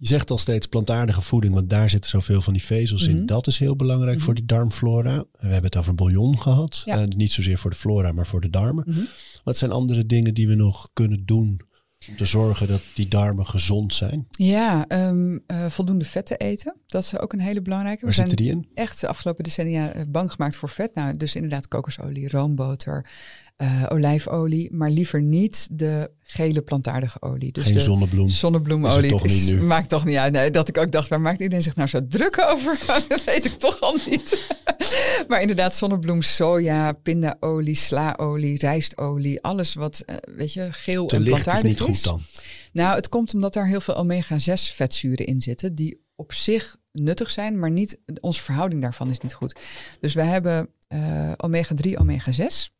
[0.00, 3.16] Je zegt al steeds plantaardige voeding, want daar zitten zoveel van die vezels in.
[3.16, 3.26] Mhm.
[3.26, 5.24] Dat is heel belangrijk voor die darmflora.
[5.32, 6.82] We hebben het over bouillon gehad.
[6.84, 7.00] Ja.
[7.00, 8.84] Eh, niet zozeer voor de flora, maar voor de darmen.
[8.86, 9.00] Mhm.
[9.44, 11.60] Wat zijn andere dingen die we nog kunnen doen
[12.08, 14.26] om te zorgen dat die darmen gezond zijn?
[14.30, 16.76] Ja, ehm, eh, voldoende vetten eten.
[16.86, 18.04] Dat is ook een hele belangrijke.
[18.04, 18.68] Waar zitten die in?
[18.74, 20.94] echt de afgelopen decennia eh, bang gemaakt voor vet.
[20.94, 23.06] Nou, dus inderdaad kokosolie, roomboter,
[23.60, 27.52] eh, olijfolie, maar liever niet de gele plantaardige olie.
[27.52, 28.28] Dus Geen de zonnebloem.
[28.28, 29.04] zonnebloemolie.
[29.04, 29.60] Is toch niet nu?
[29.60, 30.32] Maakt toch niet uit.
[30.32, 32.78] Nee, dat ik ook dacht, waar maakt iedereen zich nou zo druk over?
[33.08, 34.56] dat weet ik toch al niet.
[35.28, 41.22] maar inderdaad, zonnebloem, soja, pindaolie, slaolie, rijstolie, alles wat, eh, weet je, geel Te en
[41.22, 42.22] licht is plantaardig niet goed dan.
[42.72, 47.30] nou, het komt omdat daar heel veel omega-6 vetzuren in zitten, die op zich nuttig
[47.30, 49.58] zijn, maar niet, onze verhouding daarvan is niet goed.
[50.00, 52.79] Dus wij hebben eh, omega-3, omega-6.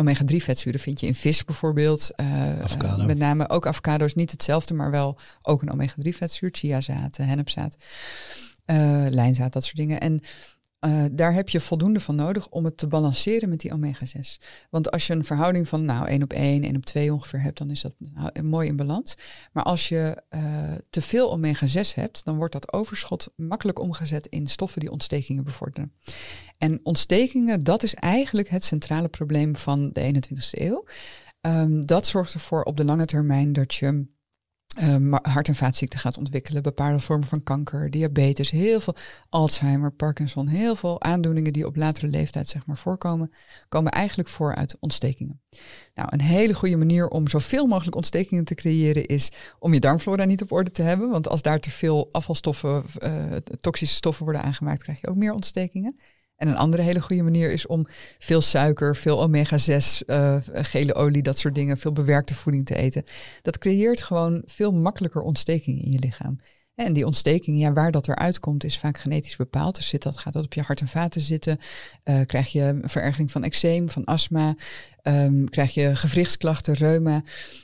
[0.00, 2.10] Omega-3 vetzuren vind je in vis bijvoorbeeld.
[2.10, 6.48] eh, met name ook avocado is niet hetzelfde, maar wel ook een omega-3 vetzuur.
[6.52, 7.76] Chiazaad, hennepzaad,
[8.64, 10.00] eh, lijnzaad, dat soort dingen.
[10.00, 10.20] En
[10.78, 14.44] eh, daar heb je voldoende van nodig om het te balanceren met die omega-6.
[14.70, 17.58] Want als je een verhouding van nou 1 op 1, 1 op 2 ongeveer hebt,
[17.58, 19.14] dan is dat nou, mooi in balans.
[19.52, 24.46] Maar als je eh, te veel omega-6 hebt, dan wordt dat overschot makkelijk omgezet in
[24.46, 25.92] stoffen die ontstekingen bevorderen.
[26.58, 30.84] En ontstekingen, dat is eigenlijk het centrale probleem van de 21ste eeuw.
[31.40, 34.06] Ehm, dat zorgt ervoor op de lange termijn dat je
[34.76, 38.96] eh, ma- hart- en vaatziekten gaat ontwikkelen, bepaalde vormen van kanker, diabetes, heel veel
[39.28, 43.32] Alzheimer, Parkinson, heel veel aandoeningen die op latere leeftijd zeg maar voorkomen,
[43.68, 45.40] komen eigenlijk voor uit ontstekingen.
[45.94, 50.24] Nou, een hele goede manier om zoveel mogelijk ontstekingen te creëren is om je darmflora
[50.24, 54.42] niet op orde te hebben, want als daar te veel afvalstoffen, eh, toxische stoffen worden
[54.42, 55.96] aangemaakt, krijg je ook meer ontstekingen.
[56.36, 57.86] En een andere hele goede manier is om
[58.18, 63.04] veel suiker, veel omega-6, eh, gele olie, dat soort dingen, veel bewerkte voeding te eten.
[63.42, 66.40] Dat creëert gewoon veel makkelijker ontstekingen in je lichaam.
[66.76, 69.74] En die ontsteking, ja, waar dat eruit komt, is vaak genetisch bepaald.
[69.74, 71.58] Dus zit dat, gaat dat op je hart en vaten zitten?
[72.02, 74.54] Eh, krijg je verergering van eczeem, van astma?
[75.02, 77.22] Ehm, krijg je gewrichtsklachten, reuma?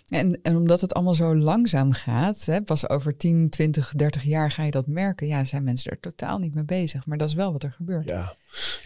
[0.09, 4.51] En, en omdat het allemaal zo langzaam gaat, hè, pas over 10, 20, 30 jaar
[4.51, 5.27] ga je dat merken.
[5.27, 7.07] Ja, zijn mensen er totaal niet mee bezig.
[7.07, 8.07] Maar dat is wel wat er gebeurt.
[8.07, 8.37] Ja,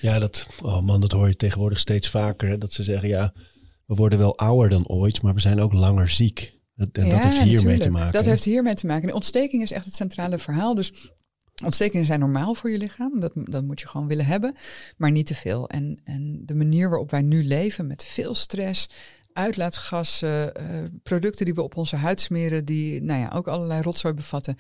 [0.01, 2.59] ja dat, oh man, dat hoor je tegenwoordig steeds vaker.
[2.59, 3.33] Dat ze zeggen, ja,
[3.85, 6.55] we worden wel ouder dan ooit, maar we zijn ook langer ziek.
[6.77, 8.13] Dat, en dat Ja, heeft hiermee te maken.
[8.13, 9.09] Dat heeft hiermee te maken.
[9.09, 10.75] En ontsteking is echt het centrale verhaal.
[10.75, 11.13] Dus
[11.65, 13.21] ontstekingen zijn normaal voor je lichaam.
[13.21, 14.55] Dat, dat moet je gewoon willen hebben,
[14.97, 15.69] maar niet te veel.
[15.69, 18.89] En, en de manier waarop wij nu leven met veel stress,
[19.33, 20.65] uitlaatgassen, eh,
[21.03, 24.57] producten die we op onze huid smeren, die nou ja, ook allerlei rotzooi bevatten.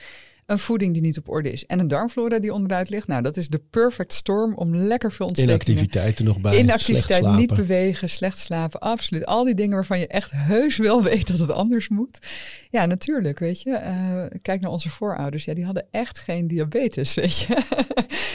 [0.47, 3.07] Een voeding die niet op orde is en een darmflora die onderuit ligt.
[3.07, 6.59] Nou, dat is de perfect storm om lekker veel ontstekingen Inactiviteit er nog bij.
[6.59, 9.26] Inactiviteit, slecht niet bewegen, slecht slapen, absoluut.
[9.26, 12.18] Al die dingen waarvan je echt heus wel weet dat het anders moet.
[12.70, 13.70] Ja, natuurlijk, weet je.
[13.70, 15.44] Eh, kijk naar onze voorouders.
[15.44, 17.62] Ja, die hadden echt geen diabetes, weet je.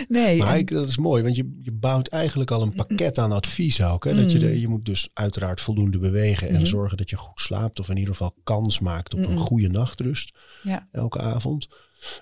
[0.07, 0.38] nee.
[0.38, 3.32] Maar en- ik, dat is mooi, want je, je bouwt eigenlijk al een pakket aan
[3.32, 4.03] advies ook.
[4.03, 4.16] Hè?
[4.16, 4.43] Dat je, Mm.
[4.43, 6.66] de- je moet dus uiteraard voldoende bewegen en Mhm.
[6.66, 7.80] zorgen dat je goed slaapt.
[7.80, 10.88] Of in ieder geval kans maakt op een goede nachtrust ja.
[10.91, 11.68] elke avond.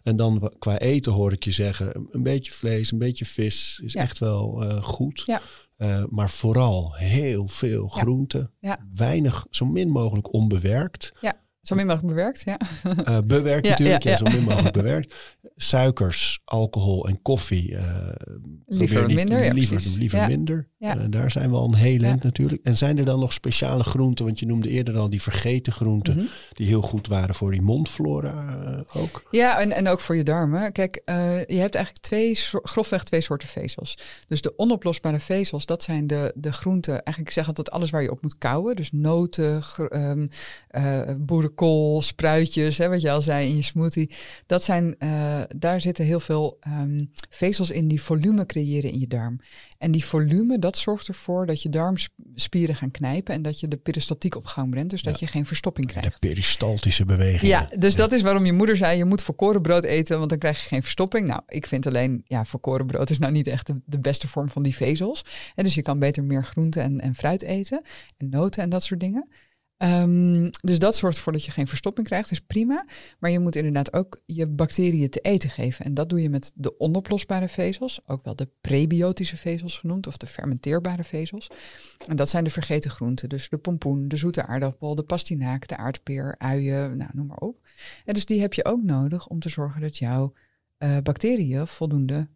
[0.03, 3.93] En dan qua eten hoor ik je zeggen, een beetje vlees, een beetje vis is
[3.93, 4.01] Ja.
[4.01, 5.23] echt wel eh, goed.
[5.25, 5.41] Ja.
[5.77, 8.01] Eh, maar vooral heel veel Ja.
[8.01, 8.51] groenten.
[8.59, 8.85] Ja.
[8.95, 11.11] Weinig, zo min mogelijk onbewerkt.
[11.61, 12.57] Zo min mogelijk bewerkt, ja.
[13.05, 15.15] Eh, bewerkt Ja, natuurlijk, ja, ja, zo min mogelijk bewerkt.
[15.55, 17.75] Suikers, alcohol en koffie.
[17.77, 18.09] eh,
[18.65, 19.97] Liever niet- minder, ja, liever precies.
[19.97, 20.27] liever Ja.
[20.27, 20.67] minder.
[20.77, 20.97] Ja.
[20.97, 22.63] Eh, daar zijn we al een heel eind natuurlijk.
[22.65, 24.25] En zijn er dan nog speciale groenten?
[24.25, 26.15] Want je noemde eerder al die vergeten groenten.
[26.17, 26.25] Mhm.
[26.53, 29.27] Die heel goed waren voor die mondflora ook.
[29.31, 30.71] Ja, en, en ook voor je darmen.
[30.71, 31.01] Kijk,
[31.47, 33.97] je hebt eigenlijk twee, grofweg twee soorten vezels.
[34.27, 36.93] Dus de onoplosbare vezels, dat zijn de, de groenten.
[36.93, 38.75] Eigenlijk ik zeg altijd alles waar je op moet kouwen.
[38.75, 40.27] Dus noten, gr- ehm,
[41.55, 44.09] boerenkool, spruitjes, hè, wat je al zei in je smoothie.
[44.45, 49.07] Dat zijn, eh, daar zitten heel veel ehm, vezels in die volume creëren in je
[49.07, 49.39] darm.
[49.77, 53.77] En die volume, dat zorgt ervoor dat je darmspieren gaan knijpen en dat je de
[53.77, 54.89] peristaltiek op gang brengt.
[54.89, 56.19] Dus dat je geen verstopping De krijgt.
[56.19, 57.47] peristaltische bewegingen.
[57.47, 60.61] Ja, dus dat is waarom je moeder zei, je moet volkorenbrood eten, want dan krijg
[60.61, 61.27] je geen verstopping.
[61.27, 64.63] Nou, ik vind alleen, ja, volkorenbrood is nou niet echt de, de beste vorm van
[64.63, 65.21] die vezels.
[65.55, 67.81] En dus je kan beter meer groente en, en fruit eten
[68.17, 69.27] en noten en dat soort dingen.
[69.79, 72.85] Ehm, dus dat zorgt ervoor dat je geen verstopping krijgt, is prima.
[73.19, 75.85] Maar je moet inderdaad ook je bacteriën te eten geven.
[75.85, 80.17] En dat doe je met de onoplosbare vezels, ook wel de prebiotische vezels genoemd, of
[80.17, 81.47] de fermenteerbare vezels.
[82.07, 83.29] En dat zijn de vergeten groenten.
[83.29, 87.67] Dus de pompoen, de zoete aardappel, de pastinaak, de aardpeer, uien, nou, noem maar op.
[88.05, 90.33] En dus die heb je ook nodig om te zorgen dat jouw
[90.79, 92.27] uh, bacteriën voldoende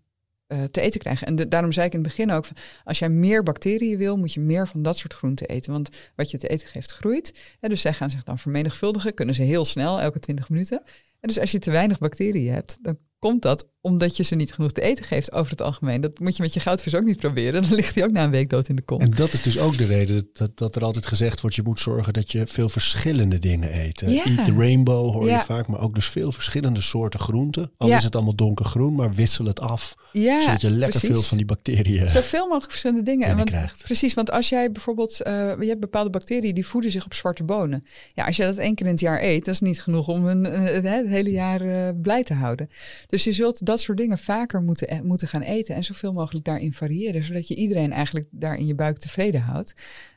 [0.54, 1.28] uh, te eten krijgen.
[1.28, 2.46] En daarom zei ik in het begin ook,
[2.84, 5.72] als jij meer bacteriën wil, moet je meer van dat soort groenten eten.
[5.72, 7.34] Want wat je te eten geeft, groeit.
[7.60, 10.82] En dus zij gaan zich dan vermenigvuldigen, kunnen ze heel snel, elke 20 minuten.
[11.20, 14.54] En dus als je te weinig bacteriën hebt, dan komt dat omdat je ze niet
[14.54, 16.02] genoeg te eten geeft over het algemeen.
[16.02, 17.62] Dat moet je met je goudvis ook niet proberen.
[17.68, 19.02] Dan ligt hij ook na een week dood in de kom.
[19.02, 21.56] En dat is dus ook de reden dat, dat er altijd gezegd wordt...
[21.56, 24.04] je moet zorgen dat je veel verschillende dingen eet.
[24.06, 24.24] Ja.
[24.24, 27.72] Eat the rainbow hoor je vaak, maar ook dus veel verschillende soorten groenten.
[27.78, 29.96] Al is het allemaal donkergroen, maar wissel het af.
[30.12, 33.36] Ja, zodat je lekker veel van die bacteriën Zoveel mogelijk verschillende dingen.
[33.38, 33.84] Want, krijgt.
[33.84, 35.22] Precies, want als jij bijvoorbeeld...
[35.28, 37.86] Uh, je hebt bepaalde bacteriën die voeden zich op zwarte bonen.
[38.14, 40.26] Ja, als je dat één keer in het jaar eet, dat is niet genoeg om
[40.26, 42.70] een, het, het hele jaar uh, blij te houden.
[43.08, 46.46] Dus je zult dat soort dingen vaker moeten, e-, moeten gaan eten en zoveel mogelijk
[46.46, 49.74] daarin variëren, zodat je iedereen eigenlijk daar in je buik tevreden houdt.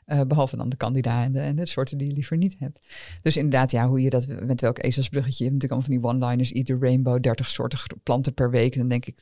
[0.07, 2.85] Uh, behalve dan de kandidaat en de, en de soorten die je liever niet hebt.
[3.21, 5.43] Dus inderdaad, ja, hoe je dat met welk ezelsbruggetje.
[5.43, 8.77] Je hebt natuurlijk allemaal van die one-liners, the rainbow, 30 soorten planten per week.
[8.77, 9.15] Dan denk ik,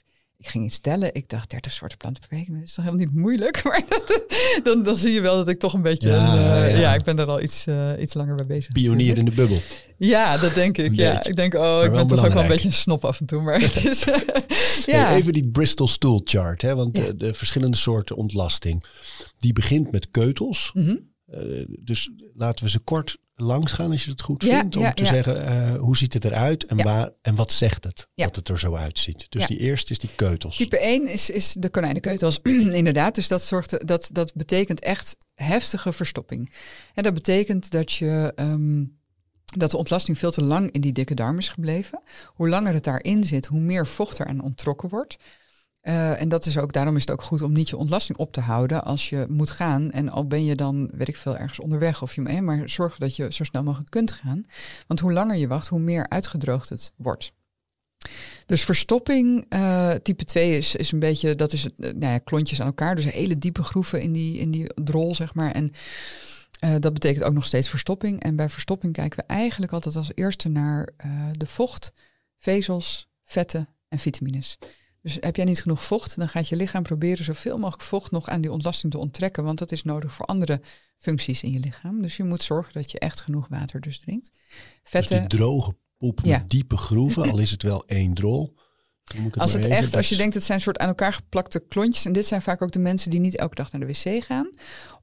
[0.46, 1.14] ik ging iets tellen.
[1.14, 2.48] Ik dacht 30 soorten planten per week.
[2.48, 3.64] Dat is toch helemaal niet moeilijk.
[3.64, 3.84] Maar
[4.64, 6.10] dan, dan zie je wel dat ik toch een beetje.
[6.10, 6.94] Ja, een, uh, ja.
[6.94, 8.74] ik ben er al iets, uh, iets langer mee bezig.
[8.74, 9.58] Pionier in de bubbel.
[9.98, 10.96] Ja, dat denk ik.
[10.96, 13.26] ja, ik denk, oh, ik ben toch ook wel een beetje een snop af en
[13.26, 13.42] toe.
[13.42, 14.06] Maar het is,
[14.86, 15.16] ja.
[15.16, 16.62] Even die Bristol stool chart.
[16.62, 18.84] Hè, want de, de, verschillende soorten ontlasting.
[19.38, 20.72] Die begint met keutels.
[20.74, 21.14] Mm -hmm.
[21.38, 24.76] Uh, dus laten we ze kort langs gaan als je het goed ja, vindt.
[24.76, 25.14] Om ja, te ja.
[25.14, 28.60] zeggen, uh, hoe ziet het eruit en, waar, en wat zegt het dat het er
[28.60, 29.26] zo uitziet.
[29.30, 30.58] Dus die eerste is die keutels.
[30.58, 32.40] Type 1 is, is de konijnenkeutels,
[32.82, 33.16] inderdaad.
[33.16, 36.54] Dus dat, zorgt, dat, dat betekent echt heftige verstopping.
[36.94, 38.34] En dat betekent dat je...
[38.36, 39.04] Um,
[39.58, 42.02] dat de ontlasting veel te lang in die dikke darm is gebleven.
[42.26, 45.18] Hoe langer het daarin zit, hoe meer vocht er aan ontrokken wordt.
[45.88, 48.32] Uh, en dat is ook, daarom is het ook goed om niet je ontlasting op
[48.32, 49.92] te houden als je moet gaan.
[49.92, 52.98] En al ben je dan, weet ik veel, ergens onderweg of je, hè, maar zorg
[52.98, 54.44] dat je zo snel mogelijk kunt gaan.
[54.88, 57.34] Want hoe langer je wacht, hoe meer uitgedroogd het wordt.
[58.46, 62.60] Dus verstopping, uh, type 2 is, is een beetje, dat is het, nou ja, klontjes
[62.60, 62.96] aan elkaar.
[62.96, 65.52] Dus hele diepe groeven in die, in die drol, zeg maar.
[65.52, 65.72] En
[66.80, 68.24] dat betekent ook nog steeds verstopping.
[68.24, 70.90] En bij verstopping kijken we eigenlijk altijd als eerste naar
[71.32, 71.94] de vocht,
[72.38, 74.58] vezels, vetten en vitamines.
[75.06, 78.28] Dus heb jij niet genoeg vocht, dan gaat je lichaam proberen zoveel mogelijk vocht nog
[78.28, 80.62] aan die ontlasting te onttrekken, want dat is nodig voor andere
[80.98, 82.02] functies in je lichaam.
[82.02, 84.32] Dus je moet zorgen dat je echt genoeg water dus drinkt.
[84.84, 88.56] Vetten, dus die droge poep met diepe groeven, al is het wel één drol.
[89.14, 92.06] Het als het echt, als je denkt, het zijn soort aan elkaar geplakte klontjes.
[92.06, 94.50] En dit zijn vaak ook de mensen die niet elke dag naar de wc gaan.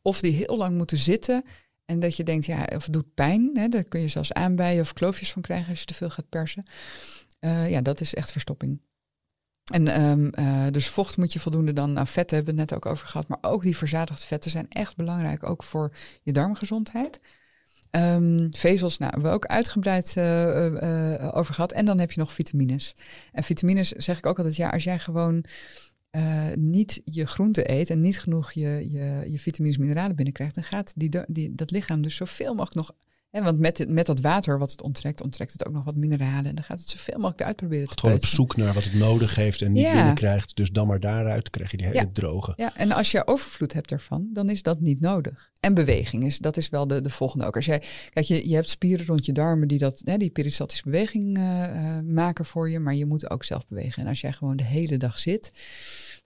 [0.02, 1.44] Of die heel lang moeten zitten.
[1.84, 3.50] En dat je denkt, ja, of het doet pijn.
[3.54, 6.28] Hè, daar kun je zelfs aanbijen of kloofjes van krijgen als je te veel gaat
[6.28, 6.64] persen.
[7.40, 8.80] Uh, ja, dat is echt verstopping.
[9.70, 12.78] En um, uh, dus vocht moet je voldoende dan aan vetten, hebben we het net
[12.78, 13.28] ook over gehad.
[13.28, 15.92] Maar ook die verzadigde vetten zijn echt belangrijk, ook voor
[16.22, 17.20] je darmgezondheid.
[17.90, 21.72] Um, vezels, nou, hebben we ook uitgebreid uh, uh, over gehad.
[21.72, 22.94] En dan heb je nog vitamines.
[23.32, 25.44] En vitamines zeg ik ook altijd, ja, als jij gewoon
[26.54, 30.92] niet je groente eet en niet genoeg je, je, je vitamines, mineralen binnenkrijgt, dan gaat
[30.96, 32.92] die, die, dat lichaam dus zoveel mogelijk nog
[33.32, 36.44] en want met, met dat water wat het onttrekt, onttrekt het ook nog wat mineralen.
[36.44, 39.34] En dan gaat het zoveel mogelijk uitproberen te Gewoon op zoek naar wat het nodig
[39.34, 39.94] heeft en niet ja.
[39.94, 40.56] binnenkrijgt.
[40.56, 42.10] Dus dan maar daaruit krijg je die hele ja.
[42.12, 42.52] droge.
[42.56, 45.50] Ja, en als je overvloed hebt daarvan, dan is dat niet nodig.
[45.60, 47.56] En beweging is, dat is wel de, de volgende ook.
[47.56, 50.84] Als jij, kijk, je, je hebt spieren rond je darmen die dat, hè, die peristaltische
[50.84, 52.78] beweging uh, uh, maken voor je.
[52.78, 54.02] Maar je moet ook zelf bewegen.
[54.02, 55.52] En als jij gewoon de hele dag zit,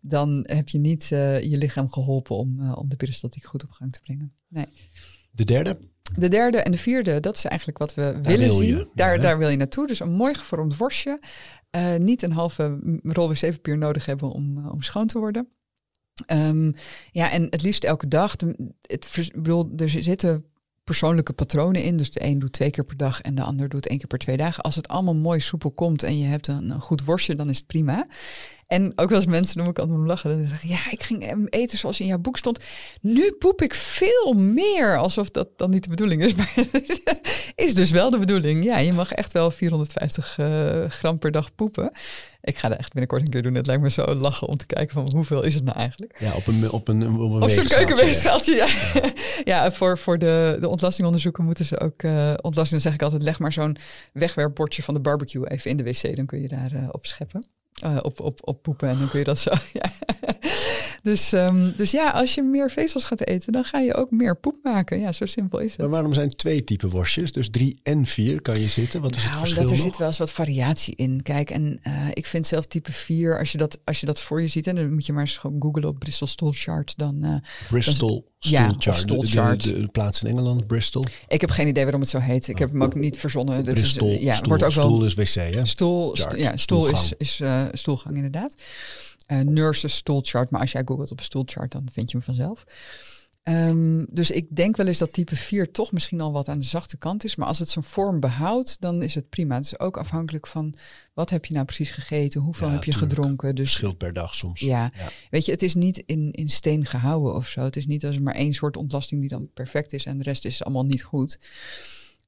[0.01, 3.93] dan heb je niet uh, je lichaam geholpen om, om de peristaltiek goed op gang
[3.93, 4.33] te brengen.
[4.49, 4.67] Nee.
[5.31, 5.79] De derde?
[6.15, 8.89] De derde en de vierde, dat is eigenlijk wat we daar willen wil zien.
[8.95, 9.87] Daar, daar wil je naartoe.
[9.87, 11.21] Dus een mooi gevormd worstje.
[11.77, 15.49] Uh, niet een halve rol wc-papier nodig hebben om, uh, om schoon te worden.
[16.33, 16.75] Um,
[17.13, 18.35] ja, en het liefst elke dag.
[18.83, 20.45] Het, bedoel, er zitten
[20.85, 21.97] persoonlijke patronen in.
[21.97, 24.19] Dus de een doet twee keer per dag en de ander doet één keer per
[24.19, 24.63] twee dagen.
[24.63, 27.57] Als het allemaal mooi soepel komt en je hebt een, een goed worstje, dan is
[27.57, 28.07] het prima.
[28.67, 30.31] En ook wel eens mensen noem ik altijd om lachen.
[30.31, 32.59] Dan zeggen, ja, ik ging eten zoals in jouw boek stond.
[33.01, 34.97] Nu poep ik veel meer.
[34.97, 36.35] Alsof dat dan niet de bedoeling is.
[36.37, 36.55] Maar
[37.55, 38.65] is dus wel de bedoeling.
[38.65, 41.93] Ja, je mag echt wel 450 uh, eh, gram per dag poepen.
[42.41, 43.55] Ik ga dat echt binnenkort een keer doen.
[43.55, 46.17] Het lijkt me zo lachen om te kijken van hoeveel is het nou eigenlijk.
[46.19, 48.67] Ja, op een, op een, op een op zo'n keukenweegschaaltje, ja.
[48.95, 49.65] ja.
[49.65, 49.73] ja.
[49.73, 52.71] voor, voor de, de ontlastingonderzoeken moeten ze ook uh, ontlasting.
[52.71, 53.77] Dan zeg ik altijd, leg maar zo'n
[54.13, 56.17] wegwerpbordje van de barbecue even in de wc.
[56.17, 57.47] Dan kun je daar uh, op scheppen.
[57.85, 59.51] Uh, op, op, op poepen en dan kun je dat zo.
[59.73, 59.91] Ja.
[61.07, 64.37] Dus, ehm, dus ja, als je meer vezels gaat eten, dan ga je ook meer
[64.37, 65.01] poep maken.
[65.01, 65.81] Ja, zo simpel is het.
[65.81, 67.33] Maar waarom zijn twee typen worstjes?
[67.33, 69.01] Dus drie en vier kan je zitten.
[69.01, 69.91] Wat is het Nou, verschil omdat er nog?
[69.93, 71.23] zit wel eens wat variatie in.
[71.23, 74.41] Kijk, en eh, ik vind zelf type 4, als je dat, als je dat voor
[74.43, 77.25] je ziet, en dan moet je maar eens gewoon googlen op Bristol Stool Chart, dan...
[77.25, 77.35] eh,
[77.69, 79.63] Bristol Ja, Stool of Chart.
[79.63, 81.05] Stool De- de- plaats in Engeland, Bristol.
[81.29, 82.49] ik heb geen idee waarom het zo heet.
[82.49, 83.65] Ik heb hem ook niet verzonnen.
[83.65, 85.67] Dit Bristol, is, ja, stoel, wordt ook wel stoel is wc, hè?
[85.67, 87.13] Stoel, ja, stoel is, stoelgang.
[87.19, 88.57] is eh, stoelgang inderdaad.
[89.27, 92.65] Eh nurses stoelchart, maar als jij googelt op een stoelchart, dan vind je hem vanzelf.
[93.43, 96.65] Ehm, dus ik denk wel eens dat type 4 toch misschien al wat aan de
[96.65, 97.37] zachte kant is.
[97.37, 99.55] Maar als het zijn vorm behoudt, dan is het prima.
[99.55, 100.75] Het is ook afhankelijk van
[101.15, 103.13] wat heb je nou precies gegeten, hoeveel Ja, heb je tuurlijk.
[103.13, 103.55] gedronken.
[103.55, 104.61] Dus Verschilt per dag soms.
[104.61, 104.91] ja.
[104.95, 105.09] Ja.
[105.31, 107.61] weet je, het is niet in, in steen gehouden of zo.
[107.61, 110.25] Het is niet als er maar één soort ontlasting die dan perfect is en de
[110.25, 111.39] rest is allemaal niet goed.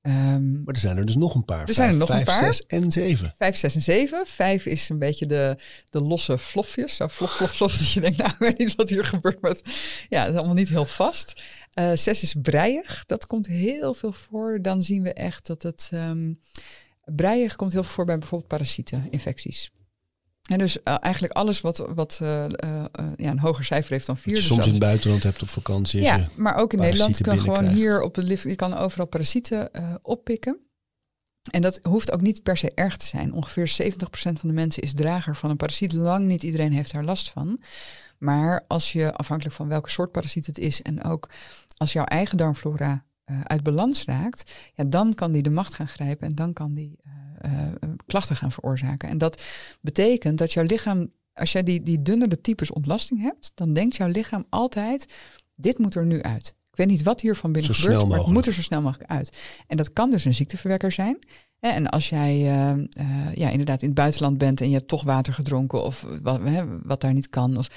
[0.08, 1.68] Ehm, Maar er zijn er dus nog een paar.
[1.68, 2.54] Er zijn er nog vijf, een paar.
[2.54, 3.34] zes en zeven.
[3.38, 4.26] Vijf, zes en zeven.
[4.26, 5.56] Vijf is een beetje de,
[5.90, 6.96] de losse flofjes.
[6.96, 7.76] Zo flof, flof, flof.
[7.78, 9.40] Dat je denkt, nou, ik weet niet wat hier gebeurt.
[9.40, 9.62] Maar het,
[10.08, 11.42] ja, het is allemaal niet heel vast.
[11.72, 13.04] Eh, zes is breiig.
[13.06, 14.62] Dat komt heel veel voor.
[14.62, 15.88] Dan zien we echt dat het...
[15.92, 16.32] ehm
[17.04, 19.70] breiig komt heel veel voor bij bijvoorbeeld parasieten, infecties.
[20.48, 22.50] En dus eh, eigenlijk alles wat, wat eh, eh,
[23.16, 24.34] ja, een hoger cijfer heeft dan vier.
[24.34, 26.00] Dus soms in het buitenland hebt op vakantie.
[26.00, 29.70] ja, maar ook in Nederland kan gewoon hier op de lift, je kan overal parasieten
[30.02, 30.58] oppikken.
[31.50, 33.32] En dat hoeft ook niet per se erg te zijn.
[33.32, 35.92] Ongeveer 70% van de mensen is drager van een parasiet.
[35.92, 37.60] Lang niet iedereen heeft daar last van.
[38.18, 41.30] Maar als je, afhankelijk van welke soort parasiet het is, en ook
[41.76, 43.04] als jouw eigen darmflora
[43.42, 46.98] uit balans raakt, ja, dan kan die de macht gaan grijpen en dan kan die
[48.06, 49.08] klachten gaan veroorzaken.
[49.08, 49.42] En dat
[49.80, 54.08] betekent dat jouw lichaam, als jij die, die dunnere types ontlasting hebt, dan denkt jouw
[54.08, 55.12] lichaam altijd,
[55.54, 56.54] dit moet er nu uit.
[56.70, 58.82] Ik weet niet wat hier van binnen Zo gebeurt, maar het moet er zo snel
[58.82, 59.36] mogelijk uit.
[59.66, 61.18] En dat kan dus een ziekteverwekker zijn.
[61.60, 65.02] En als jij eh, eh, ja, inderdaad in het buitenland bent en je hebt toch
[65.02, 67.68] water gedronken of wat, hè, wat daar niet kan, of,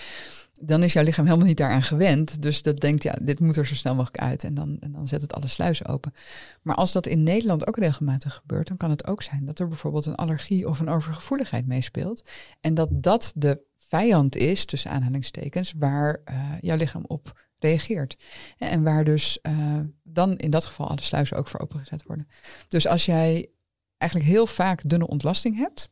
[0.61, 2.41] dan is jouw lichaam helemaal niet daaraan gewend.
[2.41, 4.43] Dus dat denkt, ja, dit moet er zo snel mogelijk uit.
[4.43, 6.13] En dan, en dan zet het alle sluizen open.
[6.61, 9.67] Maar als dat in Nederland ook regelmatig gebeurt, dan kan het ook zijn dat er
[9.67, 12.23] bijvoorbeeld een allergie of een overgevoeligheid meespeelt.
[12.59, 18.17] En dat dat de vijand is, tussen aanhalingstekens, waar eh, jouw lichaam op reageert.
[18.57, 22.27] En waar dus eh, dan in dat geval alle sluizen ook voor opengezet worden.
[22.67, 23.47] Dus als jij
[23.97, 25.89] eigenlijk heel vaak dunne ontlasting hebt,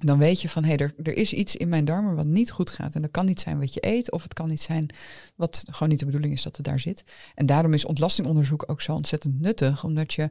[0.00, 2.70] dan weet je van hé, er, er is iets in mijn darmen wat niet goed
[2.70, 2.94] gaat.
[2.94, 4.90] En dat kan niet zijn wat je eet, of het kan niet zijn
[5.36, 7.04] wat gewoon niet de bedoeling is dat het daar zit.
[7.34, 10.30] En daarom is ontlastingonderzoek ook zo ontzettend nuttig, omdat je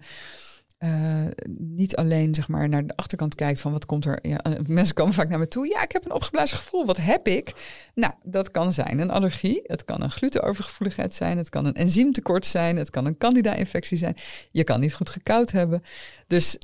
[0.80, 1.26] eh,
[1.58, 4.20] niet alleen zeg maar, naar de achterkant kijkt van wat komt er.
[4.22, 5.68] Ja, eh, mensen komen vaak naar me toe.
[5.68, 6.86] Ja, ik heb een opgeblazen gevoel.
[6.86, 7.54] Wat heb ik?
[7.94, 9.62] Nou, dat kan zijn een allergie.
[9.64, 11.38] Het kan een glutenovergevoeligheid zijn.
[11.38, 12.78] Het kan een enzymtekort zijn.
[12.78, 14.16] Het kan een candida-infectie zijn.
[14.52, 15.82] Je kan niet goed gekoud hebben.
[16.28, 16.58] Dus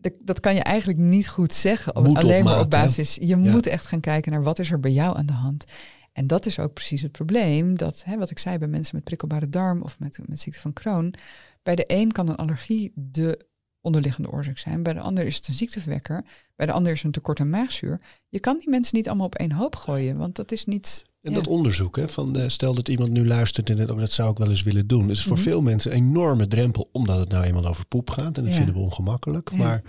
[0.00, 2.02] dat, dat kan je eigenlijk niet goed zeggen.
[2.02, 2.80] Moet op alleen maar op hè?
[2.80, 3.18] basis.
[3.20, 5.64] Je moet echt gaan kijken naar wat is er bij jou aan de hand.
[6.12, 7.76] En dat is ook precies het probleem.
[7.76, 10.72] Dat, hè, wat ik zei bij mensen met prikkelbare darm of met, met ziekte van
[10.72, 11.14] Crohn.
[11.62, 13.48] Bij de een kan een allergie de
[13.80, 14.82] onderliggende oorzaak zijn.
[14.82, 16.24] Bij de ander is het een ziekteverwekker.
[16.56, 18.00] Bij de ander is het een tekort aan maagzuur.
[18.28, 20.16] Je kan die mensen niet allemaal op één hoop gooien.
[20.16, 21.04] Want dat is niet...
[21.22, 21.36] En ja.
[21.36, 24.30] dat onderzoek, hè, van eh, stel dat iemand nu luistert en het, oh, dat zou
[24.30, 25.08] ik wel eens willen doen.
[25.08, 25.42] Het is voor Mhm.
[25.48, 28.36] veel mensen een enorme drempel, omdat het nou eenmaal over poep gaat.
[28.38, 28.56] En dat Ja.
[28.56, 29.50] vinden we ongemakkelijk.
[29.50, 29.56] Ja.
[29.56, 29.82] Maar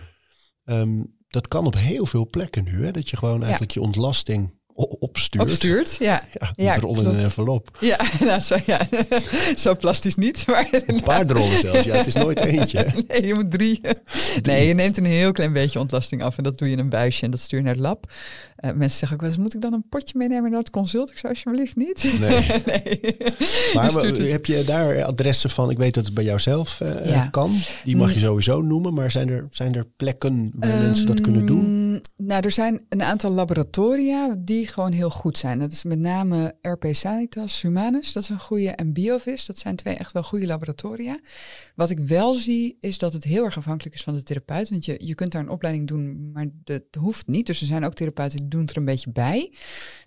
[0.63, 2.85] ehm, dat kan op heel veel plekken nu.
[2.85, 5.43] Hè, dat je gewoon eigenlijk je ontlasting opstuurt.
[5.43, 6.23] Opstuurt, ja.
[6.39, 7.77] Ja, Ja, rollen in een envelop.
[7.79, 8.79] Ja, nou, zo, ja.
[9.57, 10.43] zo plastisch niet.
[10.47, 11.83] Maar Een paar rollen zelfs.
[11.83, 12.85] Ja, het is nooit eentje.
[13.07, 13.81] Nee, je moet drie.
[14.41, 16.89] Nee, je neemt een heel klein beetje ontlasting af en dat doe je in een
[16.89, 18.11] buisje en dat stuur je naar het lab.
[18.55, 21.09] Eh, mensen zeggen ook wel eens, moet ik dan een potje meenemen naar het consult?
[21.09, 22.13] Ik zou alsjeblieft niet.
[22.19, 22.29] Nee.
[22.65, 23.17] nee.
[23.73, 24.17] Maar het.
[24.17, 25.69] heb je daar adressen van?
[25.69, 27.27] Ik weet dat het bij jou zelf eh, Ja.
[27.31, 27.51] kan.
[27.83, 28.93] Die mag je sowieso noemen.
[28.93, 31.80] Maar zijn er, zijn er plekken waar mensen dat kunnen doen?
[31.91, 35.59] Ehm, Nou, er zijn een aantal laboratoria die gewoon heel goed zijn.
[35.59, 39.76] Dat is met name RP Sanitas Humanus, dat is een goede, en Biovis, dat zijn
[39.76, 41.19] twee echt wel goede laboratoria.
[41.76, 44.69] Wat ik wel zie, is dat het heel erg afhankelijk is van de therapeut.
[44.69, 47.45] Want je, je kunt daar een opleiding doen, maar dat hoeft niet.
[47.45, 49.53] Dus er zijn ook therapeuten die doen er een beetje bij.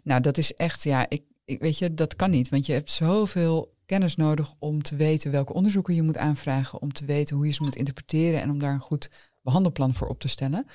[0.02, 2.48] Nou, dat is echt, ja, ik, ik weet je, dat kan niet.
[2.48, 6.92] Want je hebt zoveel kennis nodig om te weten welke onderzoeken je moet aanvragen, om
[6.92, 9.10] te weten hoe je ze moet interpreteren en om daar een goed
[9.44, 10.66] behandelplan voor op te stellen.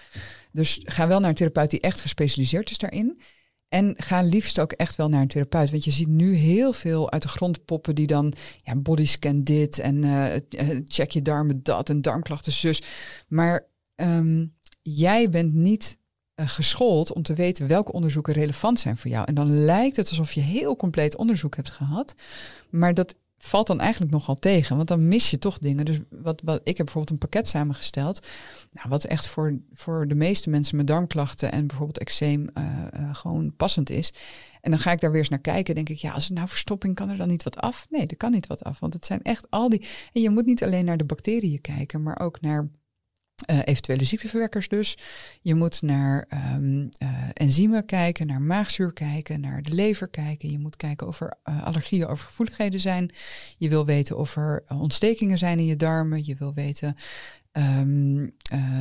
[0.51, 3.21] Dus ga wel naar een therapeut die echt gespecialiseerd is daarin.
[3.69, 5.71] En ga liefst ook echt wel naar een therapeut.
[5.71, 8.33] Want je ziet nu heel veel uit de grond poppen die dan
[8.63, 12.81] ja, bodyscan dit en eh, eh, check je darmen dat en darmklachten zus.
[13.27, 14.45] Maar ehm,
[14.81, 15.97] jij bent niet
[16.33, 19.25] eh, geschoold om te weten welke onderzoeken relevant zijn voor jou.
[19.25, 22.15] En dan lijkt het alsof je heel compleet onderzoek hebt gehad.
[22.69, 25.85] Maar dat valt dan eigenlijk nogal tegen, want dan mis je toch dingen.
[25.85, 28.27] Dus wat, wat ik heb bijvoorbeeld een pakket samengesteld,
[28.71, 32.63] nou, wat echt voor, voor de meeste mensen met darmklachten en bijvoorbeeld eczeem uh,
[32.99, 34.13] uh, gewoon passend is.
[34.61, 35.75] En dan ga ik daar weer eens naar kijken.
[35.75, 37.87] Denk ik, ja, als het nou verstopping, kan er dan niet wat af?
[37.89, 38.79] Nee, er kan niet wat af.
[38.79, 39.87] Want het zijn echt al die.
[40.13, 42.69] En je moet niet alleen naar de bacteriën kijken, maar ook naar
[43.47, 44.97] uh, eventuele ziekteverwekkers dus.
[45.41, 50.51] Je moet naar um, uh, enzymen kijken, naar maagzuur kijken, naar de lever kijken.
[50.51, 53.11] Je moet kijken of er uh, allergieën of gevoeligheden zijn.
[53.57, 56.25] Je wil weten of er ontstekingen zijn in je darmen.
[56.25, 56.95] Je wil weten,
[57.51, 58.35] um,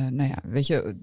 [0.09, 0.95] nou ja, weet je,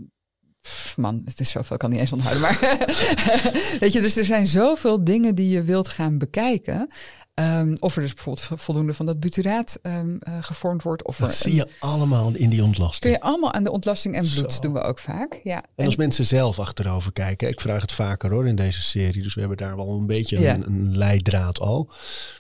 [0.97, 2.43] man, het is zoveel, ik kan niet eens onthouden.
[2.43, 2.59] Maar
[3.81, 6.91] weet je, dus er zijn zoveel dingen die je wilt gaan bekijken.
[7.41, 11.05] Um, of er dus bijvoorbeeld voldoende van dat butyraat um, uh, gevormd wordt.
[11.05, 13.01] Of dat er, zie je allemaal in die ontlasting.
[13.01, 14.61] Kun je allemaal aan de ontlasting en bloed Zo.
[14.61, 15.41] doen we ook vaak.
[15.43, 15.57] Ja.
[15.57, 19.23] En, en als mensen zelf achterover kijken, ik vraag het vaker hoor in deze serie,
[19.23, 20.55] dus we hebben daar wel een beetje ja.
[20.55, 21.91] een, een, leidraad al.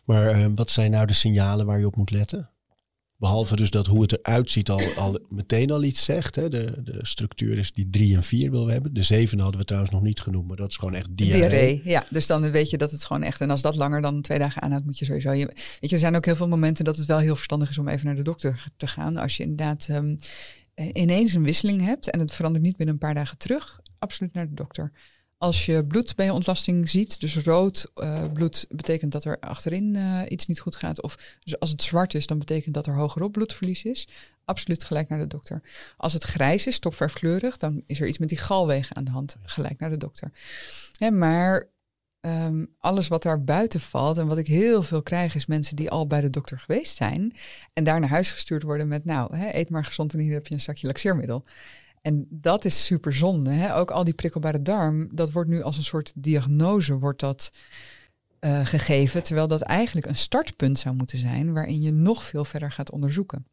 [0.04, 2.50] Maar uh, wat zijn nou de signalen waar je op moet letten?
[3.18, 6.34] Behalve dus dat hoe het eruit ziet al, al meteen al iets zegt.
[6.34, 6.48] Hè?
[6.48, 8.94] De, de structuur is die drie en vier wil we hebben.
[8.94, 11.80] De zeven hadden we trouwens nog niet genoemd, maar dat is gewoon echt diarree.
[11.84, 13.40] Ja, dus dan weet je dat het gewoon echt...
[13.40, 15.32] En als dat langer dan twee dagen aanhoudt, moet je sowieso...
[15.32, 17.78] Je, weet je, er zijn ook heel veel momenten dat het wel heel verstandig is
[17.78, 19.16] om even naar de dokter te gaan.
[19.16, 20.16] Als je inderdaad um,
[20.92, 24.48] ineens een wisseling hebt en het verandert niet binnen een paar dagen terug, absoluut naar
[24.48, 24.92] de dokter.
[25.38, 30.22] Als je bloed bij ontlasting ziet, dus rood uh, bloed betekent dat er achterin uh,
[30.28, 31.02] iets niet goed gaat.
[31.02, 34.08] Of dus als het zwart is, dan betekent dat er hogerop bloedverlies is.
[34.44, 35.62] Absoluut gelijk naar de dokter.
[35.96, 39.36] Als het grijs is, stopverfkleurig, dan is er iets met die galwegen aan de hand.
[39.42, 40.32] Gelijk naar de dokter.
[40.92, 41.68] Ja, maar
[42.20, 45.90] um, alles wat daar buiten valt en wat ik heel veel krijg, is mensen die
[45.90, 47.32] al bij de dokter geweest zijn.
[47.72, 50.46] En daar naar huis gestuurd worden met, nou, hè, eet maar gezond en hier heb
[50.46, 51.44] je een zakje laxeermiddel.
[52.06, 53.50] En dat is super zonde.
[53.50, 53.76] Hè?
[53.76, 57.50] Ook al die prikkelbare darm, dat wordt nu als een soort diagnose wordt dat,
[58.40, 59.22] uh, gegeven.
[59.22, 63.46] Terwijl dat eigenlijk een startpunt zou moeten zijn waarin je nog veel verder gaat onderzoeken.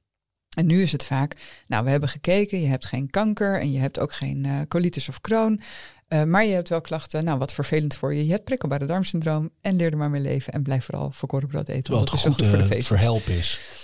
[0.58, 1.36] En nu is het vaak,
[1.68, 5.10] nou we hebben gekeken, je hebt geen kanker en je hebt ook geen uh, colitis
[5.10, 5.60] of kroon.
[6.10, 8.26] Uh, maar je hebt wel klachten, nou wat vervelend voor je.
[8.26, 11.68] Je hebt prikkelbare darmsyndroom en leer er maar mee leven en blijf vooral volkoren brood
[11.68, 11.84] eten.
[11.84, 13.82] Terwijl het goed, goed voor de verhelpen is.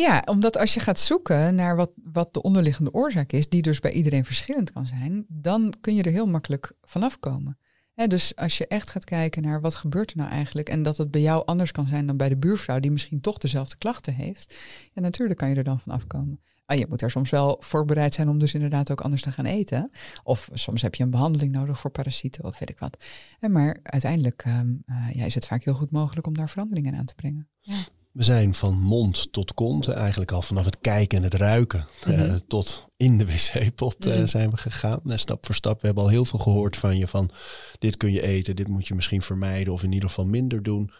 [0.00, 3.80] Ja, omdat als je gaat zoeken naar wat, wat de onderliggende oorzaak is, die dus
[3.80, 7.58] bij iedereen verschillend kan zijn, dan kun je er heel makkelijk vanaf komen.
[8.06, 11.10] Dus als je echt gaat kijken naar wat gebeurt er nou eigenlijk en dat het
[11.10, 14.54] bij jou anders kan zijn dan bij de buurvrouw die misschien toch dezelfde klachten heeft,
[14.92, 16.40] ja, natuurlijk kan je er dan vanaf komen.
[16.64, 19.44] Ah, je moet er soms wel voorbereid zijn om dus inderdaad ook anders te gaan
[19.44, 19.90] eten.
[20.22, 23.04] Of soms heb je een behandeling nodig voor parasieten of weet ik wat.
[23.38, 26.94] En maar uiteindelijk um, uh, ja, is het vaak heel goed mogelijk om daar veranderingen
[26.94, 27.48] aan te brengen.
[27.60, 27.74] Ja.
[28.12, 32.14] We zijn van mond tot kont, eigenlijk al vanaf het kijken en het ruiken mm
[32.14, 32.24] -hmm.
[32.24, 34.26] uh, tot in de wc-pot uh, mm -hmm.
[34.26, 35.00] zijn we gegaan.
[35.06, 37.30] En stap voor stap, we hebben al heel veel gehoord van je van
[37.78, 40.92] dit kun je eten, dit moet je misschien vermijden of in ieder geval minder doen.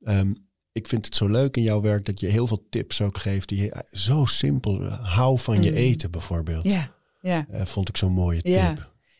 [0.00, 3.18] Um, ik vind het zo leuk in jouw werk dat je heel veel tips ook
[3.18, 5.76] geeft die je, zo simpel, hou van je mm.
[5.76, 6.64] eten bijvoorbeeld.
[6.64, 7.46] Ja, ja.
[7.52, 8.54] Uh, vond ik zo'n mooie tip.
[8.54, 8.74] Ja,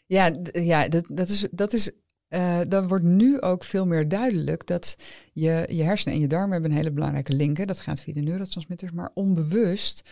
[0.06, 1.90] ja, ja dat, dat, is, dat is
[2.34, 4.96] uh, dan wordt nu ook veel meer duidelijk dat
[5.32, 7.66] je, je hersenen en je darmen hebben een hele belangrijke linken.
[7.66, 10.02] Dat gaat via de neurotransmitters, maar onbewust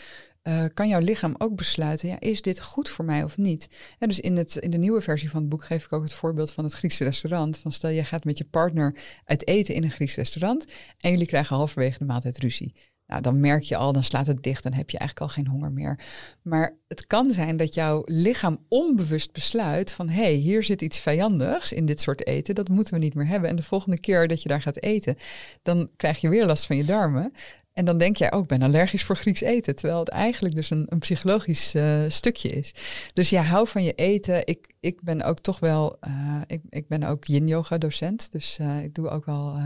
[0.42, 3.68] uh, kan jouw lichaam ook besluiten, ja, is dit goed voor mij of niet?
[3.98, 6.12] En dus in, het, in de nieuwe versie van het boek geef ik ook het
[6.12, 7.58] voorbeeld van het Griekse restaurant.
[7.58, 8.94] Van stel, je gaat met je partner
[9.24, 10.66] uit eten in een Grieks restaurant
[10.98, 12.74] en jullie krijgen halverwege de maaltijd ruzie.
[13.06, 15.52] Nou, dan merk je al, dan slaat het dicht, dan heb je eigenlijk al geen
[15.52, 15.98] honger meer.
[16.42, 21.00] Maar het kan zijn dat jouw lichaam onbewust besluit van hé, hey, hier zit iets
[21.00, 23.50] vijandigs in dit soort eten, dat moeten we niet meer hebben.
[23.50, 25.16] En de volgende keer dat je daar gaat eten,
[25.62, 27.32] dan krijg je weer last van je darmen.
[27.72, 29.76] En dan denk jij ook, oh, ben allergisch voor Grieks eten.
[29.76, 32.74] Terwijl het eigenlijk dus een, een psychologisch uh, stukje is.
[33.12, 34.46] Dus ja, hou van je eten.
[34.46, 38.32] Ik, ik ben ook toch wel, uh, ik, ik ben ook yin yoga docent.
[38.32, 39.59] Dus uh, ik doe ook wel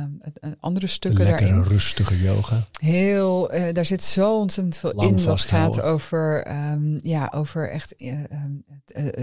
[0.60, 1.68] andere stukken Lekkere, daarin.
[1.68, 2.66] rustige yoga.
[2.80, 5.24] Heel, daar zit zo ontzettend veel Lang in.
[5.24, 7.94] Wat gaat over, um, ja, over echt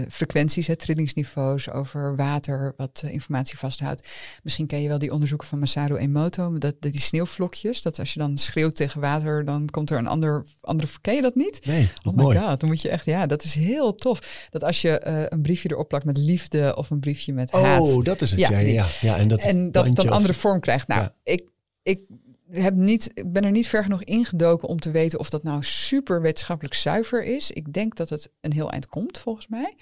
[0.08, 4.08] frequenties, hè, trillingsniveaus, over water, wat informatie vasthoudt.
[4.42, 8.12] Misschien ken je wel die onderzoeken van Masaru Emoto, dat, dat die sneeuwvlokjes, dat als
[8.12, 10.90] je dan schreeuwt tegen water, dan komt er een ander, andere.
[11.00, 11.66] Ken je dat niet?
[11.66, 11.90] Nee.
[12.02, 12.38] Oh my mooi.
[12.38, 14.48] god, dan moet je echt, ja, dat is heel tof.
[14.50, 17.80] Dat als je een briefje erop plakt met liefde of een briefje met haat.
[17.80, 18.40] Oh, dat is het.
[18.40, 19.16] Ja, ja, ja, ja.
[19.16, 20.88] En dat, en dat het dan andere vorm krijgt.
[20.88, 21.14] Nou, ja.
[21.22, 21.48] ik,
[21.82, 22.06] ik
[22.50, 25.62] heb niet, ik ben er niet ver genoeg ingedoken om te weten of dat nou
[25.62, 27.50] super wetenschappelijk zuiver is.
[27.50, 29.74] Ik denk dat het een heel eind komt, volgens mij.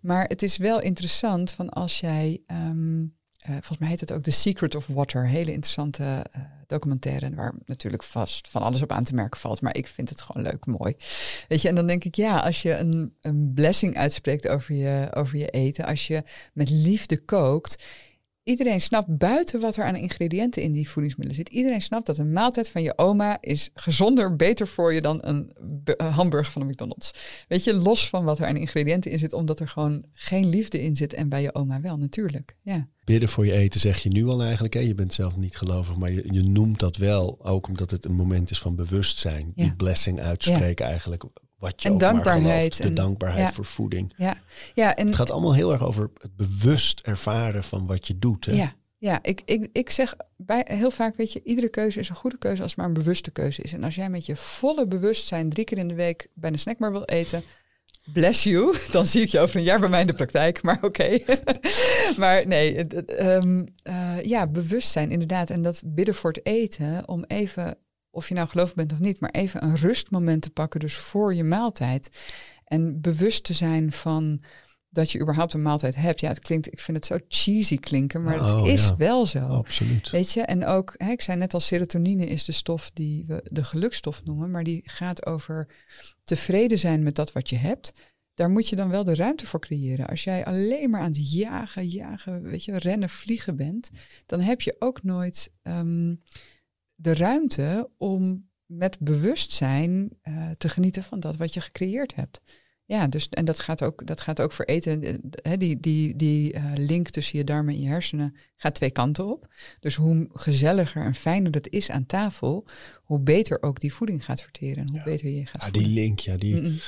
[0.00, 2.42] Maar het is wel interessant van als jij.
[2.46, 5.26] Um, uh, volgens mij heet het ook The Secret of Water.
[5.26, 7.34] Hele interessante uh, documentaire.
[7.34, 9.60] Waar natuurlijk vast van alles op aan te merken valt.
[9.60, 10.94] Maar ik vind het gewoon leuk, mooi.
[11.48, 15.08] Weet je, en dan denk ik, ja, als je een, een blessing uitspreekt over je,
[15.10, 15.84] over je eten.
[15.84, 16.22] Als je
[16.52, 17.84] met liefde kookt
[18.50, 21.54] iedereen snapt buiten wat er aan ingrediënten in die voedingsmiddelen zit.
[21.54, 25.52] Iedereen snapt dat een maaltijd van je oma is gezonder, beter voor je dan een
[25.96, 27.10] hamburger van de McDonald's.
[27.48, 30.82] Weet je, los van wat er aan ingrediënten in zit, omdat er gewoon geen liefde
[30.82, 32.56] in zit en bij je oma wel, natuurlijk.
[32.62, 32.88] Ja.
[33.04, 34.74] Bidden voor je eten zeg je nu al eigenlijk.
[34.74, 34.80] Hè?
[34.80, 38.14] Je bent zelf niet gelovig, maar je, je noemt dat wel ook omdat het een
[38.14, 39.52] moment is van bewustzijn.
[39.54, 41.24] Die blessing uitspreken eigenlijk
[41.60, 42.82] wat je en ook dankbaarheid.
[42.82, 44.12] de dankbaarheid voor voeding.
[44.16, 44.42] Ja.
[44.74, 48.44] Ja, en het gaat allemaal heel erg over het bewust ervaren van wat je doet.
[48.44, 48.52] Hè?
[48.52, 52.14] Ja, ja ik, ik, ik zeg bij, heel vaak, weet je, iedere keuze is een
[52.14, 53.72] goede keuze als het maar een bewuste keuze is.
[53.72, 56.92] En als jij met je volle bewustzijn drie keer in de week bij een snackbar
[56.92, 57.42] wil eten,
[58.12, 60.78] bless you, dan zie ik je over een jaar bij mij in de praktijk, maar
[60.80, 61.18] oké.
[62.16, 62.86] maar nee,
[63.20, 65.50] um, uh, ja, bewustzijn inderdaad.
[65.50, 67.78] En dat bidden voor het eten, om even
[68.10, 71.34] of je nou gelovig bent of niet, maar even een rustmoment te pakken, dus voor
[71.34, 72.10] je maaltijd.
[72.64, 74.42] En bewust te zijn van
[74.90, 76.20] dat je überhaupt een maaltijd hebt.
[76.20, 79.38] Ja, het klinkt, ik vind het zo cheesy klinken, maar het oh, is wel zo.
[79.38, 80.10] Absoluut.
[80.10, 83.40] Weet je, en ook, hè, ik zei net al, serotonine is de stof die we
[83.44, 85.68] de gelukstof noemen, maar die gaat over
[86.24, 87.92] tevreden zijn met dat wat je hebt.
[88.34, 90.06] Daar moet je dan wel de ruimte voor creëren.
[90.06, 93.90] Als jij alleen maar aan het jagen, jagen, weet je, rennen, vliegen bent,
[94.26, 96.14] dan heb je ook nooit ehm,
[97.00, 102.42] de ruimte om met bewustzijn uh, te genieten van dat wat je gecreëerd hebt.
[102.84, 105.20] Ja, dus, en dat gaat ook, dat gaat ook voor eten.
[105.42, 109.26] He, die die, die uh, link tussen je darmen en je hersenen gaat twee kanten
[109.26, 109.54] op.
[109.80, 112.66] Dus hoe gezelliger en fijner het is aan tafel,
[113.02, 114.86] hoe beter ook die voeding gaat verteren.
[114.86, 115.64] En hoe beter je gaat.
[115.64, 116.36] Ja, die link, ja.
[116.36, 116.80] Die,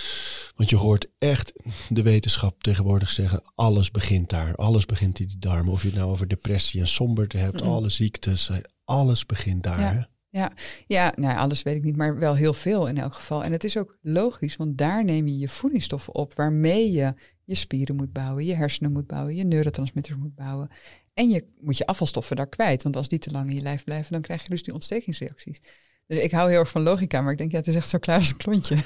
[0.56, 1.52] Want je hoort echt
[1.89, 4.55] de wetenschap tegenwoordig zeggen: alles begint daar.
[4.55, 5.72] Alles begint in die darmen.
[5.72, 8.51] Of je het nou over depressie en somberte hebt, alle ziektes,
[8.85, 9.81] alles begint daar.
[9.81, 10.11] Ja.
[10.33, 10.53] Ja,
[10.87, 13.45] ja nou, alles weet ik niet, maar wel heel veel in elk geval.
[13.45, 17.15] En het is ook logisch, want daar neem je je voedingsstoffen op waarmee je
[17.45, 20.69] je spieren moet bouwen, je hersenen moet bouwen, je neurotransmitters moet bouwen.
[21.15, 23.85] En je moet je afvalstoffen daar kwijt, want als die te lang in je lijf
[23.85, 25.61] blijven, dan krijg je dus die ontstekingsreacties.
[26.07, 27.99] Dus ik hou heel erg van logica, maar ik denk, ja, het is echt zo
[27.99, 28.77] klaar als een klontje.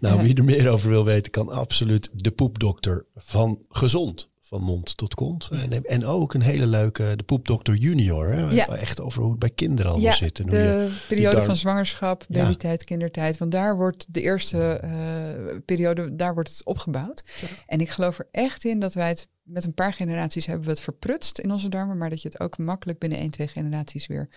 [0.00, 4.96] nou, wie er meer over wil weten, kan absoluut de poepdokter van Gezond van mond
[4.96, 5.48] tot kont.
[5.52, 8.28] En, en ook een hele leuke, de poepdokter junior.
[8.28, 8.40] Hè?
[8.40, 8.66] Ja.
[8.66, 10.40] Echt over hoe het bij kinderen al ja, zit.
[10.40, 13.38] En de je, periode van zwangerschap, babytijd, kindertijd.
[13.38, 17.24] Want daar wordt de eerste uh, periode, daar wordt het opgebouwd.
[17.66, 20.70] En ik geloof er echt in dat wij het met een paar generaties hebben we
[20.70, 21.98] het verprutst in onze darmen.
[21.98, 24.28] Maar dat je het ook makkelijk binnen één, twee generaties weer,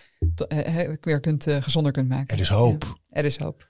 [0.52, 2.34] uh, weer kunt, uh, gezonder kunt maken.
[2.36, 2.98] Er is hoop.
[3.08, 3.66] er is hoop.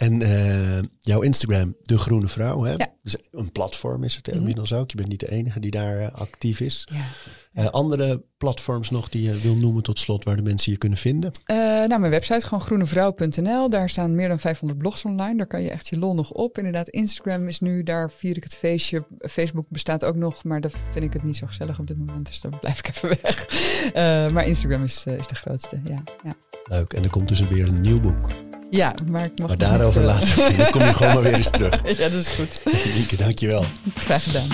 [0.00, 2.76] En uh, jouw Instagram, De Groene Vrouw, hè?
[3.02, 4.36] Dus een platform is het mhm.
[4.36, 4.90] inmiddels ook.
[4.90, 6.88] Je bent niet de enige die daar uh, actief is.
[6.92, 7.62] Ja.
[7.62, 10.98] Uh, andere platforms nog die je wil noemen tot slot, waar de mensen je kunnen
[10.98, 11.30] vinden?
[11.46, 13.70] nou, mijn website, gewoon groenevrouw.nl.
[13.70, 15.36] Daar staan meer dan 500 blogs online.
[15.36, 16.58] Daar kan je echt je lol nog op.
[16.58, 19.04] Inderdaad, Instagram is nu, daar vier ik het feestje.
[19.18, 22.26] Facebook bestaat ook nog, maar daar vind ik het niet zo gezellig op dit moment.
[22.26, 24.32] Dus daar blijf ik even weg.
[24.32, 26.34] maar Instagram is, is de grootste, ja, ja.
[26.64, 28.49] Leuk, en er komt dus weer een nieuw boek.
[28.70, 30.56] Ja, maar ik mag Maar daarover later.
[30.56, 31.80] Dan kom je gewoon maar weer eens terug.
[31.98, 32.60] Ja, dat is goed.
[32.96, 33.64] Lieke, dankjewel.
[33.94, 34.46] Graag gedaan.